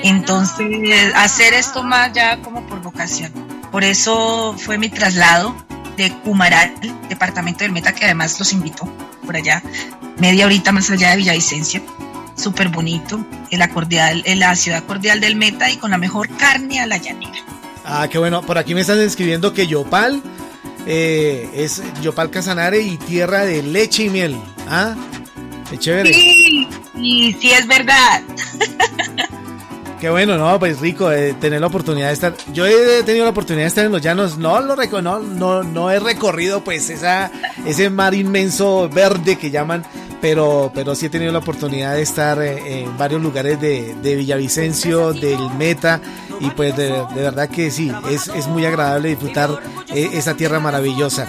Entonces, 0.03 1.13
hacer 1.15 1.53
esto 1.53 1.83
más 1.83 2.11
ya 2.13 2.41
como 2.41 2.65
por 2.67 2.81
vocación. 2.81 3.31
Por 3.71 3.83
eso 3.83 4.55
fue 4.57 4.77
mi 4.77 4.89
traslado 4.89 5.55
de 5.97 6.11
Cumaral, 6.19 6.73
departamento 7.09 7.63
del 7.63 7.71
Meta, 7.71 7.93
que 7.93 8.05
además 8.05 8.39
los 8.39 8.53
invito 8.53 8.87
por 9.25 9.35
allá, 9.35 9.61
media 10.17 10.45
horita 10.45 10.71
más 10.71 10.89
allá 10.89 11.11
de 11.11 11.17
Villavicencio. 11.17 11.83
Súper 12.39 12.69
bonito, 12.69 13.25
el 13.51 13.61
acordial, 13.61 14.23
la 14.25 14.55
ciudad 14.55 14.83
cordial 14.85 15.19
del 15.19 15.35
Meta 15.35 15.69
y 15.69 15.75
con 15.75 15.91
la 15.91 15.97
mejor 15.97 16.29
carne 16.37 16.79
a 16.79 16.87
la 16.87 16.95
llanera. 16.95 17.43
Ah, 17.83 18.07
qué 18.09 18.17
bueno. 18.17 18.41
Por 18.43 18.57
aquí 18.57 18.73
me 18.73 18.81
están 18.81 18.99
escribiendo 18.99 19.53
que 19.53 19.67
Yopal 19.67 20.21
eh, 20.85 21.49
es 21.53 21.83
Yopal 22.01 22.29
Casanare 22.29 22.79
y 22.79 22.95
tierra 22.95 23.43
de 23.43 23.61
leche 23.61 24.03
y 24.03 24.09
miel. 24.09 24.37
Ah, 24.69 24.95
qué 25.69 25.77
chévere. 25.77 26.13
Sí, 26.13 26.67
y 26.95 27.33
sí 27.33 27.51
es 27.51 27.67
verdad. 27.67 28.21
Qué 29.99 30.09
bueno, 30.09 30.37
no, 30.37 30.57
pues 30.59 30.79
rico 30.79 31.11
eh, 31.11 31.35
tener 31.41 31.59
la 31.59 31.67
oportunidad 31.67 32.07
de 32.07 32.13
estar. 32.13 32.33
Yo 32.53 32.65
he 32.65 33.03
tenido 33.03 33.25
la 33.25 33.31
oportunidad 33.31 33.65
de 33.65 33.67
estar 33.67 33.85
en 33.85 33.91
los 33.91 34.01
llanos, 34.01 34.37
no 34.37 34.61
lo 34.61 34.77
no, 35.01 35.19
no, 35.19 35.63
no 35.63 35.91
he 35.91 35.99
recorrido 35.99 36.63
pues 36.63 36.89
esa, 36.89 37.29
ese 37.65 37.89
mar 37.89 38.13
inmenso 38.13 38.87
verde 38.87 39.35
que 39.35 39.51
llaman, 39.51 39.83
pero, 40.21 40.71
pero 40.73 40.95
sí 40.95 41.07
he 41.07 41.09
tenido 41.09 41.31
la 41.31 41.39
oportunidad 41.39 41.95
de 41.95 42.01
estar 42.01 42.41
eh, 42.41 42.81
en 42.81 42.97
varios 42.97 43.21
lugares 43.21 43.59
de, 43.59 43.95
de 43.95 44.15
Villavicencio, 44.15 45.13
del 45.13 45.39
Meta, 45.57 46.01
y 46.39 46.49
pues 46.51 46.75
de, 46.75 46.91
verdad 47.15 47.49
que 47.49 47.71
sí, 47.71 47.91
es, 48.09 48.27
es 48.29 48.47
muy 48.47 48.65
agradable 48.65 49.09
disfrutar 49.09 49.59
eh, 49.93 50.09
esa 50.13 50.35
tierra 50.35 50.59
maravillosa. 50.59 51.27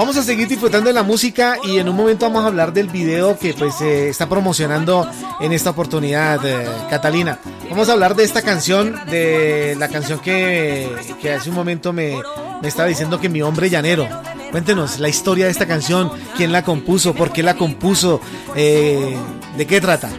Vamos 0.00 0.16
a 0.16 0.22
seguir 0.22 0.48
disfrutando 0.48 0.88
de 0.88 0.94
la 0.94 1.02
música 1.02 1.58
y 1.62 1.76
en 1.76 1.86
un 1.86 1.94
momento 1.94 2.24
vamos 2.24 2.44
a 2.44 2.46
hablar 2.46 2.72
del 2.72 2.88
video 2.88 3.38
que 3.38 3.52
pues 3.52 3.82
está 3.82 4.26
promocionando 4.30 5.06
en 5.40 5.52
esta 5.52 5.68
oportunidad, 5.68 6.42
eh, 6.42 6.66
Catalina. 6.88 7.38
Vamos 7.68 7.90
a 7.90 7.92
hablar 7.92 8.16
de 8.16 8.24
esta 8.24 8.40
canción, 8.40 8.98
de 9.10 9.76
la 9.78 9.88
canción 9.88 10.18
que, 10.20 10.88
que 11.20 11.34
hace 11.34 11.50
un 11.50 11.54
momento 11.54 11.92
me, 11.92 12.16
me 12.62 12.68
estaba 12.68 12.88
diciendo 12.88 13.20
que 13.20 13.28
mi 13.28 13.42
hombre 13.42 13.68
llanero. 13.68 14.08
Cuéntenos 14.50 14.98
la 15.00 15.10
historia 15.10 15.44
de 15.44 15.50
esta 15.50 15.66
canción, 15.66 16.10
quién 16.34 16.50
la 16.50 16.64
compuso, 16.64 17.14
por 17.14 17.30
qué 17.30 17.42
la 17.42 17.58
compuso, 17.58 18.22
eh, 18.56 19.18
de 19.56 19.66
qué 19.66 19.80
trata. 19.80 20.10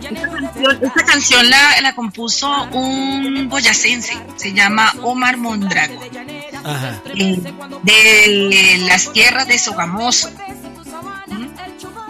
Esta 0.82 1.06
canción, 1.06 1.50
la, 1.50 1.82
la, 1.82 1.96
compuso 1.96 2.64
un 2.72 3.48
boyacense, 3.50 4.18
se 4.36 4.54
llama 4.54 4.94
Omar 5.02 5.38
Mondrago. 5.38 6.00
Eh, 7.16 7.42
de 7.84 8.78
las 8.86 9.12
tierras 9.12 9.48
de 9.48 9.58
Sogamoso. 9.58 10.30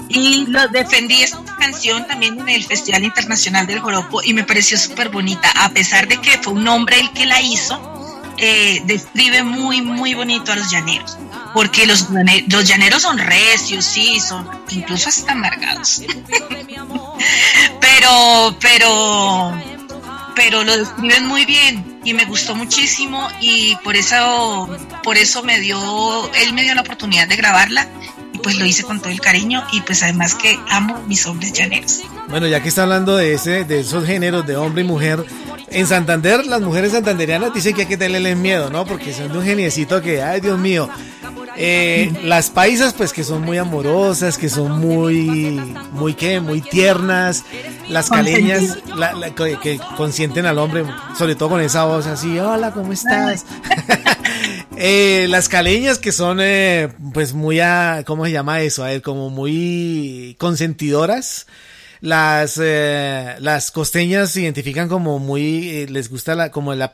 Y 0.10 0.46
lo 0.48 0.68
defendí 0.68 1.22
esta 1.22 1.40
canción 1.58 2.06
también 2.06 2.38
en 2.40 2.50
el 2.50 2.64
Festival 2.66 3.04
Internacional 3.06 3.66
del 3.66 3.80
Joropo 3.80 4.22
y 4.22 4.34
me 4.34 4.44
pareció 4.44 4.78
súper 4.78 5.08
bonita, 5.08 5.50
a 5.56 5.70
pesar 5.70 6.08
de 6.08 6.18
que 6.18 6.38
fue 6.40 6.54
un 6.54 6.68
hombre 6.68 7.00
el 7.00 7.12
que 7.12 7.26
la 7.26 7.42
hizo, 7.42 7.80
eh, 8.38 8.82
describe 8.86 9.44
muy, 9.44 9.82
muy 9.82 10.14
bonito 10.14 10.52
a 10.52 10.58
los 10.58 10.70
llaneros, 10.70 11.18
porque 11.54 11.86
los, 11.86 12.08
los 12.48 12.66
llaneros 12.66 13.02
son 13.02 13.18
recios, 13.18 13.86
sí, 13.86 14.20
son 14.20 14.48
incluso 14.70 15.10
hasta 15.10 15.34
amargados. 15.34 16.02
pero, 17.82 18.56
pero, 18.60 19.54
pero 20.36 20.64
lo 20.64 20.78
describen 20.78 21.28
muy 21.28 21.46
bien 21.46 22.00
y 22.04 22.14
me 22.14 22.26
gustó 22.26 22.56
muchísimo 22.56 23.28
y 23.40 23.76
por 23.84 23.96
eso 23.96 24.70
por 25.04 25.18
eso 25.18 25.44
me 25.44 25.60
dio 25.60 25.80
él 26.34 26.54
me 26.54 26.64
dio 26.64 26.74
la 26.74 26.82
oportunidad 26.82 27.28
de 27.28 27.36
grabarla 27.36 27.88
y 28.34 28.40
pues 28.40 28.58
lo 28.58 28.66
hice 28.66 28.84
con 28.84 29.00
todo 29.00 29.12
el 29.12 29.22
cariño 29.22 29.64
y 29.72 29.82
pues 29.82 30.02
además 30.04 30.36
que 30.36 30.60
amo 30.70 31.04
mis 31.08 31.26
hombres 31.26 31.54
llaneros. 31.54 32.02
Bueno, 32.30 32.48
ya 32.48 32.62
que 32.62 32.70
está 32.70 32.84
hablando 32.84 33.16
de 33.18 33.34
ese 33.34 33.66
de 33.66 33.82
esos 33.82 34.06
géneros 34.06 34.48
de 34.48 34.56
hombre 34.56 34.84
y 34.84 34.86
mujer, 34.86 35.24
en 35.72 35.88
Santander 35.88 36.46
las 36.46 36.62
mujeres 36.62 36.92
santanderianas 36.92 37.54
dicen 37.54 37.74
que 37.74 37.82
hay 37.82 37.88
que 37.88 37.98
tenerles 37.98 38.38
miedo, 38.38 38.70
¿no? 38.70 38.86
Porque 38.86 39.14
son 39.14 39.32
de 39.32 39.38
un 39.38 39.44
geniecito 39.44 40.02
que, 40.02 40.22
ay 40.22 40.42
Dios 40.42 40.60
mío, 40.60 40.90
eh, 41.58 42.12
las 42.24 42.50
paisas, 42.50 42.94
pues 42.94 43.14
que 43.14 43.24
son 43.24 43.42
muy 43.42 43.58
amorosas, 43.58 44.38
que 44.38 44.50
son 44.50 44.80
muy, 44.80 45.60
muy 45.92 46.14
qué, 46.14 46.40
muy 46.40 46.62
tiernas. 46.62 47.44
Las 47.90 48.10
caleñas, 48.10 48.78
que, 49.62 49.80
consienten 49.98 50.46
al 50.46 50.58
hombre, 50.58 50.86
sobre 51.18 51.36
todo 51.36 51.50
con 51.50 51.62
esa 51.62 51.86
voz 51.86 52.08
así, 52.08 52.40
hola, 52.40 52.72
¿cómo 52.72 52.94
estás? 52.94 53.46
Eh, 54.84 55.28
las 55.30 55.48
caleñas 55.48 56.00
que 56.00 56.12
son, 56.12 56.40
eh, 56.42 56.90
pues 57.14 57.34
muy, 57.34 57.60
a, 57.60 58.04
¿cómo 58.04 58.26
se 58.26 58.32
llama 58.32 58.62
eso? 58.62 58.84
A 58.84 58.88
ver, 58.88 59.04
como 59.04 59.30
muy 59.30 60.36
consentidoras 60.40 61.46
las 62.02 62.60
eh, 62.62 63.36
las 63.40 63.70
costeñas 63.70 64.32
se 64.32 64.42
identifican 64.42 64.90
como 64.90 65.20
muy 65.20 65.70
eh, 65.70 65.88
les 65.88 66.10
gusta 66.10 66.34
la 66.36 66.50
como 66.50 66.74
la 66.74 66.92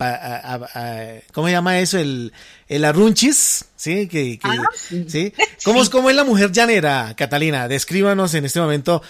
cómo 1.31 1.47
se 1.47 1.53
llama 1.53 1.79
eso 1.79 1.97
el 1.97 2.33
el 2.67 2.83
arrunchis 2.83 3.65
sí 3.77 4.07
que, 4.07 4.37
ah, 4.43 4.65
sí. 5.07 5.33
cómo 5.63 5.81
es 5.81 5.89
cómo 5.89 6.09
es 6.09 6.15
la 6.15 6.25
mujer 6.25 6.51
llanera 6.51 7.13
Catalina 7.15 7.69
descríbanos 7.69 8.33
en 8.33 8.43
este 8.43 8.59
momento 8.59 9.01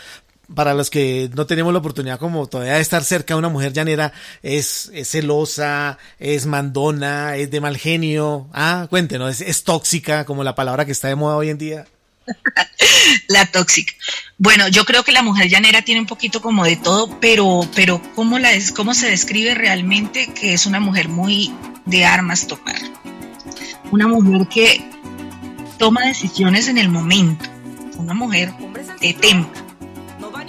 para 0.53 0.75
los 0.75 0.89
que 0.91 1.29
no 1.35 1.45
tenemos 1.45 1.73
la 1.73 1.79
oportunidad 1.79 2.19
como 2.19 2.47
todavía 2.47 2.75
de 2.75 2.81
estar 2.81 3.03
cerca 3.03 3.33
de 3.33 3.39
una 3.39 3.49
mujer 3.49 3.73
llanera, 3.73 4.13
es, 4.41 4.89
es 4.93 5.09
celosa, 5.09 5.97
es 6.19 6.45
mandona, 6.45 7.35
es 7.35 7.51
de 7.51 7.59
mal 7.59 7.75
genio. 7.75 8.47
Ah, 8.53 8.87
cuéntenos, 8.89 9.29
es, 9.29 9.41
es 9.41 9.65
tóxica, 9.65 10.23
como 10.23 10.45
la 10.45 10.55
palabra 10.55 10.85
que 10.85 10.93
está 10.93 11.09
de 11.09 11.15
moda 11.15 11.35
hoy 11.35 11.49
en 11.49 11.57
día. 11.57 11.85
la 13.27 13.45
tóxica. 13.45 13.93
Bueno, 14.37 14.67
yo 14.67 14.85
creo 14.85 15.03
que 15.03 15.11
la 15.11 15.21
mujer 15.21 15.49
llanera 15.49 15.81
tiene 15.81 16.01
un 16.01 16.07
poquito 16.07 16.41
como 16.41 16.63
de 16.65 16.75
todo, 16.75 17.19
pero, 17.19 17.61
pero 17.75 18.01
¿cómo, 18.15 18.39
la, 18.39 18.51
cómo 18.75 18.93
se 18.93 19.09
describe 19.09 19.55
realmente 19.55 20.33
que 20.33 20.53
es 20.53 20.65
una 20.65 20.79
mujer 20.79 21.09
muy 21.09 21.53
de 21.85 22.05
armas 22.05 22.47
tomar? 22.47 22.79
Una 23.91 24.07
mujer 24.07 24.47
que 24.47 24.89
toma 25.77 26.05
decisiones 26.05 26.67
en 26.67 26.77
el 26.77 26.89
momento, 26.89 27.49
una 27.97 28.13
mujer 28.13 28.53
de 28.99 29.13
tempo, 29.13 29.51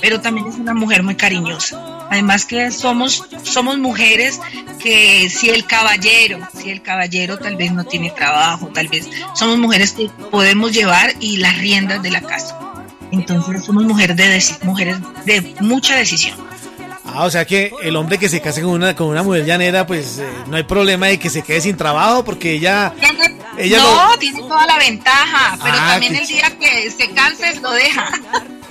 pero 0.01 0.21
también 0.21 0.49
es 0.49 0.57
una 0.57 0.75
mujer 0.75 1.03
muy 1.03 1.15
cariñosa. 1.15 1.98
Además 2.11 2.45
que 2.45 2.71
somos, 2.71 3.25
somos 3.43 3.79
mujeres 3.79 4.41
que 4.79 5.29
si 5.29 5.51
el 5.51 5.67
caballero, 5.67 6.39
si 6.55 6.71
el 6.71 6.83
caballero 6.83 7.39
tal 7.39 7.57
vez 7.57 7.73
no 7.73 7.85
tiene 7.85 8.11
trabajo, 8.11 8.69
tal 8.75 8.89
vez 8.89 9.09
somos 9.35 9.59
mujeres 9.59 9.93
que 9.93 10.09
podemos 10.31 10.73
llevar 10.73 11.13
y 11.21 11.39
las 11.39 11.59
riendas 11.59 12.03
de 12.03 12.11
la 12.11 12.23
casa. 12.23 12.59
Entonces 13.11 13.65
somos 13.65 13.85
mujeres 13.85 14.17
de, 14.17 14.67
mujeres 14.67 14.97
de 15.25 15.55
mucha 15.61 15.97
decisión. 15.97 16.49
Ah, 17.05 17.25
o 17.25 17.31
sea 17.31 17.47
que 17.47 17.73
el 17.83 17.97
hombre 17.97 18.19
que 18.19 18.29
se 18.29 18.41
case 18.41 18.61
con 18.61 18.73
una, 18.73 18.95
con 18.95 19.07
una 19.07 19.23
mujer 19.23 19.47
llanera, 19.47 19.87
pues 19.87 20.19
eh, 20.19 20.29
no 20.47 20.57
hay 20.57 20.65
problema 20.65 21.07
de 21.07 21.19
que 21.19 21.31
se 21.31 21.43
quede 21.43 21.61
sin 21.63 21.77
trabajo 21.77 22.23
porque 22.23 22.53
ella... 22.53 22.93
ella 23.57 23.79
no, 23.79 24.19
tiene 24.19 24.41
toda 24.41 24.67
la 24.67 24.79
ventaja, 24.79 25.59
pero 25.63 25.75
ah, 25.79 25.93
también 25.93 26.17
el 26.17 26.27
día 26.27 26.53
que 26.61 26.91
se 26.91 27.11
canse 27.13 27.59
lo 27.61 27.71
deja. 27.73 28.11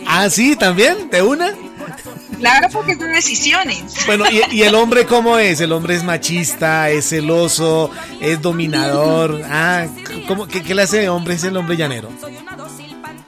Ah, 0.05 0.29
sí, 0.29 0.55
también, 0.55 1.09
de 1.09 1.21
una. 1.21 1.53
Claro, 2.39 2.67
porque 2.71 2.95
son 2.95 3.11
decisiones. 3.13 4.05
Bueno, 4.05 4.25
¿y, 4.29 4.61
el 4.61 4.75
hombre 4.75 5.05
cómo 5.05 5.37
es? 5.37 5.61
El 5.61 5.71
hombre 5.71 5.95
es 5.95 6.03
machista, 6.03 6.89
es 6.89 7.09
celoso, 7.09 7.91
es 8.19 8.41
dominador. 8.41 9.41
Ah, 9.49 9.87
¿cómo, 10.27 10.47
qué, 10.47 10.61
clase 10.61 10.99
de 10.99 11.09
hombre 11.09 11.35
es 11.35 11.43
el 11.43 11.57
hombre 11.57 11.77
llanero? 11.77 12.09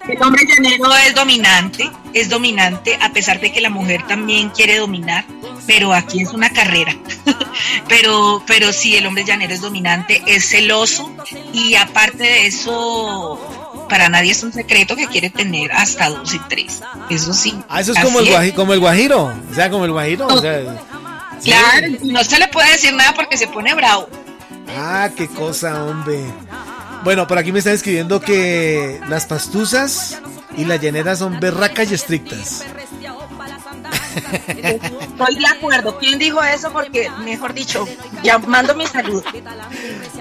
El 0.07 0.23
hombre 0.23 0.43
llanero 0.47 0.95
es 1.07 1.13
dominante, 1.13 1.89
es 2.13 2.29
dominante, 2.29 2.97
a 3.01 3.13
pesar 3.13 3.39
de 3.39 3.51
que 3.51 3.61
la 3.61 3.69
mujer 3.69 4.05
también 4.07 4.49
quiere 4.49 4.77
dominar, 4.77 5.23
pero 5.67 5.93
aquí 5.93 6.21
es 6.21 6.33
una 6.33 6.49
carrera. 6.49 6.95
pero, 7.87 8.43
pero 8.47 8.73
sí, 8.73 8.95
el 8.95 9.05
hombre 9.05 9.23
llanero 9.23 9.53
es 9.53 9.61
dominante, 9.61 10.23
es 10.25 10.49
celoso 10.49 11.11
y 11.53 11.75
aparte 11.75 12.23
de 12.23 12.47
eso 12.47 13.68
para 13.89 14.07
nadie 14.07 14.31
es 14.31 14.43
un 14.43 14.53
secreto 14.53 14.95
que 14.95 15.07
quiere 15.07 15.29
tener 15.29 15.71
hasta 15.71 16.09
dos 16.09 16.33
y 16.33 16.39
tres. 16.47 16.81
Eso 17.09 17.33
sí. 17.33 17.59
Ah, 17.67 17.81
eso 17.81 17.91
es 17.91 17.99
como, 17.99 18.19
el, 18.19 18.29
guajiro, 18.29 18.55
como 18.55 18.73
el 18.73 18.79
guajiro. 18.79 19.33
O 19.51 19.53
sea, 19.53 19.69
como 19.69 19.85
el 19.85 19.91
guajiro. 19.91 20.27
claro, 20.27 21.87
no 22.03 22.23
se 22.23 22.39
le 22.39 22.47
puede 22.47 22.71
decir 22.71 22.93
nada 22.93 23.13
porque 23.13 23.37
se 23.37 23.47
pone 23.47 23.73
bravo. 23.73 24.07
Ah, 24.77 25.09
qué 25.15 25.27
cosa, 25.27 25.83
hombre. 25.83 26.23
Bueno, 27.03 27.27
por 27.27 27.37
aquí 27.37 27.51
me 27.51 27.59
están 27.59 27.73
escribiendo 27.73 28.19
que 28.19 28.99
las 29.07 29.25
pastuzas 29.25 30.19
y 30.57 30.65
la 30.65 30.75
llanera 30.75 31.15
son 31.15 31.39
berracas 31.39 31.91
y 31.91 31.95
estrictas. 31.95 32.63
Estoy 34.15 35.35
de 35.35 35.47
acuerdo. 35.47 35.97
¿Quién 35.99 36.19
dijo 36.19 36.41
eso? 36.43 36.71
Porque, 36.71 37.09
mejor 37.23 37.53
dicho, 37.53 37.87
ya 38.23 38.37
mando 38.37 38.75
mi 38.75 38.85
salud. 38.87 39.23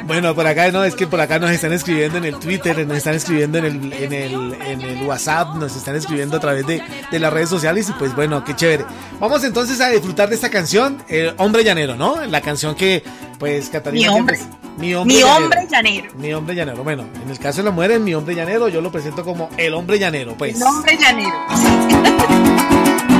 Bueno, 0.05 0.35
por 0.35 0.47
acá 0.47 0.71
no, 0.71 0.85
es 0.85 0.95
que 0.95 1.07
por 1.07 1.21
acá 1.21 1.39
nos 1.39 1.51
están 1.51 1.73
escribiendo 1.73 2.19
en 2.19 2.25
el 2.25 2.39
Twitter, 2.39 2.87
nos 2.87 2.97
están 2.97 3.15
escribiendo 3.15 3.59
en 3.59 3.65
el, 3.65 3.93
en 3.93 4.13
el, 4.13 4.55
en 4.55 4.81
el 4.81 5.03
WhatsApp, 5.05 5.57
nos 5.57 5.77
están 5.77 5.97
escribiendo 5.97 6.37
a 6.37 6.41
través 6.41 6.67
de, 6.67 6.83
de, 7.11 7.19
las 7.19 7.33
redes 7.33 7.49
sociales 7.49 7.89
y 7.89 7.93
pues 7.93 8.15
bueno, 8.15 8.45
qué 8.45 8.55
chévere. 8.55 8.85
Vamos 9.21 9.45
entonces 9.45 9.81
a 9.81 9.91
disfrutar 9.91 10.29
de 10.29 10.35
esta 10.35 10.51
canción, 10.51 11.03
El 11.09 11.35
Hombre 11.39 11.65
Llanero, 11.65 11.97
¿no? 11.97 12.25
La 12.27 12.41
canción 12.41 12.75
que 12.75 13.03
pues 13.39 13.69
Catalina... 13.69 14.11
Mi 14.11 14.19
hombre. 14.19 14.39
mi 14.79 14.95
hombre, 14.95 15.17
mi 15.17 15.23
hombre 15.23 15.67
llanero. 15.71 16.15
Mi 16.17 16.35
hombre 16.35 16.55
llanero. 16.55 16.85
Bueno, 16.85 17.05
en 17.23 17.31
el 17.31 17.39
caso 17.39 17.59
de 17.59 17.65
la 17.65 17.71
mujer 17.71 18.01
mi 18.01 18.15
hombre 18.15 18.35
llanero, 18.35 18.69
yo 18.69 18.81
lo 18.81 18.91
presento 18.91 19.25
como 19.25 19.49
el 19.57 19.75
hombre 19.75 19.99
llanero, 19.99 20.35
pues. 20.37 20.57
El 20.57 20.63
hombre 20.63 20.97
llanero. 20.97 21.37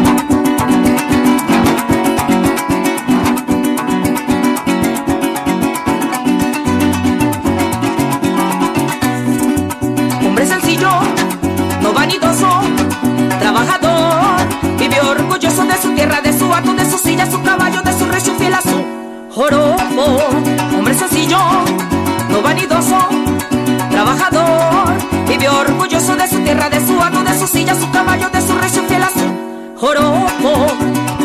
orgulloso 25.49 26.17
de 26.17 26.29
su 26.29 26.39
tierra, 26.41 26.69
de 26.69 26.87
su 26.87 27.01
ano, 27.01 27.23
de 27.25 27.39
su 27.39 27.47
silla, 27.47 27.75
su 27.75 27.91
caballo, 27.91 28.29
de 28.31 28.41
su 28.41 28.57
recio 28.57 28.83
fiel 28.85 29.03
a 29.03 29.11
su 29.11 29.79
joropo. 29.81 30.67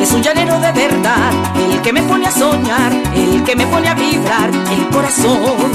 Es 0.01 0.11
un 0.11 0.21
llanero 0.21 0.59
de 0.59 0.71
verdad, 0.71 1.31
el 1.55 1.81
que 1.81 1.93
me 1.93 2.01
pone 2.03 2.27
a 2.27 2.31
soñar, 2.31 2.91
el 3.15 3.43
que 3.43 3.55
me 3.55 3.65
pone 3.67 3.87
a 3.87 3.93
vibrar 3.93 4.49
el 4.71 4.87
corazón. 4.89 5.71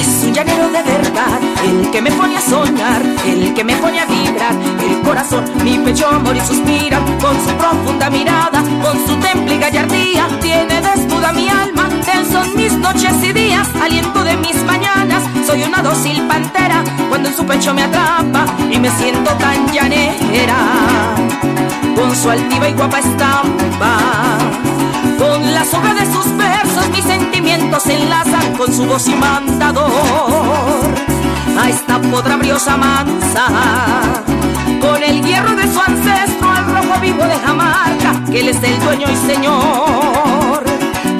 Es 0.00 0.11
llanero 0.32 0.68
de 0.70 0.82
verdad, 0.82 1.40
el 1.64 1.90
que 1.90 2.00
me 2.00 2.10
pone 2.12 2.36
a 2.36 2.40
soñar, 2.40 3.02
el 3.26 3.54
que 3.54 3.64
me 3.64 3.76
pone 3.76 4.00
a 4.00 4.06
vibrar 4.06 4.54
el 4.82 5.00
corazón. 5.02 5.44
Mi 5.62 5.78
pecho 5.78 6.08
amor 6.08 6.36
y 6.36 6.40
suspira 6.40 6.98
con 7.20 7.34
su 7.44 7.54
profunda 7.56 8.10
mirada, 8.10 8.62
con 8.82 9.06
su 9.06 9.16
temple 9.16 9.56
y 9.56 9.58
gallardía. 9.58 10.28
Tiene 10.40 10.80
desnuda 10.80 11.32
mi 11.32 11.48
alma, 11.48 11.88
son 12.30 12.54
mis 12.56 12.72
noches 12.78 13.12
y 13.22 13.32
días, 13.32 13.68
aliento 13.80 14.24
de 14.24 14.36
mis 14.36 14.56
mañanas. 14.64 15.22
Soy 15.46 15.62
una 15.64 15.82
dócil 15.82 16.26
pantera 16.26 16.82
cuando 17.08 17.28
en 17.28 17.36
su 17.36 17.44
pecho 17.44 17.74
me 17.74 17.82
atrapa 17.82 18.46
y 18.70 18.78
me 18.78 18.90
siento 18.90 19.30
tan 19.32 19.70
llanera. 19.72 20.56
Con 21.96 22.14
su 22.16 22.30
altiva 22.30 22.68
y 22.68 22.72
guapa 22.72 22.98
estampa, 22.98 23.98
con 25.22 25.54
la 25.54 25.64
sombra 25.64 25.94
de 25.94 26.04
sus 26.12 26.36
versos, 26.36 26.88
mis 26.90 27.04
sentimientos 27.04 27.84
se 27.84 27.94
enlazan 27.94 28.56
con 28.56 28.72
su 28.72 28.84
voz 28.84 29.06
y 29.06 29.14
mandador. 29.14 29.92
A 31.60 31.68
esta 31.68 32.00
podra 32.00 32.36
briosa 32.36 32.76
mansa, 32.76 33.46
con 34.80 35.02
el 35.02 35.22
hierro 35.22 35.54
de 35.54 35.72
su 35.72 35.80
ancestro, 35.80 36.50
al 36.50 36.66
rojo 36.66 37.00
vivo 37.00 37.24
de 37.24 37.38
Jamarca, 37.38 38.24
que 38.30 38.40
él 38.40 38.48
es 38.48 38.62
el 38.64 38.80
dueño 38.80 39.06
y 39.10 39.16
señor 39.32 40.64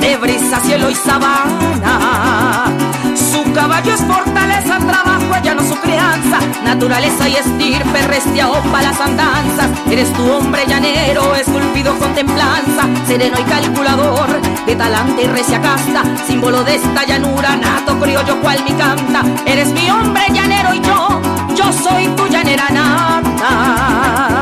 de 0.00 0.16
brisa, 0.16 0.58
cielo 0.60 0.90
y 0.90 0.94
sabana. 0.96 2.64
Su 3.14 3.52
caballo 3.52 3.94
es 3.94 4.00
fortaleza, 4.00 4.78
trabajo, 4.78 5.11
no 5.50 5.62
su 5.62 5.74
crianza, 5.80 6.38
naturaleza 6.64 7.28
y 7.28 7.36
estirpe, 7.36 8.02
restia 8.06 8.48
para 8.70 8.90
las 8.90 9.00
andanzas. 9.00 9.68
Eres 9.90 10.12
tu 10.12 10.30
hombre 10.30 10.64
llanero, 10.66 11.34
esculpido 11.34 11.98
con 11.98 12.14
templanza, 12.14 12.86
sereno 13.06 13.38
y 13.38 13.42
calculador, 13.42 14.40
de 14.66 14.76
talante 14.76 15.22
y 15.22 15.26
recia 15.26 15.60
casta, 15.60 16.02
símbolo 16.26 16.62
de 16.64 16.76
esta 16.76 17.04
llanura, 17.04 17.56
nato 17.56 17.98
criollo 17.98 18.40
cual 18.40 18.62
mi 18.64 18.72
canta. 18.72 19.22
Eres 19.46 19.68
mi 19.72 19.90
hombre 19.90 20.22
llanero 20.32 20.74
y 20.74 20.80
yo, 20.80 21.20
yo 21.54 21.72
soy 21.72 22.06
tu 22.16 22.26
llanera 22.28 22.68
nata. 22.70 24.41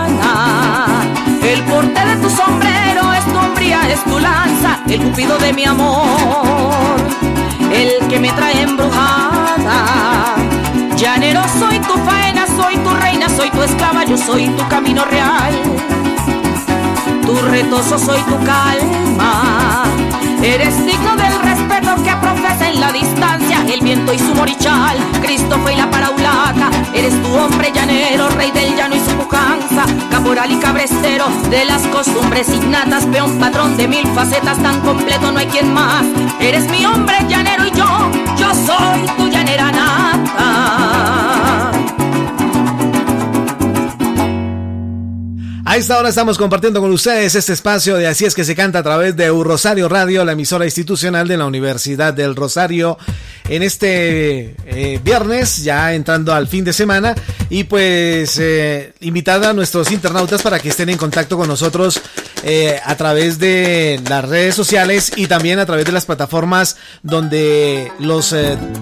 el 1.43 1.61
porte 1.63 2.05
de 2.05 2.15
tu 2.17 2.29
sombrero 2.29 3.13
es 3.13 3.25
tu 3.25 3.37
hombría, 3.37 3.81
es 3.89 4.03
tu 4.03 4.19
lanza, 4.19 4.79
el 4.87 5.01
cupido 5.01 5.37
de 5.37 5.53
mi 5.53 5.65
amor, 5.65 6.97
el 7.73 8.07
que 8.07 8.19
me 8.19 8.31
trae 8.31 8.61
embrujada. 8.61 10.35
Llanero 10.97 11.41
soy 11.59 11.79
tu 11.79 11.93
faena 12.05 12.31
soy 12.55 12.77
tu 12.77 12.89
reina, 12.89 13.27
soy 13.29 13.49
tu 13.49 13.61
esclava, 13.61 14.03
yo 14.05 14.17
soy 14.17 14.47
tu 14.49 14.67
camino 14.67 15.03
real. 15.05 15.53
Tu 17.25 17.35
retoso 17.49 17.97
soy 17.97 18.21
tu 18.23 18.37
calma. 18.45 19.50
Eres 20.43 20.85
digno 20.85 21.15
del 21.15 21.39
respeto 21.43 21.95
que 22.03 22.15
profesa 22.15 22.69
en 22.69 22.79
la 22.79 22.91
distancia 22.91 23.63
el 23.71 23.81
viento 23.81 24.11
y 24.11 24.17
su 24.17 24.33
morichal, 24.33 24.97
Cristo 25.21 25.59
fue 25.59 25.75
la 25.75 25.89
paraulaca. 25.89 26.71
Eres 26.93 27.13
tu 27.21 27.33
hombre 27.35 27.71
llanero, 27.71 28.27
rey 28.29 28.49
del 28.51 28.75
llano 28.75 28.95
y 28.95 28.99
su 28.99 29.11
pujanza, 29.11 29.85
caporal 30.09 30.51
y 30.51 30.57
cabrestero 30.57 31.27
de 31.49 31.65
las 31.65 31.83
costumbres 31.87 32.49
innatas, 32.49 33.05
peón 33.05 33.37
patrón 33.39 33.77
de 33.77 33.87
mil 33.87 34.07
facetas, 34.07 34.57
tan 34.61 34.81
completo 34.81 35.31
no 35.31 35.39
hay 35.39 35.47
quien 35.47 35.71
más. 35.73 36.05
Eres 36.39 36.69
mi 36.71 36.85
hombre 36.85 37.17
llanero 37.29 37.67
y 37.67 37.71
yo, 37.71 38.11
yo 38.37 38.53
soy 38.55 39.05
tu 39.17 39.27
llanera 39.27 39.71
nata. 39.71 41.30
A 45.71 45.77
esta 45.77 45.97
hora 45.97 46.09
estamos 46.09 46.37
compartiendo 46.37 46.81
con 46.81 46.91
ustedes 46.91 47.33
este 47.33 47.53
espacio 47.53 47.95
de 47.95 48.05
Así 48.05 48.25
es 48.25 48.35
que 48.35 48.43
se 48.43 48.57
canta 48.57 48.79
a 48.79 48.83
través 48.83 49.15
de 49.15 49.29
Rosario 49.29 49.87
Radio, 49.87 50.25
la 50.25 50.33
emisora 50.33 50.65
institucional 50.65 51.29
de 51.29 51.37
la 51.37 51.45
Universidad 51.45 52.13
del 52.13 52.35
Rosario 52.35 52.97
en 53.47 53.63
este 53.63 54.53
eh, 54.65 54.99
viernes, 55.01 55.63
ya 55.63 55.93
entrando 55.93 56.33
al 56.33 56.49
fin 56.49 56.65
de 56.65 56.73
semana. 56.73 57.15
Y 57.49 57.63
pues 57.63 58.37
eh, 58.37 58.91
invitar 58.99 59.41
a 59.45 59.53
nuestros 59.53 59.89
internautas 59.91 60.41
para 60.41 60.59
que 60.59 60.67
estén 60.67 60.89
en 60.89 60.97
contacto 60.97 61.37
con 61.37 61.47
nosotros 61.47 62.01
eh, 62.43 62.79
a 62.83 62.95
través 62.95 63.39
de 63.39 63.99
las 64.09 64.27
redes 64.27 64.55
sociales 64.55 65.11
y 65.15 65.27
también 65.27 65.59
a 65.59 65.65
través 65.65 65.85
de 65.85 65.91
las 65.91 66.05
plataformas 66.05 66.77
donde 67.03 67.91
los 67.99 68.35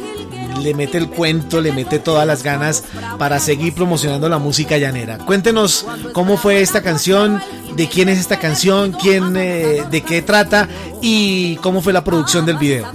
le 0.61 0.75
mete 0.75 0.99
el 0.99 1.09
cuento, 1.09 1.63
le 1.63 1.73
mete 1.73 1.99
todas 1.99 2.27
las 2.27 2.43
ganas 2.43 2.85
para 3.17 3.39
seguir 3.39 3.73
promocionando 3.73 4.29
la 4.29 4.37
música 4.37 4.77
llanera. 4.77 5.17
Cuéntenos 5.17 5.87
cómo 6.13 6.37
fue 6.37 6.61
esta 6.61 6.83
canción, 6.83 7.43
de 7.75 7.89
quién 7.89 8.11
es 8.11 8.19
esta 8.19 8.39
canción, 8.39 8.93
quién, 8.93 9.35
eh, 9.35 9.85
de 9.91 10.03
qué 10.03 10.21
trata 10.21 10.69
y 11.01 11.57
cómo 11.63 11.81
fue 11.81 11.95
la 11.95 12.05
producción 12.05 12.45
del 12.45 12.59
video. 12.59 12.87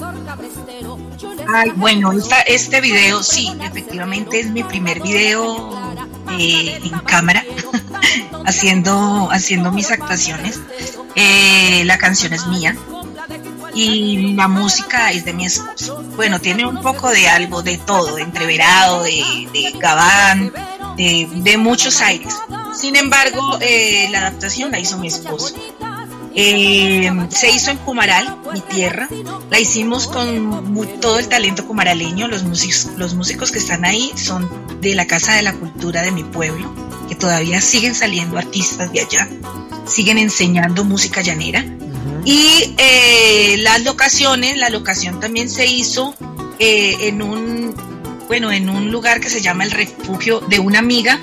Ay, 1.51 1.71
bueno, 1.77 2.11
este 2.45 2.79
video 2.79 3.23
sí, 3.23 3.51
efectivamente 3.63 4.39
es 4.39 4.51
mi 4.51 4.63
primer 4.63 5.01
video 5.01 5.86
en 6.29 6.99
cámara, 6.99 7.43
haciendo, 8.45 9.29
haciendo 9.31 9.71
mis 9.71 9.91
actuaciones. 9.91 10.59
Eh, 11.15 11.83
la 11.85 11.97
canción 11.97 12.33
es 12.33 12.45
mía, 12.47 12.75
y 13.73 14.33
la 14.33 14.47
música 14.47 15.11
es 15.11 15.25
de 15.25 15.33
mi 15.33 15.45
esposo. 15.45 16.03
Bueno, 16.15 16.39
tiene 16.39 16.65
un 16.65 16.81
poco 16.81 17.09
de 17.09 17.27
algo 17.27 17.61
de 17.61 17.77
todo, 17.77 18.17
entreverado, 18.17 19.03
de, 19.03 19.47
de 19.53 19.71
gabán, 19.79 20.51
de, 20.97 21.57
muchos 21.57 22.01
aires. 22.01 22.33
Sin 22.73 22.95
embargo, 22.95 23.57
eh, 23.61 24.07
la 24.11 24.19
adaptación 24.19 24.71
la 24.71 24.79
hizo 24.79 24.97
mi 24.97 25.07
esposo. 25.07 25.53
Eh, 26.39 27.11
se 27.29 27.49
hizo 27.49 27.71
en 27.71 27.77
Cumaral, 27.77 28.37
mi 28.53 28.61
tierra. 28.61 29.09
La 29.49 29.59
hicimos 29.59 30.05
con 30.05 30.77
todo 31.01 31.17
el 31.17 31.27
talento 31.27 31.65
cumaraleño. 31.65 32.27
Los 32.27 32.43
músicos, 32.43 32.91
los 32.95 33.15
músicos 33.15 33.51
que 33.51 33.57
están 33.57 33.83
ahí 33.85 34.11
son 34.15 34.47
de 34.79 34.93
la 34.93 35.07
Casa 35.07 35.33
de 35.33 35.41
la 35.41 35.53
Cultura 35.53 36.03
de 36.03 36.11
mi 36.11 36.23
pueblo, 36.23 36.71
que 37.09 37.15
todavía 37.15 37.59
siguen 37.59 37.95
saliendo 37.95 38.37
artistas 38.37 38.93
de 38.93 38.99
allá, 38.99 39.27
siguen 39.87 40.19
enseñando 40.19 40.83
música 40.83 41.23
llanera. 41.23 41.65
Y 42.23 42.75
eh, 42.77 43.55
las 43.57 43.81
locaciones, 43.83 44.57
la 44.57 44.69
locación 44.69 45.19
también 45.19 45.49
se 45.49 45.65
hizo 45.65 46.13
eh, 46.59 46.97
en 47.07 47.23
un, 47.23 47.73
bueno, 48.27 48.51
en 48.51 48.69
un 48.69 48.91
lugar 48.91 49.21
que 49.21 49.31
se 49.31 49.41
llama 49.41 49.63
el 49.63 49.71
refugio 49.71 50.41
de 50.41 50.59
una 50.59 50.77
amiga 50.77 51.19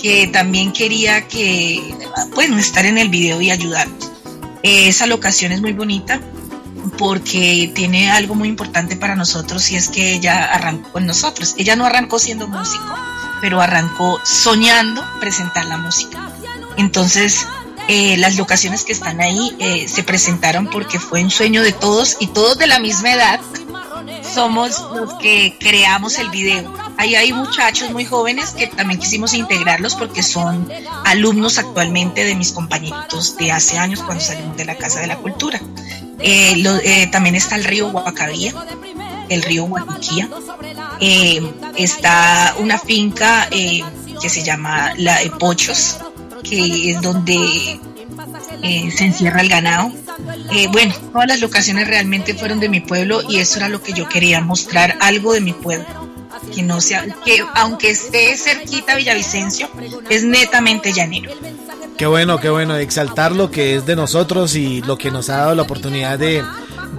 que 0.00 0.28
también 0.28 0.72
quería 0.72 1.28
que, 1.28 1.94
bueno, 2.34 2.56
estar 2.56 2.86
en 2.86 2.96
el 2.96 3.10
video 3.10 3.38
y 3.42 3.50
ayudarnos. 3.50 4.09
Esa 4.62 5.06
locación 5.06 5.52
es 5.52 5.60
muy 5.60 5.72
bonita 5.72 6.20
porque 6.98 7.70
tiene 7.74 8.10
algo 8.10 8.34
muy 8.34 8.48
importante 8.48 8.96
para 8.96 9.14
nosotros 9.14 9.70
y 9.70 9.76
es 9.76 9.88
que 9.88 10.14
ella 10.14 10.44
arrancó 10.44 10.92
con 10.92 11.06
nosotros. 11.06 11.54
Ella 11.56 11.76
no 11.76 11.86
arrancó 11.86 12.18
siendo 12.18 12.48
músico, 12.48 12.94
pero 13.40 13.60
arrancó 13.60 14.20
soñando 14.24 15.02
presentar 15.18 15.66
la 15.66 15.78
música. 15.78 16.30
Entonces, 16.76 17.46
eh, 17.88 18.16
las 18.18 18.36
locaciones 18.36 18.84
que 18.84 18.92
están 18.92 19.20
ahí 19.20 19.56
eh, 19.58 19.88
se 19.88 20.02
presentaron 20.02 20.68
porque 20.68 21.00
fue 21.00 21.22
un 21.24 21.30
sueño 21.30 21.62
de 21.62 21.72
todos 21.72 22.16
y 22.20 22.28
todos 22.28 22.58
de 22.58 22.66
la 22.66 22.78
misma 22.78 23.12
edad 23.12 23.40
somos 24.32 24.84
los 24.94 25.14
que 25.14 25.56
creamos 25.58 26.18
el 26.18 26.30
video. 26.30 26.72
Ahí 26.96 27.14
hay 27.14 27.32
muchachos 27.32 27.90
muy 27.90 28.04
jóvenes 28.04 28.50
que 28.50 28.66
también 28.66 29.00
quisimos 29.00 29.34
integrarlos 29.34 29.94
porque 29.94 30.22
son 30.22 30.70
alumnos 31.04 31.58
actualmente 31.58 32.24
de 32.24 32.34
mis 32.34 32.52
compañeritos 32.52 33.36
de 33.36 33.52
hace 33.52 33.78
años 33.78 34.02
cuando 34.02 34.22
salimos 34.22 34.56
de 34.56 34.64
la 34.64 34.76
Casa 34.76 35.00
de 35.00 35.06
la 35.06 35.16
Cultura. 35.16 35.60
Eh, 36.18 37.08
también 37.10 37.34
está 37.34 37.56
el 37.56 37.64
río 37.64 37.90
Guacabía, 37.90 38.52
el 39.28 39.42
río 39.42 39.64
Guaduquía. 39.64 40.28
está 41.76 42.54
una 42.58 42.78
finca 42.78 43.48
que 43.50 44.28
se 44.28 44.42
llama 44.42 44.92
La 44.96 45.18
de 45.18 45.30
Pochos, 45.30 45.96
que 46.42 46.92
es 46.92 47.00
donde 47.00 47.80
eh, 48.62 48.90
se 48.90 49.04
encierra 49.04 49.40
el 49.40 49.48
ganado. 49.48 49.92
Eh, 50.52 50.68
bueno, 50.70 50.94
todas 51.12 51.28
las 51.28 51.40
locaciones 51.40 51.88
realmente 51.88 52.34
fueron 52.34 52.60
de 52.60 52.68
mi 52.68 52.80
pueblo 52.80 53.22
y 53.28 53.38
eso 53.38 53.58
era 53.58 53.68
lo 53.68 53.82
que 53.82 53.92
yo 53.92 54.08
quería 54.08 54.40
mostrar, 54.40 54.96
algo 55.00 55.32
de 55.32 55.40
mi 55.40 55.52
pueblo. 55.52 55.86
Que 56.54 56.62
no 56.62 56.80
sea, 56.80 57.06
que 57.24 57.44
aunque 57.54 57.90
esté 57.90 58.36
cerquita 58.36 58.96
Villavicencio, 58.96 59.68
es 60.08 60.24
netamente 60.24 60.92
llanero. 60.92 61.32
Qué 61.96 62.06
bueno, 62.06 62.40
qué 62.40 62.48
bueno, 62.48 62.76
exaltar 62.76 63.32
lo 63.32 63.50
que 63.50 63.76
es 63.76 63.84
de 63.84 63.94
nosotros 63.94 64.54
y 64.54 64.80
lo 64.82 64.96
que 64.96 65.10
nos 65.10 65.28
ha 65.28 65.36
dado 65.36 65.54
la 65.54 65.62
oportunidad 65.62 66.18
de, 66.18 66.42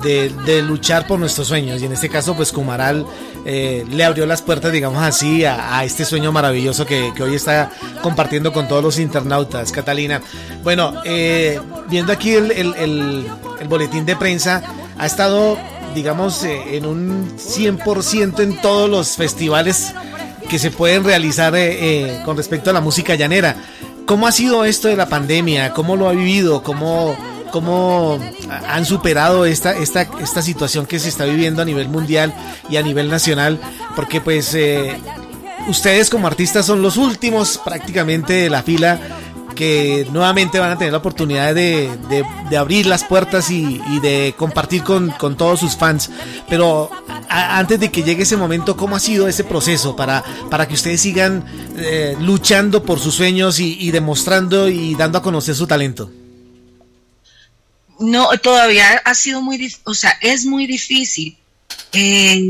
de, 0.02 0.62
luchar 0.62 1.08
por 1.08 1.20
nuestros 1.20 1.48
sueños. 1.48 1.82
Y 1.82 1.86
en 1.86 1.94
este 1.94 2.10
caso, 2.10 2.36
pues 2.36 2.52
Kumaral 2.52 3.06
eh, 3.46 3.86
le 3.90 4.04
abrió 4.04 4.26
las 4.26 4.42
puertas, 4.42 4.72
digamos 4.72 5.02
así, 5.04 5.46
a, 5.46 5.84
este 5.84 6.06
sueño 6.06 6.32
maravilloso 6.32 6.86
que, 6.86 7.12
hoy 7.22 7.36
está 7.36 7.72
compartiendo 8.02 8.52
con 8.54 8.68
todos 8.68 8.84
los 8.84 9.00
internautas. 9.00 9.72
Catalina, 9.72 10.22
bueno, 10.64 10.94
eh, 11.06 11.60
viendo 11.90 12.12
aquí 12.12 12.34
el, 12.34 13.26
boletín 13.68 14.06
de 14.06 14.16
prensa, 14.16 14.64
ha 14.98 15.06
estado, 15.06 15.58
digamos, 15.96 16.44
eh, 16.44 16.78
en 16.78 16.86
un 16.86 17.38
100% 17.38 18.40
en 18.42 18.62
todos 18.62 18.90
los 18.90 19.16
festivales 19.16 19.94
que 20.50 20.60
se 20.60 20.72
pueden 20.72 21.04
realizar 21.04 21.54
con 22.26 22.36
respecto 22.36 22.70
a 22.70 22.74
la 22.74 22.82
música 22.82 23.16
llanera. 23.16 23.56
¿Cómo 24.06 24.28
ha 24.28 24.32
sido 24.34 24.66
esto 24.66 24.90
de 24.90 24.98
la 24.98 25.08
pandemia? 25.08 25.72
¿Cómo 25.74 25.96
lo 25.96 26.10
ha 26.10 26.12
vivido? 26.12 26.64
¿Cómo, 26.64 27.16
cómo 27.52 28.20
han 28.68 28.86
superado 28.86 29.46
esta, 29.46 29.76
esta, 29.78 30.02
esta 30.02 30.42
situación 30.42 30.86
que 30.86 31.00
se 31.00 31.10
está 31.10 31.26
viviendo 31.26 31.62
a 31.62 31.66
nivel 31.66 31.90
mundial 31.90 32.34
y 32.70 32.78
a 32.78 32.82
nivel 32.82 33.10
nacional, 33.10 33.60
porque 33.96 34.22
pues 34.22 34.54
eh, 34.56 34.98
ustedes 35.68 36.10
como 36.10 36.28
artistas 36.28 36.66
son 36.66 36.82
los 36.82 36.98
últimos 36.98 37.60
prácticamente 37.64 38.34
de 38.34 38.50
la 38.50 38.64
fila 38.64 39.00
que 39.56 40.08
nuevamente 40.12 40.60
van 40.60 40.72
a 40.72 40.78
tener 40.78 40.94
la 40.94 41.00
oportunidad 41.00 41.54
de, 41.54 41.90
abrir 42.58 42.86
las 42.86 43.04
puertas 43.04 43.52
y, 43.52 43.82
de 44.02 44.34
compartir 44.38 44.84
con, 44.84 45.14
todos 45.38 45.60
sus 45.60 45.76
fans. 45.76 46.10
Pero 46.50 46.90
antes 47.30 47.80
de 47.80 47.92
que 47.92 48.04
llegue 48.04 48.24
ese 48.24 48.38
momento, 48.38 48.76
¿cómo 48.76 48.96
ha 48.96 49.00
sido 49.00 49.28
ese 49.28 49.44
proceso 49.44 49.96
para, 49.96 50.24
para 50.50 50.68
que 50.68 50.74
ustedes 50.74 51.02
sigan 51.02 51.46
eh, 51.78 52.16
luchando 52.20 52.84
por 52.84 53.00
sus 53.00 53.16
sueños 53.16 53.60
y 53.60 53.92
demostrando 53.92 54.70
y 54.70 54.96
dando 54.96 55.18
a 55.18 55.22
conocer 55.22 55.54
su 55.54 55.68
talento? 55.68 56.10
No, 58.02 58.30
todavía 58.40 59.02
ha 59.06 59.16
sido 59.16 59.42
muy, 59.42 59.74
o 59.84 59.94
sea, 59.94 60.18
es 60.22 60.46
muy 60.46 60.68
difícil. 60.68 61.38
Eh, 61.94 62.48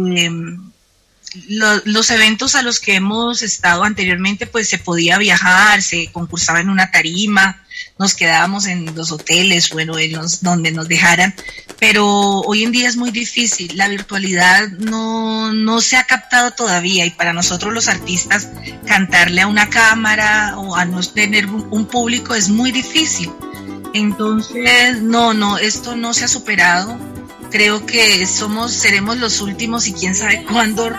los 1.85 2.11
eventos 2.11 2.55
a 2.55 2.61
los 2.61 2.79
que 2.79 2.95
hemos 2.95 3.41
estado 3.41 3.83
anteriormente, 3.83 4.47
pues 4.47 4.67
se 4.67 4.77
podía 4.77 5.17
viajar, 5.17 5.81
se 5.81 6.11
concursaba 6.11 6.59
en 6.59 6.69
una 6.69 6.91
tarima, 6.91 7.63
nos 7.97 8.15
quedábamos 8.15 8.65
en 8.65 8.93
los 8.95 9.11
hoteles, 9.11 9.69
bueno, 9.69 9.97
en 9.97 10.13
los, 10.13 10.41
donde 10.41 10.71
nos 10.71 10.89
dejaran, 10.89 11.33
pero 11.79 12.05
hoy 12.41 12.63
en 12.63 12.71
día 12.71 12.89
es 12.89 12.97
muy 12.97 13.11
difícil, 13.11 13.77
la 13.77 13.87
virtualidad 13.87 14.67
no, 14.71 15.53
no 15.53 15.79
se 15.79 15.95
ha 15.95 16.03
captado 16.03 16.51
todavía 16.51 17.05
y 17.05 17.11
para 17.11 17.31
nosotros 17.31 17.73
los 17.73 17.87
artistas 17.87 18.49
cantarle 18.85 19.41
a 19.41 19.47
una 19.47 19.69
cámara 19.69 20.57
o 20.57 20.75
a 20.75 20.83
no 20.83 21.01
tener 21.01 21.45
un 21.45 21.85
público 21.85 22.35
es 22.35 22.49
muy 22.49 22.71
difícil. 22.71 23.31
Entonces, 23.93 25.01
no, 25.01 25.33
no, 25.33 25.57
esto 25.57 25.95
no 25.95 26.13
se 26.13 26.25
ha 26.25 26.27
superado. 26.27 26.97
Creo 27.49 27.85
que 27.85 28.25
somos, 28.25 28.71
seremos 28.71 29.17
los 29.17 29.41
últimos 29.41 29.87
y 29.87 29.93
quién 29.93 30.15
sabe 30.15 30.45
cuándo 30.45 30.89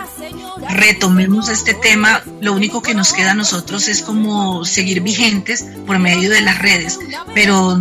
retomemos 0.69 1.49
este 1.49 1.73
tema. 1.73 2.21
Lo 2.41 2.53
único 2.53 2.81
que 2.81 2.93
nos 2.93 3.11
queda 3.13 3.31
a 3.31 3.35
nosotros 3.35 3.87
es 3.87 4.03
como 4.03 4.63
seguir 4.63 5.01
vigentes 5.01 5.65
por 5.87 5.97
medio 5.97 6.29
de 6.29 6.41
las 6.41 6.59
redes. 6.59 6.99
Pero 7.33 7.79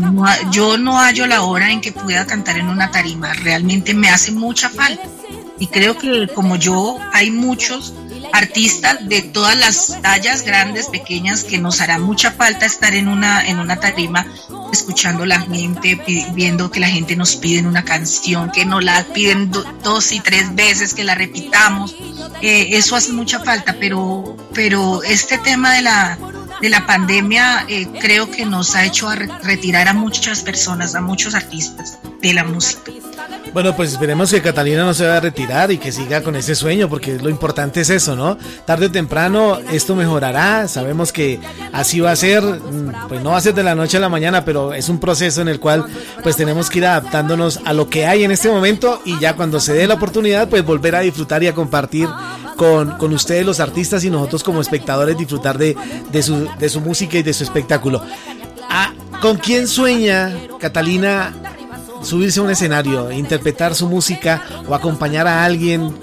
yo 0.50 0.78
no 0.78 0.96
hallo 0.96 1.26
la 1.26 1.42
hora 1.42 1.70
en 1.70 1.82
que 1.82 1.92
pueda 1.92 2.26
cantar 2.26 2.58
en 2.58 2.68
una 2.68 2.90
tarima. 2.90 3.34
Realmente 3.34 3.92
me 3.92 4.08
hace 4.08 4.32
mucha 4.32 4.70
falta. 4.70 5.02
Y 5.58 5.66
creo 5.66 5.98
que 5.98 6.28
como 6.34 6.56
yo, 6.56 6.98
hay 7.12 7.30
muchos 7.30 7.94
artistas 8.33 9.09
de 9.09 9.22
todas 9.22 9.57
las 9.57 10.01
tallas, 10.03 10.43
grandes, 10.43 10.89
pequeñas, 10.89 11.45
que 11.45 11.59
nos 11.59 11.80
hará 11.80 11.99
mucha 11.99 12.33
falta 12.33 12.66
estar 12.66 12.95
en 12.95 13.09
una, 13.09 13.47
en 13.47 13.59
una 13.59 13.78
tarima 13.78 14.26
escuchando 14.72 15.26
la 15.26 15.41
gente, 15.41 16.01
viendo 16.33 16.70
que 16.70 16.80
la 16.80 16.89
gente 16.89 17.14
nos 17.14 17.37
pide 17.37 17.66
una 17.66 17.85
canción, 17.85 18.51
que 18.51 18.64
nos 18.64 18.83
la 18.83 19.05
piden 19.05 19.51
dos 19.83 20.12
y 20.12 20.20
tres 20.20 20.55
veces, 20.55 20.95
que 20.95 21.05
la 21.05 21.14
repitamos. 21.14 21.95
Eh, 22.41 22.68
eso 22.72 22.97
hace 22.97 23.12
mucha 23.12 23.39
falta, 23.41 23.76
pero, 23.78 24.37
pero 24.55 25.03
este 25.03 25.39
tema 25.39 25.74
de 25.74 25.83
la, 25.83 26.18
de 26.61 26.68
la 26.70 26.87
pandemia 26.87 27.66
eh, 27.68 27.87
creo 28.01 28.30
que 28.30 28.47
nos 28.47 28.74
ha 28.74 28.85
hecho 28.85 29.11
retirar 29.43 29.89
a 29.89 29.93
muchas 29.93 30.43
personas, 30.43 30.95
a 30.95 31.01
muchos 31.01 31.35
artistas 31.35 31.99
de 32.20 32.33
la 32.33 32.45
música. 32.45 32.93
Bueno, 33.53 33.76
pues 33.76 33.92
esperemos 33.92 34.30
que 34.30 34.40
Catalina 34.40 34.82
no 34.82 34.94
se 34.94 35.05
vaya 35.05 35.18
a 35.18 35.20
retirar 35.20 35.70
y 35.70 35.76
que 35.76 35.92
siga 35.92 36.22
con 36.22 36.36
ese 36.36 36.55
sueño, 36.55 36.88
porque 36.88 37.18
lo 37.18 37.28
importante 37.28 37.82
es 37.82 37.90
eso, 37.90 38.16
¿no? 38.16 38.38
Tarde 38.64 38.86
o 38.86 38.90
temprano 38.90 39.59
esto 39.70 39.94
mejorará, 39.94 40.66
sabemos 40.68 41.12
que 41.12 41.38
así 41.70 42.00
va 42.00 42.12
a 42.12 42.16
ser, 42.16 42.42
mm, 42.42 43.09
pues 43.09 43.22
no 43.22 43.32
va 43.32 43.36
a 43.36 43.40
ser 43.42 43.53
de 43.55 43.62
la 43.62 43.74
noche 43.74 43.98
a 43.98 44.00
la 44.00 44.09
mañana, 44.09 44.42
pero 44.42 44.72
es 44.72 44.88
un 44.88 44.98
proceso 44.98 45.42
en 45.42 45.48
el 45.48 45.61
cual 45.61 45.84
pues 46.22 46.34
tenemos 46.36 46.70
que 46.70 46.78
ir 46.78 46.86
adaptándonos 46.86 47.61
a 47.66 47.74
lo 47.74 47.90
que 47.90 48.07
hay 48.07 48.24
en 48.24 48.30
este 48.30 48.50
momento 48.50 49.03
y 49.05 49.18
ya 49.18 49.36
cuando 49.36 49.61
se 49.61 49.74
dé 49.74 49.86
la 49.86 49.94
oportunidad 49.94 50.48
pues 50.48 50.64
volver 50.64 50.96
a 50.96 51.00
disfrutar 51.00 51.42
y 51.42 51.48
a 51.48 51.55
compartir 51.55 52.09
con, 52.57 52.96
con 52.96 53.12
ustedes 53.12 53.44
los 53.44 53.61
artistas 53.61 54.03
y 54.05 54.09
nosotros 54.09 54.42
como 54.42 54.62
espectadores 54.62 55.18
disfrutar 55.18 55.59
de, 55.59 55.76
de, 56.11 56.22
su, 56.22 56.48
de 56.59 56.68
su 56.70 56.80
música 56.80 57.18
y 57.18 57.22
de 57.22 57.34
su 57.34 57.44
espectáculo. 57.44 58.03
Ah, 58.70 58.94
¿Con 59.20 59.36
quién 59.36 59.68
sueña 59.68 60.32
Catalina 60.59 61.34
subirse 62.03 62.40
a 62.40 62.42
un 62.42 62.50
escenario, 62.50 63.11
interpretar 63.11 63.74
su 63.74 63.88
música 63.88 64.42
o 64.68 64.74
acompañar 64.74 65.26
a 65.26 65.44
alguien 65.44 65.94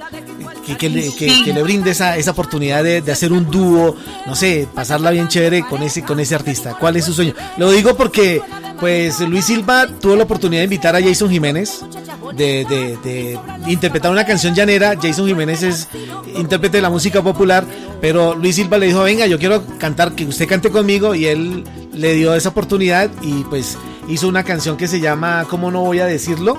que, 0.78 0.89
le, 0.89 1.64
brinde 1.64 1.91
esa, 1.91 2.18
esa 2.18 2.32
oportunidad 2.32 2.84
de, 2.84 3.12
hacer 3.12 3.32
un 3.32 3.50
dúo, 3.50 3.95
no 4.26 4.36
sé, 4.36 4.68
pasarla 4.74 5.12
bien 5.12 5.28
chévere 5.28 5.64
con 5.64 5.82
ese, 5.82 6.04
con 6.04 6.20
ese 6.20 6.36
artista. 6.36 6.76
¿Cuál 6.80 6.97
es 6.97 7.06
su 7.06 7.14
sueño? 7.14 7.34
Lo 7.58 7.72
digo 7.72 7.95
porque, 7.95 8.41
pues, 8.80 9.20
Luis 9.22 9.45
Silva 9.45 9.88
tuvo 10.00 10.16
la 10.16 10.24
oportunidad 10.24 10.62
de 10.62 10.66
invitar 10.66 10.95
a 10.95 11.02
Jason 11.02 11.30
Jiménez 11.30 11.82
de, 12.36 12.97
de, 13.04 13.39
interpretar 13.68 14.12
una 14.12 14.26
canción 14.26 14.54
llanera. 14.54 14.95
Jason 15.02 15.28
Jiménez 15.28 15.64
es 15.64 15.88
intérprete 16.36 16.78
de 16.78 16.82
la 16.82 16.89
música 16.89 17.22
popular, 17.22 17.66
pero 18.02 18.36
Luis 18.36 18.56
Silva 18.56 18.78
le 18.78 18.88
dijo, 18.88 19.04
venga, 19.04 19.26
yo 19.26 19.39
quiero 19.39 19.64
cantar, 19.78 20.14
que 20.14 20.26
usted 20.26 20.47
cante 20.47 20.70
conmigo, 20.70 21.16
y 21.16 21.26
él 21.26 21.64
le 21.93 22.14
dio 22.14 22.34
esa 22.36 22.50
oportunidad 22.50 23.10
y 23.22 23.43
pues 23.43 23.78
hizo 24.10 24.28
una 24.28 24.43
canción 24.43 24.76
que 24.76 24.88
se 24.88 24.99
llama 24.99 25.45
¿Cómo 25.49 25.72
no 25.72 25.82
voy 25.82 25.99
a 25.99 26.05
decirlo? 26.05 26.57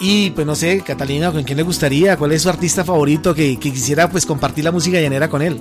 Y 0.00 0.30
pues 0.30 0.46
no 0.46 0.54
sé, 0.54 0.80
Catalina, 0.80 1.30
¿con 1.32 1.44
quién 1.44 1.56
le 1.56 1.62
gustaría? 1.62 2.16
¿Cuál 2.16 2.32
es 2.32 2.42
su 2.42 2.48
artista 2.48 2.84
favorito 2.84 3.34
que, 3.34 3.56
quisiera 3.58 4.08
pues 4.08 4.24
compartir 4.26 4.64
la 4.64 4.72
música 4.72 5.00
llanera 5.00 5.28
con 5.28 5.42
él? 5.42 5.60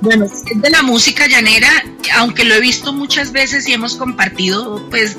Bueno, 0.00 0.26
es 0.26 0.44
de 0.44 0.70
la 0.70 0.82
música 0.82 1.26
llanera, 1.26 1.68
aunque 2.16 2.44
lo 2.44 2.54
he 2.54 2.60
visto 2.60 2.92
muchas 2.92 3.32
veces 3.32 3.66
y 3.68 3.72
hemos 3.72 3.96
compartido 3.96 4.84
pues 4.90 5.16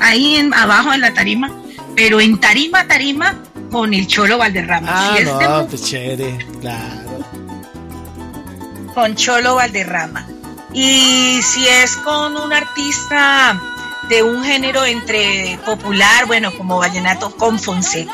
ahí 0.00 0.36
en, 0.36 0.52
abajo 0.52 0.92
en 0.92 1.00
la 1.00 1.14
tarima, 1.14 1.50
pero 1.94 2.20
en 2.20 2.38
tarima, 2.38 2.86
tarima 2.86 3.40
con 3.70 3.94
el 3.94 4.06
Cholo 4.06 4.38
Valderrama. 4.38 4.88
Ah, 4.90 5.18
no, 5.24 5.66
pues 5.68 5.84
chévere, 5.84 6.38
claro. 6.60 7.24
Con 8.94 9.14
Cholo 9.14 9.54
Valderrama. 9.54 10.26
Y 10.78 11.40
si 11.40 11.66
es 11.66 11.96
con 11.96 12.36
un 12.36 12.52
artista 12.52 13.58
de 14.10 14.22
un 14.22 14.44
género 14.44 14.84
entre 14.84 15.58
popular, 15.64 16.26
bueno, 16.26 16.52
como 16.54 16.76
vallenato, 16.76 17.30
con 17.30 17.58
Fonseca. 17.58 18.12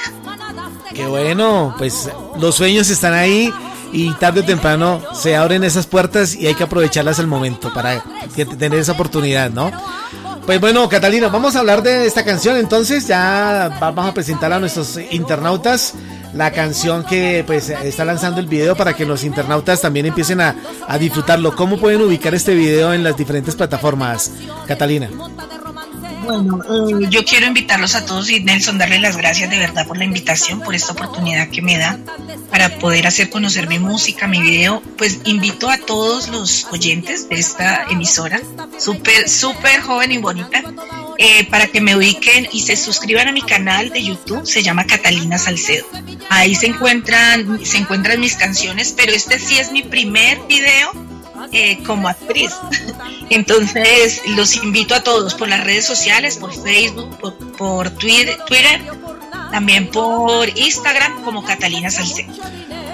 Qué 0.95 1.05
bueno, 1.09 1.75
pues 1.77 2.09
los 2.39 2.55
sueños 2.55 2.89
están 2.89 3.15
ahí 3.15 3.53
y 3.91 4.13
tarde 4.13 4.43
o 4.43 4.45
temprano 4.45 5.03
se 5.13 5.35
abren 5.35 5.65
esas 5.65 5.87
puertas 5.87 6.37
y 6.37 6.47
hay 6.47 6.55
que 6.55 6.63
aprovecharlas 6.63 7.19
al 7.19 7.27
momento 7.27 7.73
para 7.75 8.01
tener 8.33 8.75
esa 8.75 8.93
oportunidad, 8.93 9.51
¿no? 9.51 9.73
Pues 10.47 10.61
bueno, 10.61 10.89
Catalina, 10.89 11.27
vamos 11.31 11.57
a 11.57 11.59
hablar 11.59 11.83
de 11.83 12.07
esta 12.07 12.25
canción, 12.25 12.57
entonces 12.59 13.09
ya 13.09 13.77
vamos 13.81 14.07
a 14.07 14.15
presentar 14.15 14.53
a 14.53 14.61
nuestros 14.61 15.01
internautas 15.11 15.95
la 16.35 16.51
canción 16.51 17.05
que 17.05 17.45
pues 17.47 17.69
está 17.69 18.05
lanzando 18.05 18.41
el 18.41 18.47
video 18.47 18.77
para 18.77 18.95
que 18.95 19.05
los 19.05 19.25
internautas 19.25 19.81
también 19.81 20.07
empiecen 20.07 20.41
a, 20.41 20.57
a 20.87 20.99
disfrutarlo. 20.99 21.55
¿Cómo 21.55 21.79
pueden 21.79 22.03
ubicar 22.03 22.35
este 22.35 22.55
video 22.55 22.93
en 22.93 23.05
las 23.05 23.17
diferentes 23.17 23.55
plataformas, 23.55 24.33
Catalina? 24.67 25.11
Bueno, 26.25 26.63
eh, 26.63 27.07
yo 27.11 27.25
quiero 27.25 27.47
invitarlos 27.47 27.97
a 27.97 28.05
todos 28.05 28.31
y 28.31 28.41
Nelson 28.41 28.79
darle 28.79 29.01
las 29.01 29.17
gracias 29.17 29.51
de 29.51 29.59
verdad 29.59 29.87
por 29.87 29.99
la 29.99 30.05
invitación, 30.05 30.61
por 30.61 30.75
esta 30.75 30.93
oportunidad 30.93 31.49
que 31.49 31.63
me 31.63 31.77
da 31.77 31.99
para 32.49 32.79
poder 32.79 33.09
hacer 33.09 33.29
conocer 33.29 33.67
mi 33.67 33.81
música, 33.81 34.29
mi 34.29 34.41
video. 34.41 34.81
Pues 34.97 35.21
invito 35.25 35.69
a 35.69 35.79
todos 35.79 36.29
los 36.29 36.67
oyentes 36.71 37.29
de 37.29 37.41
esta 37.41 37.87
emisora, 37.91 38.41
súper, 38.79 39.29
súper 39.29 39.81
joven 39.81 40.13
y 40.13 40.19
bonita, 40.19 40.63
eh, 41.25 41.47
para 41.49 41.69
que 41.69 41.81
me 41.81 41.95
ubiquen 41.95 42.49
y 42.51 42.63
se 42.63 42.77
suscriban 42.77 43.29
a 43.29 43.33
mi 43.33 43.43
canal 43.43 43.91
de 43.91 44.03
YouTube, 44.03 44.45
se 44.45 44.61
llama 44.61 44.85
Catalina 44.89 45.39
Salcedo. 45.39 45.87
Ahí 46.31 46.57
se 46.57 46.67
encuentran, 46.67 47.65
se 47.65 47.79
encuentran 47.79 48.19
mis 48.19 48.35
canciones, 48.35 48.93
pero 48.97 49.13
este 49.13 49.39
sí 49.39 49.57
es 49.57 49.71
mi 49.71 49.83
primer 49.85 50.41
video 50.49 50.91
eh, 51.53 51.79
como 51.85 52.09
actriz. 52.09 52.51
Entonces, 53.31 54.21
los 54.35 54.57
invito 54.57 54.97
a 54.97 55.05
todos 55.05 55.35
por 55.35 55.49
las 55.49 55.63
redes 55.63 55.87
sociales, 55.87 56.39
por 56.39 56.53
Facebook, 56.53 57.17
por, 57.57 57.91
Twitter, 57.91 58.37
Twitter, 58.49 58.83
también 59.53 59.89
por 59.89 60.49
Instagram 60.49 61.23
como 61.23 61.45
Catalina 61.45 61.91
Salcedo. 61.91 62.33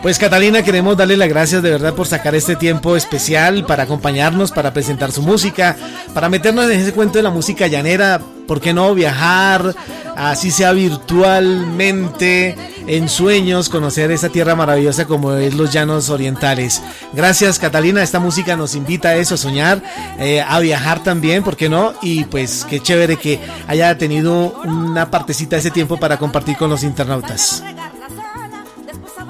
Pues 0.02 0.18
Catalina, 0.18 0.62
queremos 0.62 0.96
darle 0.96 1.16
las 1.16 1.28
gracias 1.28 1.62
de 1.62 1.70
verdad 1.70 1.94
por 1.94 2.06
sacar 2.06 2.34
este 2.34 2.56
tiempo 2.56 2.96
especial 2.96 3.64
para 3.64 3.84
acompañarnos, 3.84 4.52
para 4.52 4.72
presentar 4.72 5.10
su 5.10 5.22
música, 5.22 5.76
para 6.12 6.28
meternos 6.28 6.70
en 6.70 6.80
ese 6.80 6.92
cuento 6.92 7.18
de 7.18 7.22
la 7.22 7.30
música 7.30 7.66
llanera, 7.66 8.20
¿por 8.48 8.60
qué 8.60 8.72
no 8.72 8.92
viajar, 8.94 9.76
así 10.16 10.50
sea 10.50 10.72
virtualmente, 10.72 12.56
en 12.88 13.08
sueños, 13.08 13.68
conocer 13.68 14.10
esa 14.10 14.30
tierra 14.30 14.56
maravillosa 14.56 15.04
como 15.04 15.34
es 15.34 15.54
los 15.54 15.72
llanos 15.72 16.08
orientales? 16.08 16.82
Gracias 17.12 17.60
Catalina, 17.60 18.02
esta 18.02 18.18
música 18.18 18.56
nos 18.56 18.74
invita 18.74 19.10
a 19.10 19.16
eso, 19.16 19.34
a 19.36 19.38
soñar, 19.38 19.82
eh, 20.18 20.40
a 20.40 20.58
viajar 20.58 21.02
también, 21.04 21.44
¿por 21.44 21.56
qué 21.56 21.68
no? 21.68 21.92
Y 22.02 22.24
pues 22.24 22.66
qué 22.68 22.80
chévere 22.80 23.16
que 23.16 23.38
haya 23.68 23.96
tenido 23.98 24.60
una 24.64 25.10
partecita 25.10 25.54
de 25.56 25.60
ese 25.60 25.70
tiempo 25.70 25.98
para 25.98 26.16
compartir 26.16 26.56
con 26.56 26.70
los 26.70 26.82
internautas. 26.82 27.62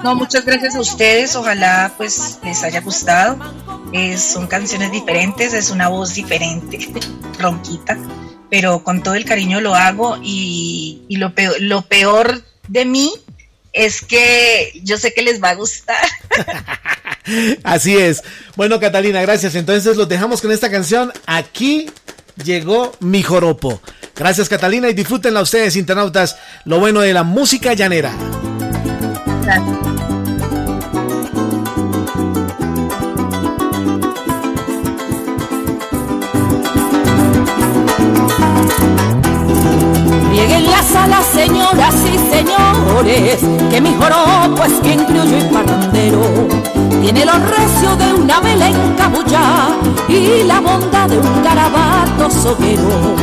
No, 0.03 0.15
muchas 0.15 0.45
gracias 0.45 0.75
a 0.75 0.79
ustedes. 0.79 1.35
Ojalá 1.35 1.93
pues 1.97 2.39
les 2.43 2.63
haya 2.63 2.81
gustado. 2.81 3.37
son 4.17 4.47
canciones 4.47 4.91
diferentes, 4.91 5.53
es 5.53 5.71
una 5.71 5.89
voz 5.89 6.13
diferente, 6.13 6.79
ronquita, 7.39 7.97
pero 8.49 8.83
con 8.83 9.03
todo 9.03 9.15
el 9.15 9.25
cariño 9.25 9.61
lo 9.61 9.75
hago 9.75 10.17
y, 10.23 11.05
lo, 11.09 11.33
peor, 11.33 11.55
lo 11.59 11.83
peor 11.83 12.41
de 12.67 12.85
mí 12.85 13.11
es 13.73 14.01
que 14.01 14.71
yo 14.83 14.97
sé 14.97 15.13
que 15.13 15.21
les 15.21 15.41
va 15.41 15.49
a 15.49 15.55
gustar. 15.55 16.07
Así 17.63 17.95
es. 17.95 18.23
Bueno, 18.55 18.79
Catalina, 18.79 19.21
gracias. 19.21 19.55
Entonces 19.55 19.97
los 19.97 20.09
dejamos 20.09 20.41
con 20.41 20.51
esta 20.51 20.71
canción. 20.71 21.11
Aquí 21.25 21.89
llegó 22.43 22.93
mi 22.99 23.21
joropo. 23.21 23.81
Gracias, 24.15 24.49
Catalina, 24.49 24.89
y 24.89 24.93
disfrútenla 24.93 25.41
ustedes, 25.41 25.75
internautas, 25.77 26.37
lo 26.65 26.79
bueno 26.79 26.99
de 27.01 27.13
la 27.13 27.23
música 27.23 27.73
llanera. 27.73 28.11
Lleguen 29.45 29.88
señoras 41.39 41.95
y 42.03 42.17
señores, 42.35 43.39
que 43.69 43.79
mi 43.79 43.93
joropo 43.93 44.63
es 44.65 44.73
quien 44.81 45.05
criollo 45.05 45.37
y 45.37 45.43
parrandero. 45.43 46.21
Tiene 47.01 47.25
los 47.25 47.39
recios 47.49 47.97
de 47.97 48.13
una 48.13 48.41
vela 48.41 48.67
encabullada 48.67 49.77
y 50.09 50.43
la 50.43 50.59
bondad 50.59 51.07
de 51.07 51.17
un 51.17 51.41
garabato 51.41 52.29
soguero 52.29 53.15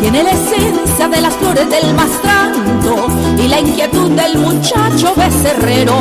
tiene 0.00 0.22
la 0.22 0.30
esencia 0.30 1.08
de 1.08 1.20
las 1.20 1.34
flores 1.34 1.68
del 1.68 1.94
mastranto 1.94 3.06
y 3.38 3.48
la 3.48 3.60
inquietud 3.60 4.10
del 4.10 4.38
muchacho 4.38 5.12
becerrero. 5.14 5.94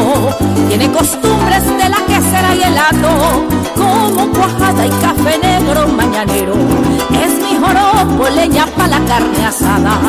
Tiene 0.67 0.89
costumbres 0.91 1.65
de 1.65 1.89
la 1.89 1.97
quesera 2.07 2.55
y 2.55 2.63
el 2.63 2.77
hato, 2.77 3.45
como 3.75 4.31
cuajada 4.31 4.85
y 4.85 4.89
café 4.89 5.37
negro 5.41 5.87
mañanero. 5.89 6.53
Es 7.11 7.33
mi 7.43 7.57
joropo, 7.57 8.29
leña 8.29 8.65
para 8.67 8.99
la 8.99 9.05
carne 9.05 9.45
asada 9.45 9.99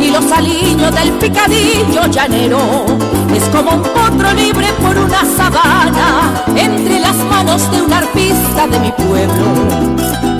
y 0.00 0.10
los 0.10 0.30
aliños 0.30 0.94
del 0.94 1.10
picadillo 1.12 2.06
llanero. 2.10 2.86
Es 3.34 3.44
como 3.44 3.72
un 3.72 3.82
potro 3.82 4.32
libre 4.34 4.68
por 4.80 4.96
una 4.96 5.24
sabana 5.36 6.44
entre 6.54 7.00
las 7.00 7.16
manos 7.16 7.70
de 7.72 7.82
un 7.82 7.92
arpista 7.92 8.66
de 8.68 8.78
mi 8.78 8.92
pueblo 8.92 10.33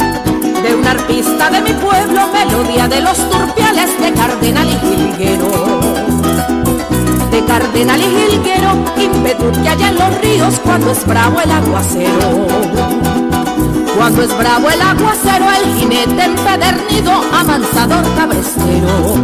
un 0.75 0.87
arpista 0.87 1.51
de 1.51 1.61
mi 1.63 1.73
pueblo, 1.73 2.29
melodía 2.33 2.89
de 2.89 3.01
los 3.01 3.17
turpiales 3.31 3.99
de 4.01 4.13
Cardenal 4.13 4.67
y 4.69 4.79
Jilguero. 4.79 5.51
De 7.31 7.45
Cardenal 7.45 8.01
y 8.01 8.05
Jilguero, 8.05 8.85
impetu 8.97 9.53
que 9.63 9.69
haya 9.69 9.89
en 9.89 9.95
los 9.97 10.21
ríos 10.21 10.61
cuando 10.65 10.91
es 10.91 11.07
bravo 11.07 11.41
el 11.41 11.51
aguacero. 11.51 13.14
Cuando 13.97 14.23
es 14.23 14.37
bravo 14.37 14.69
el 14.71 14.81
aguacero, 14.83 15.47
el 15.51 15.75
jinete 15.79 16.25
empedernido, 16.25 17.13
amansador 17.33 18.05
cabrestero. 18.17 19.15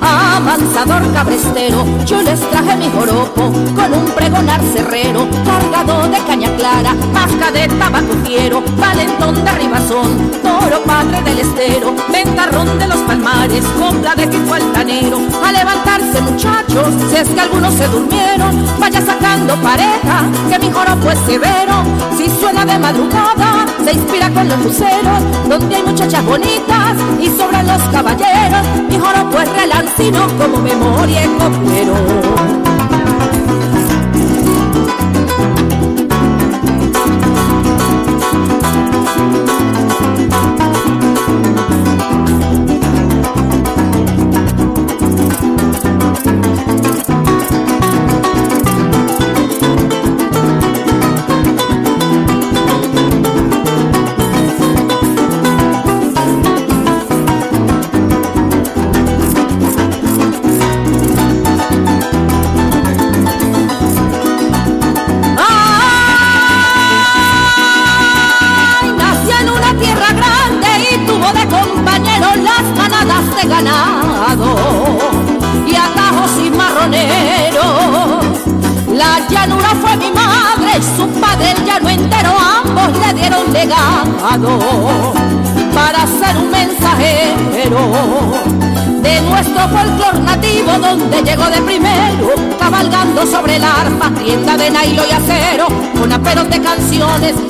Amansador 0.00 1.12
cabrestero, 1.12 1.84
yo 2.04 2.22
les 2.22 2.40
traje 2.50 2.76
mi 2.76 2.90
joropo 2.90 3.52
con 3.74 3.92
un 3.92 4.04
pregonar 4.14 4.60
cerrero, 4.74 5.26
cargado 5.44 6.08
de 6.08 6.18
caña 6.24 6.54
clara, 6.56 6.94
masca 7.12 7.50
de 7.50 7.68
tabaco 7.68 8.14
fiero, 8.24 8.62
valentón 8.78 9.44
de 9.44 9.50
ribazón, 9.52 10.30
toro 10.42 10.82
padre 10.84 11.22
del 11.22 11.40
estero, 11.40 11.94
ventarrón 12.12 12.78
de 12.78 12.86
los 12.86 12.98
palmares, 12.98 13.64
copla 13.78 14.14
de 14.14 14.26
pico 14.28 14.54
altanero, 14.54 15.18
a 15.44 15.52
levantarse 15.52 16.20
muchachos, 16.20 16.88
si 17.10 17.16
es 17.16 17.28
que 17.28 17.40
algunos 17.40 17.74
se 17.74 17.88
durmieron, 17.88 18.64
vaya 18.78 19.00
sacando 19.00 19.56
pareja, 19.56 20.24
que 20.50 20.58
mi 20.58 20.70
joropo 20.70 21.10
es 21.10 21.18
severo, 21.20 21.82
si 22.16 22.28
suena 22.40 22.64
de 22.64 22.78
madrugada, 22.78 23.63
se 23.84 23.92
inspira 23.92 24.30
con 24.30 24.48
los 24.48 24.64
luceros, 24.64 25.48
donde 25.48 25.76
hay 25.76 25.82
muchachas 25.82 26.24
bonitas 26.24 26.96
y 27.20 27.26
sobran 27.28 27.66
los 27.66 27.82
caballeros, 27.84 28.66
mi 28.88 28.98
joropo 28.98 29.40
es 29.40 29.48
relancino 29.52 30.26
como 30.38 30.58
memoria 30.58 31.24
y 31.24 31.28
copero. 31.28 32.73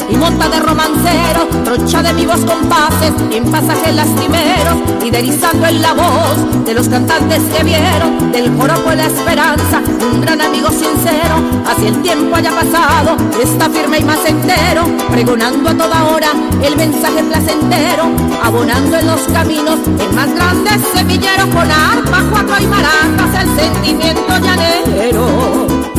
Y 0.09 0.16
monta 0.16 0.49
de 0.49 0.61
romanceros, 0.61 1.49
trocha 1.64 2.03
de 2.03 2.12
vivos 2.12 2.41
compases 2.45 3.12
en 3.33 3.45
pasajes 3.51 3.95
lastimeros, 3.95 4.77
y 5.05 5.11
derizando 5.11 5.66
en 5.66 5.83
la 5.83 5.93
voz 5.93 6.64
de 6.64 6.75
los 6.75 6.89
cantantes 6.89 7.43
que 7.55 7.64
vieron, 7.64 8.33
del 8.33 8.53
coro 8.57 8.75
fue 8.77 8.97
la 8.97 9.07
esperanza, 9.07 9.83
un 10.12 10.20
gran 10.20 10.41
amigo 10.41 10.68
sincero, 10.68 11.37
así 11.66 11.87
el 11.87 12.03
tiempo 12.03 12.37
haya 12.37 12.51
pasado, 12.51 13.16
está 13.43 13.68
firme 13.70 13.99
y 13.99 14.05
más 14.05 14.25
entero, 14.27 14.85
pregonando 15.11 15.70
a 15.70 15.75
toda 15.75 16.05
hora 16.05 16.29
el 16.62 16.77
mensaje 16.77 17.22
placentero, 17.25 18.05
abonando 18.43 18.99
en 18.99 19.07
los 19.07 19.20
caminos 19.33 19.79
el 19.99 20.12
más 20.14 20.35
grande 20.35 20.70
semillero 20.95 21.49
con 21.51 21.70
arpa, 21.70 22.22
cuatro 22.31 22.55
y 22.61 22.66
maracas, 22.66 23.43
el 23.43 23.57
sentimiento 23.57 24.39
llanero. 24.39 25.93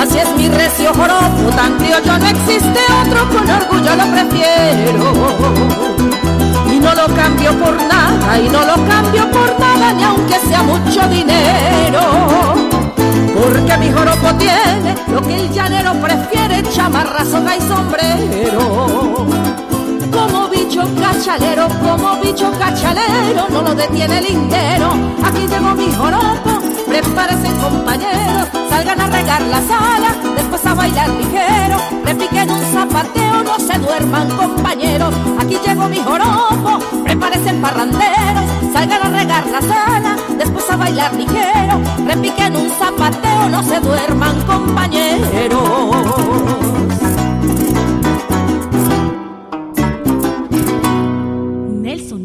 Así 0.00 0.16
es 0.16 0.34
mi 0.34 0.48
recio 0.48 0.94
joropo, 0.94 1.54
tan 1.54 1.76
criollo 1.76 2.18
no 2.18 2.26
existe 2.26 2.80
otro, 3.04 3.28
con 3.28 3.50
orgullo 3.50 3.96
lo 3.96 4.06
prefiero. 4.12 5.12
Y 6.72 6.80
no 6.80 6.94
lo 6.94 7.14
cambio 7.14 7.52
por 7.58 7.74
nada, 7.82 8.38
y 8.38 8.48
no 8.48 8.64
lo 8.64 8.76
cambio 8.88 9.30
por 9.30 9.60
nada, 9.60 9.92
ni 9.92 10.02
aunque 10.02 10.38
sea 10.48 10.62
mucho 10.62 11.06
dinero. 11.08 12.00
Porque 13.34 13.76
mi 13.76 13.92
joropo 13.92 14.34
tiene 14.38 14.94
lo 15.12 15.20
que 15.20 15.34
el 15.34 15.52
llanero 15.52 15.92
prefiere, 16.00 16.62
chamarra, 16.72 17.22
soga 17.22 17.56
y 17.56 17.60
sombrero 17.60 19.26
como 20.10 20.48
bicho 20.48 20.82
cachalero, 21.00 21.68
como 21.82 22.16
bicho 22.20 22.50
cachalero, 22.58 23.48
no 23.50 23.62
lo 23.62 23.74
detiene 23.74 24.18
el 24.18 24.24
lindero. 24.24 24.92
Aquí 25.24 25.46
tengo 25.46 25.74
mi 25.74 25.92
joropo, 25.92 26.60
prepárense 26.86 27.52
compañeros, 27.54 28.19
la 29.38 29.62
sala, 29.62 30.16
después 30.36 30.66
a 30.66 30.74
bailar 30.74 31.08
ligero, 31.10 31.76
repiquen 32.04 32.50
un 32.50 32.62
zapateo, 32.72 33.44
no 33.44 33.58
se 33.58 33.78
duerman 33.78 34.28
compañeros. 34.30 35.14
Aquí 35.38 35.56
llegó 35.64 35.88
mi 35.88 35.98
joropo, 35.98 36.78
prepárense 37.04 37.54
parranderos, 37.54 38.44
salgan 38.72 39.02
a 39.02 39.18
regar 39.18 39.46
la 39.46 39.60
sala, 39.60 40.16
después 40.36 40.68
a 40.68 40.76
bailar 40.76 41.14
ligero, 41.14 41.80
repiquen 42.06 42.56
un 42.56 42.70
zapateo, 42.70 43.48
no 43.48 43.62
se 43.62 43.78
duerman 43.80 44.40
compañeros. 44.42 45.60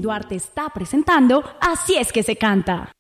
Duarte 0.06 0.36
está 0.36 0.70
presentando 0.70 1.43
Así 1.60 1.95
es 1.95 2.12
que 2.14 2.22
se 2.22 2.36
canta. 2.36 2.91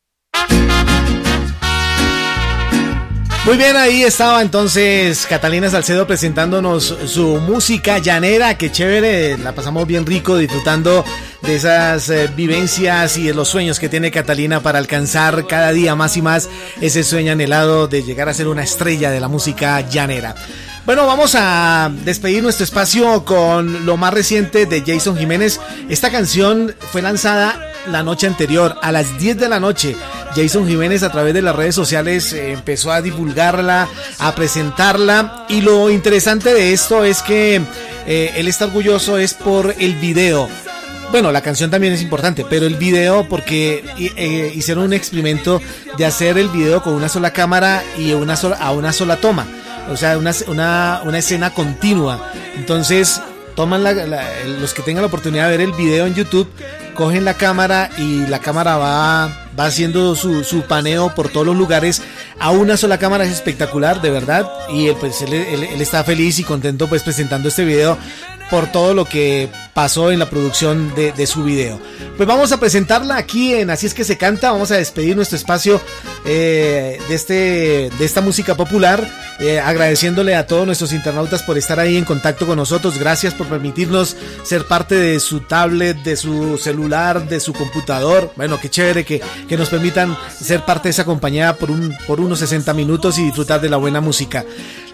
Muy 3.45 3.57
bien, 3.57 3.77
ahí 3.77 4.01
estaba 4.01 4.41
entonces 4.41 5.27
Catalina 5.29 5.69
Salcedo 5.69 6.07
presentándonos 6.07 6.97
su 7.05 7.37
música 7.37 7.99
llanera, 7.99 8.57
que 8.57 8.71
chévere, 8.71 9.37
la 9.37 9.53
pasamos 9.53 9.85
bien 9.85 10.03
rico 10.03 10.35
disfrutando 10.35 11.05
de 11.43 11.55
esas 11.55 12.09
eh, 12.09 12.27
vivencias 12.35 13.17
y 13.17 13.27
de 13.27 13.35
los 13.35 13.47
sueños 13.47 13.79
que 13.79 13.87
tiene 13.87 14.09
Catalina 14.09 14.61
para 14.61 14.79
alcanzar 14.79 15.45
cada 15.45 15.71
día 15.73 15.93
más 15.93 16.17
y 16.17 16.23
más 16.23 16.49
ese 16.81 17.03
sueño 17.03 17.33
anhelado 17.33 17.87
de 17.87 18.01
llegar 18.01 18.29
a 18.29 18.33
ser 18.33 18.47
una 18.47 18.63
estrella 18.63 19.11
de 19.11 19.19
la 19.19 19.27
música 19.27 19.79
llanera. 19.81 20.33
Bueno, 20.87 21.05
vamos 21.05 21.35
a 21.35 21.91
despedir 22.03 22.41
nuestro 22.41 22.63
espacio 22.63 23.25
con 23.25 23.85
lo 23.85 23.95
más 23.95 24.11
reciente 24.11 24.65
de 24.65 24.81
Jason 24.81 25.17
Jiménez. 25.17 25.59
Esta 25.87 26.11
canción 26.11 26.75
fue 26.91 27.03
lanzada 27.03 27.74
la 27.87 28.03
noche 28.03 28.27
anterior, 28.27 28.77
a 28.81 28.91
las 28.91 29.17
10 29.17 29.37
de 29.37 29.49
la 29.49 29.59
noche. 29.59 29.95
Jason 30.35 30.67
Jiménez 30.67 31.03
a 31.03 31.11
través 31.11 31.33
de 31.33 31.41
las 31.41 31.55
redes 31.55 31.75
sociales 31.75 32.33
eh, 32.33 32.51
empezó 32.51 32.91
a 32.91 33.01
divulgarla, 33.01 33.87
a 34.19 34.35
presentarla. 34.35 35.45
Y 35.49 35.61
lo 35.61 35.89
interesante 35.89 36.53
de 36.53 36.73
esto 36.73 37.03
es 37.03 37.21
que 37.21 37.61
eh, 38.05 38.33
él 38.35 38.47
está 38.47 38.65
orgulloso 38.65 39.17
es 39.17 39.33
por 39.33 39.75
el 39.79 39.95
video. 39.95 40.49
Bueno, 41.11 41.31
la 41.31 41.41
canción 41.41 41.71
también 41.71 41.93
es 41.93 42.01
importante, 42.01 42.45
pero 42.49 42.65
el 42.65 42.75
video 42.75 43.27
porque 43.29 43.83
eh, 43.97 44.51
hicieron 44.53 44.85
un 44.85 44.93
experimento 44.93 45.61
de 45.97 46.05
hacer 46.05 46.37
el 46.37 46.49
video 46.49 46.81
con 46.81 46.93
una 46.93 47.09
sola 47.09 47.31
cámara 47.31 47.83
y 47.97 48.11
una 48.13 48.35
sola, 48.35 48.57
a 48.57 48.71
una 48.71 48.91
sola 48.91 49.17
toma 49.17 49.45
o 49.89 49.97
sea, 49.97 50.17
una, 50.17 50.31
una, 50.47 51.01
una 51.05 51.17
escena 51.17 51.53
continua. 51.53 52.31
Entonces, 52.55 53.21
toman 53.55 53.83
los 53.83 54.73
que 54.73 54.81
tengan 54.81 55.03
la 55.03 55.07
oportunidad 55.07 55.49
de 55.49 55.57
ver 55.57 55.61
el 55.61 55.73
video 55.73 56.05
en 56.05 56.15
YouTube, 56.15 56.49
cogen 56.95 57.25
la 57.25 57.35
cámara 57.35 57.91
y 57.97 58.25
la 58.25 58.39
cámara 58.39 58.77
va, 58.77 59.27
va 59.57 59.65
haciendo 59.65 60.15
su, 60.15 60.43
su 60.43 60.63
paneo 60.63 61.13
por 61.13 61.29
todos 61.29 61.45
los 61.45 61.55
lugares. 61.55 62.01
A 62.39 62.49
una 62.51 62.77
sola 62.77 62.97
cámara 62.97 63.25
es 63.25 63.31
espectacular, 63.31 64.01
de 64.01 64.09
verdad. 64.09 64.49
Y 64.71 64.87
él, 64.87 64.95
pues, 64.99 65.21
él, 65.21 65.33
él 65.33 65.81
está 65.81 66.03
feliz 66.03 66.39
y 66.39 66.43
contento 66.43 66.87
pues 66.87 67.03
presentando 67.03 67.49
este 67.49 67.65
video 67.65 67.97
por 68.49 68.71
todo 68.71 68.93
lo 68.93 69.05
que 69.05 69.49
pasó 69.75 70.09
en 70.09 70.19
la 70.19 70.29
producción 70.29 70.95
de, 70.95 71.27
su 71.27 71.43
video. 71.43 71.81
Pues 72.15 72.25
vamos 72.25 72.53
a 72.53 72.59
presentarla 72.61 73.17
aquí 73.17 73.53
en 73.53 73.69
Así 73.69 73.85
es 73.85 73.93
que 73.93 74.05
se 74.05 74.17
canta, 74.17 74.53
vamos 74.53 74.71
a 74.71 74.77
despedir 74.77 75.17
nuestro 75.17 75.35
espacio 75.35 75.81
eh, 76.23 76.97
de, 77.09 77.13
este, 77.13 77.33
de 77.97 78.05
esta 78.05 78.21
música 78.21 78.55
popular, 78.55 79.05
eh, 79.39 79.59
agradeciéndole 79.59 80.33
a 80.33 80.47
todos 80.47 80.65
nuestros 80.65 80.93
internautas 80.93 81.43
por 81.43 81.57
estar 81.57 81.77
ahí 81.77 81.97
en 81.97 82.05
contacto 82.05 82.47
con 82.47 82.55
nosotros, 82.55 82.97
gracias 82.97 83.33
por 83.33 83.47
permitirnos 83.47 84.15
ser 84.43 84.65
parte 84.65 84.95
de 84.95 85.19
su 85.19 85.41
tablet, 85.41 85.97
de 86.03 86.15
su 86.15 86.57
celular, 86.57 87.27
de 87.27 87.41
su 87.41 87.51
computador, 87.51 88.31
bueno, 88.37 88.57
qué 88.61 88.69
chévere 88.69 89.03
que, 89.03 89.21
que 89.49 89.57
nos 89.57 89.67
permitan 89.67 90.17
ser 90.41 90.63
parte 90.63 90.83
de 90.83 90.91
esa 90.91 91.03
compañía 91.03 91.57
por, 91.57 91.69
un, 91.69 91.93
por 92.07 92.21
unos 92.21 92.39
60 92.39 92.73
minutos 92.73 93.17
y 93.17 93.25
disfrutar 93.25 93.59
de 93.59 93.67
la 93.67 93.75
buena 93.75 93.99
música. 93.99 94.45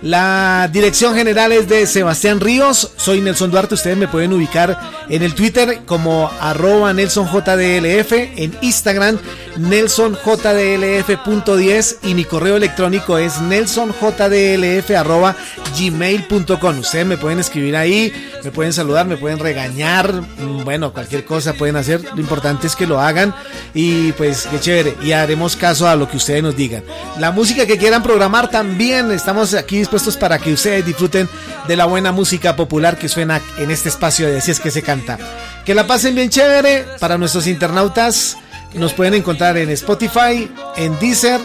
La 0.02 0.68
dirección 0.74 1.14
general 1.14 1.52
es 1.52 1.70
de 1.70 1.86
Sebastián 1.86 2.40
Ríos, 2.40 2.94
soy 2.98 3.22
Nelson 3.22 3.52
Duarte, 3.52 3.76
ustedes 3.76 3.98
me 3.98 4.08
pueden 4.08 4.34
ubicar 4.34 4.71
en 5.10 5.24
el 5.24 5.34
Twitter 5.36 5.82
como 5.86 6.32
arroba 6.40 6.94
NelsonJDLF, 6.94 8.12
en 8.12 8.56
Instagram 8.62 9.18
NelsonJDLF.10 9.58 11.98
y 12.04 12.14
mi 12.16 12.24
correo 12.26 12.58
electrónico 12.58 13.18
es 13.18 13.42
nelsonjdlf 13.42 14.92
arroba 14.92 15.36
gmail.com. 15.78 16.80
Ustedes 16.80 17.06
me 17.06 17.18
pueden 17.18 17.40
escribir 17.40 17.76
ahí, 17.76 18.14
me 18.44 18.52
pueden 18.52 18.74
saludar, 18.74 19.06
me 19.06 19.18
pueden 19.18 19.38
regañar, 19.40 20.14
mm, 20.14 20.64
bueno, 20.64 20.94
cualquier 20.94 21.26
cosa 21.26 21.54
pueden 21.54 21.76
hacer. 21.76 22.02
Lo 22.14 22.22
importante 22.22 22.68
es 22.68 22.76
que 22.76 22.86
lo 22.88 23.00
hagan 23.00 23.34
y 23.74 24.12
pues 24.14 24.48
qué 24.50 24.60
chévere. 24.60 24.96
Y 25.02 25.12
haremos 25.14 25.56
caso 25.56 25.88
a 25.88 25.96
lo 25.96 26.10
que 26.10 26.18
ustedes 26.18 26.44
nos 26.44 26.56
digan. 26.56 26.84
La 27.20 27.32
música 27.32 27.66
que 27.66 27.78
quieran 27.78 28.04
programar 28.04 28.50
también 28.50 29.12
estamos 29.12 29.54
aquí 29.54 29.78
dispuestos 29.80 30.18
para 30.18 30.40
que 30.40 30.54
ustedes 30.54 30.86
disfruten 30.86 31.30
de 31.68 31.76
la 31.76 31.86
buena 31.86 32.12
música 32.12 32.56
popular 32.56 32.98
que 32.98 33.10
suena 33.10 33.42
en 33.58 33.72
este 33.72 33.90
espacio 33.90 34.28
de 34.28 34.42
Así 34.42 34.50
es 34.50 34.60
que 34.62 34.72
se 34.72 34.82
canta. 34.82 35.18
Que 35.66 35.76
la 35.76 35.88
pasen 35.88 36.16
bien 36.16 36.30
chévere 36.30 36.86
para 37.00 37.18
nuestros 37.18 37.48
internautas. 37.48 38.38
Nos 38.74 38.94
pueden 38.94 39.16
encontrar 39.16 39.58
en 39.58 39.70
Spotify, 39.70 40.50
en 40.78 40.98
Deezer, 41.00 41.42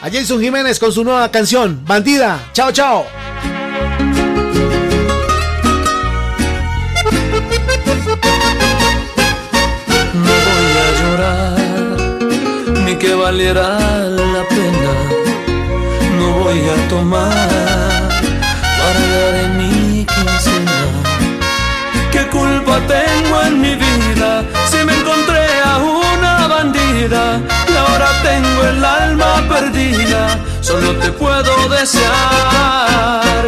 a 0.00 0.08
Jason 0.08 0.40
Jiménez 0.40 0.78
con 0.78 0.92
su 0.92 1.02
nueva 1.02 1.28
canción, 1.32 1.84
Bandida. 1.84 2.38
Chao, 2.52 2.70
chao. 2.70 3.04
No 10.14 10.22
voy 10.22 10.78
a 10.78 10.92
llorar, 11.02 11.58
ni 12.84 12.94
que 12.94 13.12
valiera 13.12 14.08
voy 16.52 16.68
a 16.68 16.88
tomar 16.88 17.32
en 19.44 19.56
mi 19.56 20.04
quincena. 20.04 20.78
¿Qué 22.10 22.26
culpa 22.28 22.78
tengo 22.96 23.36
en 23.46 23.60
mi 23.60 23.74
vida 23.74 24.44
si 24.70 24.78
me 24.84 24.92
encontré 25.00 25.46
a 25.64 25.78
una 25.78 26.46
bandida 26.48 27.40
y 27.72 27.74
ahora 27.82 28.08
tengo 28.22 28.60
el 28.70 28.84
alma 28.84 29.32
perdida? 29.48 30.38
Solo 30.60 30.90
te 30.96 31.10
puedo 31.12 31.52
desear 31.68 33.42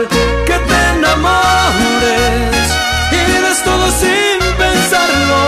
que 0.46 0.56
te 0.68 0.78
enamores 0.96 2.64
y 3.18 3.22
des 3.44 3.60
todo 3.64 3.86
sin 4.02 4.38
pensarlo 4.64 5.42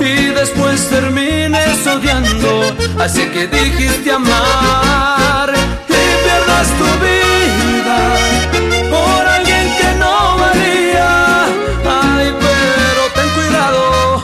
y 0.00 0.34
después 0.40 0.88
termines 0.88 1.86
odiando. 1.86 2.74
Así 2.98 3.24
que 3.32 3.46
dijiste 3.46 4.10
amar 4.10 5.77
pierdas 6.58 6.68
tu 6.78 6.84
vida 7.04 7.98
por 8.90 9.26
alguien 9.26 9.66
que 9.80 9.94
no 9.98 10.38
valía. 10.38 11.44
Ay, 11.84 12.34
pero 12.40 13.02
ten 13.14 13.28
cuidado 13.34 14.22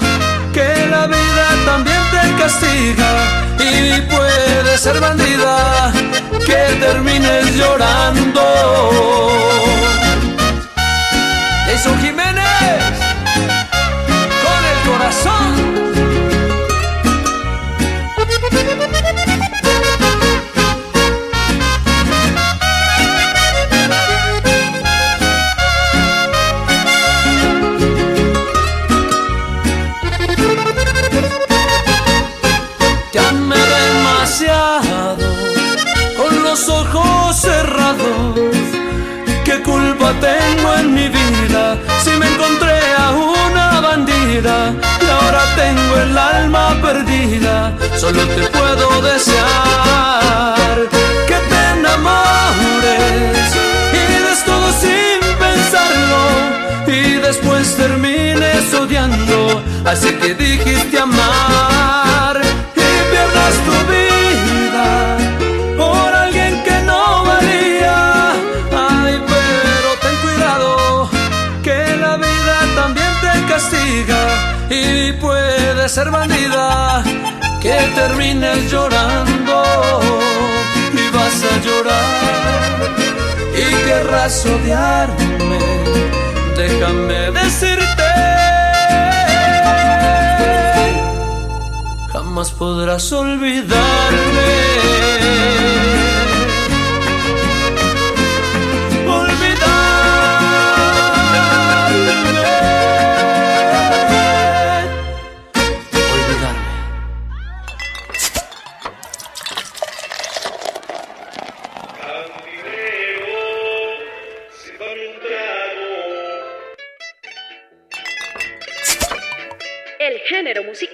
que 0.53 0.87
la 0.91 1.07
vida 1.07 1.47
también 1.65 2.01
te 2.11 2.43
castiga 2.43 3.11
y 3.59 4.01
puede 4.03 4.79
ser 4.79 5.01
bandida 5.01 5.93
que 6.47 6.77
termines 6.81 7.57
llorando. 7.57 8.43
Jason 11.67 12.01
Jiménez 12.01 12.44
¿Qué 40.05 40.11
culpa 40.11 40.21
tengo 40.21 40.75
en 40.75 40.95
mi 40.95 41.09
vida 41.09 41.79
si 42.03 42.11
me 42.11 42.27
encontré 42.27 42.79
a 42.99 43.11
una 43.13 43.81
bandida 43.81 44.75
y 45.01 45.07
ahora 45.09 45.41
tengo 45.57 45.97
el 45.97 46.19
alma 46.19 46.77
perdida? 46.83 47.73
Solo 47.97 48.21
te 48.27 48.43
puedo 48.49 49.01
desear 49.01 50.77
que 51.27 51.37
te 51.49 51.79
enamores 51.79 53.47
y 53.93 54.23
des 54.25 54.45
todo 54.45 54.71
sin 54.73 55.21
pensarlo 55.39 56.23
y 56.87 57.15
después 57.27 57.75
termines 57.75 58.75
odiando. 58.75 59.63
Así 59.87 60.13
que 60.17 60.35
dijiste 60.35 60.99
amar 60.99 62.34
puede 75.85 75.95
ser 75.97 76.11
bandida 76.11 77.05
que 77.61 77.75
termines 77.95 78.71
llorando 78.71 79.63
y 80.95 81.15
vas 81.15 81.45
a 81.45 81.61
llorar 81.61 82.91
y 83.55 83.85
querrás 83.85 84.47
odiarme. 84.47 85.59
Déjame 86.57 87.33
decirte, 87.33 88.11
jamás 92.15 92.51
podrás 92.53 93.13
olvidarme. 93.13 93.75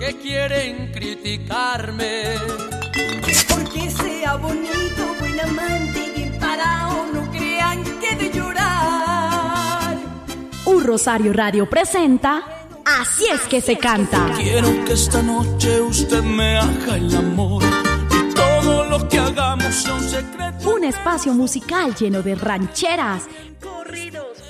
que 0.00 0.16
quieren 0.16 0.90
criticarme. 0.92 2.34
Porque 3.48 3.90
sea 3.90 4.34
bonito, 4.36 5.14
buen 5.20 5.38
amante 5.40 6.12
y 6.16 6.38
parado, 6.40 7.06
no 7.12 7.30
crean 7.30 7.84
que 8.00 8.16
de 8.16 8.32
llorar. 8.32 9.96
Un 10.64 10.84
Rosario 10.84 11.32
Radio 11.32 11.68
presenta 11.68 12.42
Así 12.84 13.26
es 13.32 13.42
que 13.42 13.60
se 13.60 13.76
canta. 13.76 14.32
Quiero 14.36 14.84
que 14.84 14.94
esta 14.94 15.22
noche 15.22 15.80
usted 15.80 16.22
me 16.22 16.56
haga 16.56 16.96
el 16.96 17.14
amor 17.14 17.62
y 18.10 18.34
todo 18.34 18.84
lo 18.86 19.08
que 19.08 19.18
hagamos 19.18 19.74
sea 19.74 19.94
un 19.94 20.02
secreto. 20.02 20.70
Un 20.70 20.84
espacio 20.84 21.32
musical 21.34 21.94
lleno 21.94 22.22
de 22.22 22.34
rancheras, 22.34 23.24
corridos, 23.60 24.49